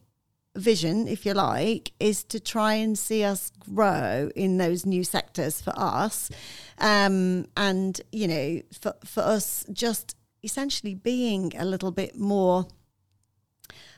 vision, 0.55 1.07
if 1.07 1.25
you 1.25 1.33
like, 1.33 1.91
is 1.99 2.23
to 2.25 2.39
try 2.39 2.73
and 2.75 2.97
see 2.97 3.23
us 3.23 3.51
grow 3.59 4.29
in 4.35 4.57
those 4.57 4.85
new 4.85 5.03
sectors 5.03 5.61
for 5.61 5.73
us. 5.75 6.29
Um, 6.77 7.47
and, 7.57 7.99
you 8.11 8.27
know, 8.27 8.61
for, 8.79 8.95
for 9.03 9.21
us, 9.21 9.65
just 9.71 10.15
essentially 10.43 10.95
being 10.95 11.53
a 11.57 11.65
little 11.65 11.91
bit 11.91 12.17
more, 12.17 12.67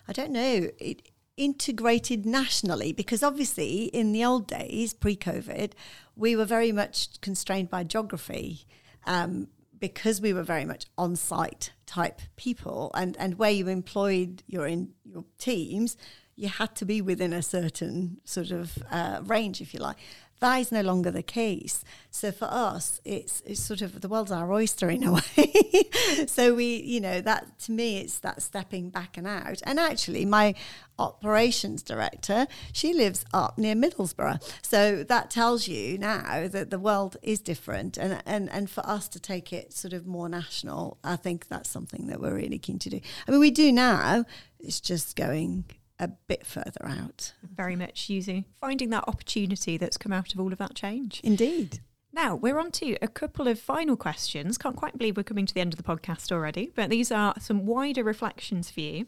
I 0.08 0.14
don't 0.14 0.32
know, 0.32 0.70
it, 0.80 1.10
integrated 1.38 2.26
nationally 2.26 2.92
because 2.92 3.22
obviously 3.22 3.84
in 3.86 4.12
the 4.12 4.26
old 4.26 4.48
days 4.48 4.92
pre-covid 4.92 5.72
we 6.16 6.36
were 6.36 6.46
very 6.46 6.72
much 6.72 7.22
constrained 7.22 7.70
by 7.70 7.84
geography 7.84 8.66
um, 9.06 9.48
because 9.80 10.20
we 10.20 10.34
were 10.34 10.42
very 10.42 10.66
much 10.66 10.88
on-site 10.98 11.72
type 11.86 12.22
people 12.36 12.90
and 12.96 13.16
and 13.18 13.38
where 13.38 13.52
you 13.52 13.68
employed 13.68 14.42
your 14.48 14.66
in 14.66 14.90
your 15.06 15.24
teams 15.38 15.96
you 16.38 16.48
had 16.48 16.76
to 16.76 16.86
be 16.86 17.02
within 17.02 17.34
a 17.34 17.42
certain 17.42 18.22
sort 18.24 18.52
of 18.52 18.78
uh, 18.92 19.22
range, 19.24 19.60
if 19.60 19.74
you 19.74 19.80
like. 19.80 19.98
That 20.40 20.58
is 20.58 20.72
no 20.72 20.82
longer 20.82 21.10
the 21.10 21.24
case. 21.24 21.84
So 22.12 22.32
for 22.32 22.46
us, 22.46 23.02
it's 23.04 23.42
it's 23.44 23.60
sort 23.60 23.82
of 23.82 24.02
the 24.02 24.08
world's 24.08 24.32
our 24.32 24.54
oyster 24.54 24.88
in 24.88 25.04
a 25.04 25.14
way. 25.38 26.28
so 26.28 26.54
we, 26.54 26.76
you 26.76 27.02
know, 27.02 27.22
that 27.22 27.58
to 27.62 27.72
me, 27.72 27.98
it's 27.98 28.20
that 28.20 28.44
stepping 28.44 28.92
back 28.92 29.18
and 29.18 29.26
out. 29.26 29.64
And 29.66 29.80
actually, 29.80 30.26
my 30.26 30.54
operations 31.00 31.82
director, 31.82 32.46
she 32.72 32.94
lives 32.94 33.26
up 33.34 33.58
near 33.58 33.74
Middlesbrough. 33.74 34.44
So 34.62 35.04
that 35.06 35.32
tells 35.32 35.68
you 35.68 35.98
now 35.98 36.48
that 36.48 36.70
the 36.70 36.80
world 36.80 37.18
is 37.24 37.40
different. 37.40 37.98
And, 37.98 38.22
and, 38.28 38.48
and 38.52 38.70
for 38.70 38.86
us 38.88 39.08
to 39.10 39.20
take 39.20 39.52
it 39.52 39.74
sort 39.74 39.94
of 39.94 40.06
more 40.06 40.30
national, 40.30 41.00
I 41.04 41.16
think 41.16 41.48
that's 41.48 41.70
something 41.70 42.06
that 42.08 42.22
we're 42.22 42.36
really 42.36 42.60
keen 42.60 42.78
to 42.80 42.92
do. 42.92 43.00
I 43.28 43.32
mean, 43.32 43.40
we 43.40 43.50
do 43.50 43.72
now, 43.72 44.26
it's 44.60 44.80
just 44.80 45.16
going 45.16 45.66
a 46.00 46.08
bit 46.08 46.46
further 46.46 46.86
out. 46.86 47.34
Very 47.44 47.76
much 47.76 48.10
using 48.10 48.46
finding 48.62 48.90
that 48.92 49.06
opportunity 49.08 49.78
that's 49.78 49.98
come 49.98 50.14
out 50.14 50.34
of 50.34 50.40
all 50.40 50.52
of 50.52 50.60
that 50.60 50.76
change. 50.76 51.22
Indeed. 51.24 51.80
Now 52.14 52.36
we're 52.36 52.60
on 52.60 52.72
to 52.72 52.98
a 53.02 53.08
couple 53.08 53.48
of 53.48 53.60
final 53.60 53.96
questions. 53.96 54.58
Can't 54.58 54.76
quite 54.76 54.98
believe 54.98 55.18
we're 55.18 55.24
coming 55.24 55.46
to 55.46 55.54
the 55.54 55.62
end 55.62 55.74
of 55.74 55.78
the 55.78 55.84
podcast 55.84 56.32
already, 56.32 56.72
but 56.74 56.90
these 56.90 57.12
are 57.12 57.36
some 57.40 57.66
wider 57.66 58.04
reflections 58.04 58.72
for 58.72 58.80
you. 58.80 59.08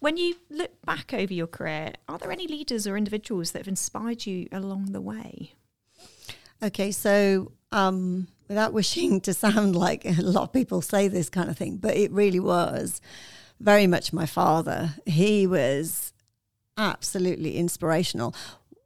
When 0.00 0.16
you 0.16 0.36
look 0.50 0.72
back 0.84 1.12
over 1.12 1.32
your 1.32 1.46
career, 1.46 1.92
are 2.08 2.18
there 2.18 2.32
any 2.32 2.46
leaders 2.46 2.86
or 2.86 2.96
individuals 2.96 3.52
that 3.52 3.60
have 3.60 3.68
inspired 3.68 4.26
you 4.26 4.48
along 4.50 4.92
the 4.92 5.00
way? 5.00 5.52
Okay, 6.62 6.90
so 6.90 7.52
um, 7.70 8.26
without 8.48 8.72
wishing 8.72 9.20
to 9.20 9.34
sound 9.34 9.76
like 9.76 10.04
a 10.04 10.22
lot 10.22 10.44
of 10.44 10.52
people 10.52 10.82
say 10.82 11.06
this 11.06 11.30
kind 11.30 11.50
of 11.50 11.56
thing, 11.56 11.76
but 11.76 11.96
it 11.96 12.10
really 12.10 12.40
was 12.40 13.00
very 13.60 13.86
much 13.86 14.12
my 14.12 14.26
father. 14.26 14.94
He 15.06 15.46
was 15.46 16.12
absolutely 16.78 17.56
inspirational. 17.56 18.34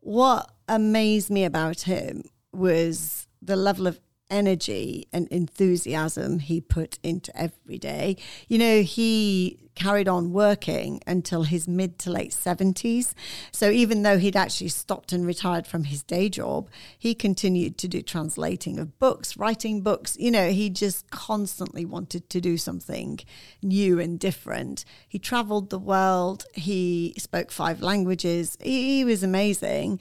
What 0.01 0.51
amazed 0.67 1.31
me 1.31 1.45
about 1.45 1.83
him 1.83 2.25
was 2.53 3.29
the 3.41 3.57
level 3.57 3.87
of 3.87 4.01
energy 4.33 5.07
and 5.13 5.29
enthusiasm 5.29 6.41
he 6.41 6.61
put 6.61 6.99
into 7.03 7.37
every 7.39 7.79
day. 7.79 8.17
You 8.49 8.59
know, 8.59 8.83
he 8.83 9.59
carried 9.75 10.09
on 10.09 10.33
working 10.33 11.01
until 11.07 11.45
his 11.45 11.69
mid 11.69 11.99
to 11.99 12.11
late 12.11 12.31
70s. 12.31 13.15
So 13.53 13.71
even 13.71 14.03
though 14.03 14.19
he'd 14.19 14.37
actually 14.37 14.69
stopped 14.69 15.13
and 15.13 15.27
retired 15.27 15.67
from 15.67 15.85
his 15.85 16.03
day 16.03 16.29
job, 16.29 16.69
he 16.99 17.15
continued 17.15 17.79
to 17.79 17.89
do 17.89 18.03
translating 18.03 18.79
of 18.79 18.99
books, 18.99 19.37
writing 19.37 19.83
books. 19.83 20.17
You 20.19 20.31
know, 20.31 20.51
he 20.51 20.71
just 20.71 21.11
constantly 21.11 21.85
wanted 21.85 22.29
to 22.31 22.41
do 22.41 22.57
something 22.57 23.21
new 23.63 23.99
and 24.01 24.19
different. 24.19 24.85
He 25.09 25.19
traveled 25.19 25.71
the 25.71 25.79
world, 25.79 26.45
he 26.55 27.15
spoke 27.19 27.51
five 27.51 27.81
languages, 27.83 28.57
he, 28.63 28.99
he 28.99 29.05
was 29.05 29.23
amazing. 29.23 30.01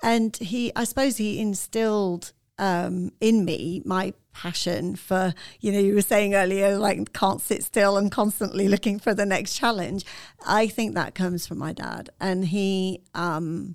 And 0.00 0.36
he, 0.36 0.70
I 0.76 0.84
suppose, 0.84 1.16
he 1.16 1.40
instilled 1.40 2.32
um, 2.58 3.10
in 3.20 3.44
me 3.44 3.82
my 3.84 4.12
passion 4.32 4.94
for, 4.94 5.34
you 5.60 5.72
know, 5.72 5.80
you 5.80 5.94
were 5.94 6.02
saying 6.02 6.34
earlier, 6.34 6.78
like 6.78 7.12
can't 7.12 7.40
sit 7.40 7.64
still 7.64 7.96
and 7.96 8.12
constantly 8.12 8.68
looking 8.68 8.98
for 8.98 9.14
the 9.14 9.26
next 9.26 9.54
challenge. 9.54 10.04
I 10.46 10.68
think 10.68 10.94
that 10.94 11.14
comes 11.14 11.46
from 11.46 11.58
my 11.58 11.72
dad. 11.72 12.10
And 12.20 12.44
he, 12.44 13.02
um, 13.14 13.74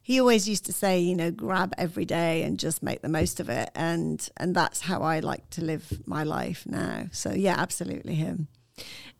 he 0.00 0.18
always 0.18 0.48
used 0.48 0.64
to 0.66 0.72
say, 0.72 0.98
you 0.98 1.14
know, 1.14 1.30
grab 1.30 1.74
every 1.76 2.06
day 2.06 2.42
and 2.42 2.58
just 2.58 2.82
make 2.82 3.02
the 3.02 3.08
most 3.10 3.40
of 3.40 3.50
it. 3.50 3.70
And, 3.74 4.26
and 4.38 4.54
that's 4.54 4.80
how 4.80 5.02
I 5.02 5.20
like 5.20 5.50
to 5.50 5.64
live 5.64 6.00
my 6.06 6.24
life 6.24 6.64
now. 6.66 7.08
So 7.12 7.32
yeah, 7.34 7.56
absolutely 7.58 8.14
him. 8.14 8.48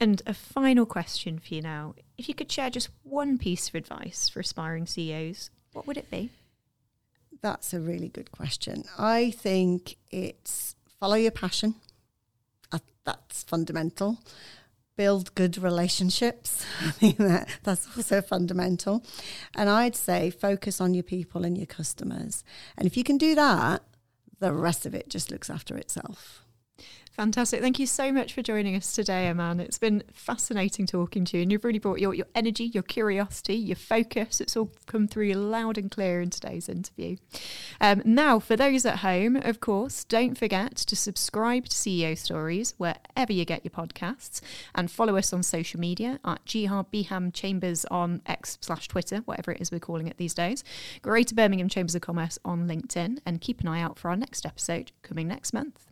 And 0.01 0.23
a 0.27 0.33
final 0.33 0.87
question 0.87 1.39
for 1.39 1.55
you 1.55 1.61
now. 1.61 1.95
If 2.17 2.29
you 2.29 2.35
could 2.35 2.51
share 2.51 2.71
just 2.71 2.89
one 3.03 3.37
piece 3.37 3.69
of 3.69 3.75
advice 3.75 4.29
for 4.29 4.41
aspiring 4.41 4.87
CEOs, 4.87 5.51
what 5.73 5.87
would 5.87 5.99
it 5.99 6.11
be? 6.11 6.31
That's 7.41 7.73
a 7.73 7.81
really 7.81 8.09
good 8.09 8.33
question. 8.33 8.85
I 8.99 9.31
think 9.31 9.97
it's 10.11 10.75
follow 11.01 11.17
your 11.17 11.31
passion. 11.31 11.75
that's 13.05 13.43
fundamental. 13.43 14.19
Build 14.97 15.35
good 15.35 15.57
relationships. 15.57 16.67
That's 17.63 17.97
also 17.97 18.21
fundamental. 18.21 19.05
And 19.55 19.71
I'd 19.71 19.95
say 19.95 20.29
focus 20.29 20.81
on 20.81 20.93
your 20.93 21.05
people 21.05 21.45
and 21.45 21.57
your 21.57 21.69
customers. 21.69 22.43
And 22.77 22.87
if 22.87 22.97
you 22.97 23.05
can 23.05 23.17
do 23.17 23.37
that, 23.37 23.83
the 24.41 24.53
rest 24.53 24.85
of 24.87 24.95
it 24.95 25.09
just 25.09 25.31
looks 25.31 25.49
after 25.49 25.77
itself. 25.77 26.45
Fantastic. 27.19 27.61
Thank 27.61 27.81
you 27.81 27.87
so 27.89 28.13
much 28.13 28.33
for 28.33 28.43
joining 28.43 28.77
us 28.77 28.93
today, 28.93 29.29
Eman. 29.29 29.59
It's 29.59 29.77
been 29.77 30.05
fascinating 30.13 30.87
talking 30.87 31.25
to 31.25 31.37
you, 31.37 31.43
and 31.43 31.51
you've 31.51 31.65
really 31.65 31.81
brought 31.81 31.99
your, 31.99 32.15
your 32.15 32.29
energy, 32.33 32.67
your 32.67 32.85
curiosity, 32.85 33.57
your 33.57 33.75
focus. 33.75 34.41
It's 34.41 34.57
all 34.57 34.71
come 34.87 35.09
through 35.09 35.33
loud 35.33 35.79
and 35.79 35.91
clear 35.91 36.21
in 36.21 36.31
today's 36.31 36.69
interview. 36.69 37.17
Um, 37.81 38.03
now, 38.05 38.39
for 38.39 38.55
those 38.55 38.87
at 38.87 38.99
home, 38.99 39.35
of 39.35 39.59
course, 39.59 40.05
don't 40.05 40.39
forget 40.39 40.77
to 40.77 40.95
subscribe 40.95 41.65
to 41.65 41.75
CEO 41.75 42.17
Stories 42.17 42.75
wherever 42.79 43.33
you 43.33 43.45
get 43.45 43.65
your 43.65 43.73
podcasts 43.73 44.41
and 44.77 44.89
follow 44.89 45.17
us 45.17 45.33
on 45.33 45.43
social 45.43 45.81
media 45.81 46.21
at 46.25 46.45
Bham 46.45 47.33
Chambers 47.33 47.85
on 47.87 48.23
X 48.27 48.59
slash 48.61 48.87
Twitter, 48.87 49.23
whatever 49.25 49.51
it 49.51 49.61
is 49.61 49.73
we're 49.73 49.81
calling 49.81 50.07
it 50.07 50.19
these 50.19 50.35
days, 50.35 50.63
Greater 51.03 51.35
Birmingham 51.35 51.69
Chambers 51.69 51.97
of 51.97 52.01
Commerce 52.01 52.39
on 52.45 52.69
LinkedIn, 52.69 53.19
and 53.27 53.41
keep 53.41 53.61
an 53.61 53.67
eye 53.67 53.83
out 53.83 53.99
for 53.99 54.09
our 54.09 54.17
next 54.17 54.47
episode 54.47 54.93
coming 55.03 55.27
next 55.27 55.53
month. 55.53 55.85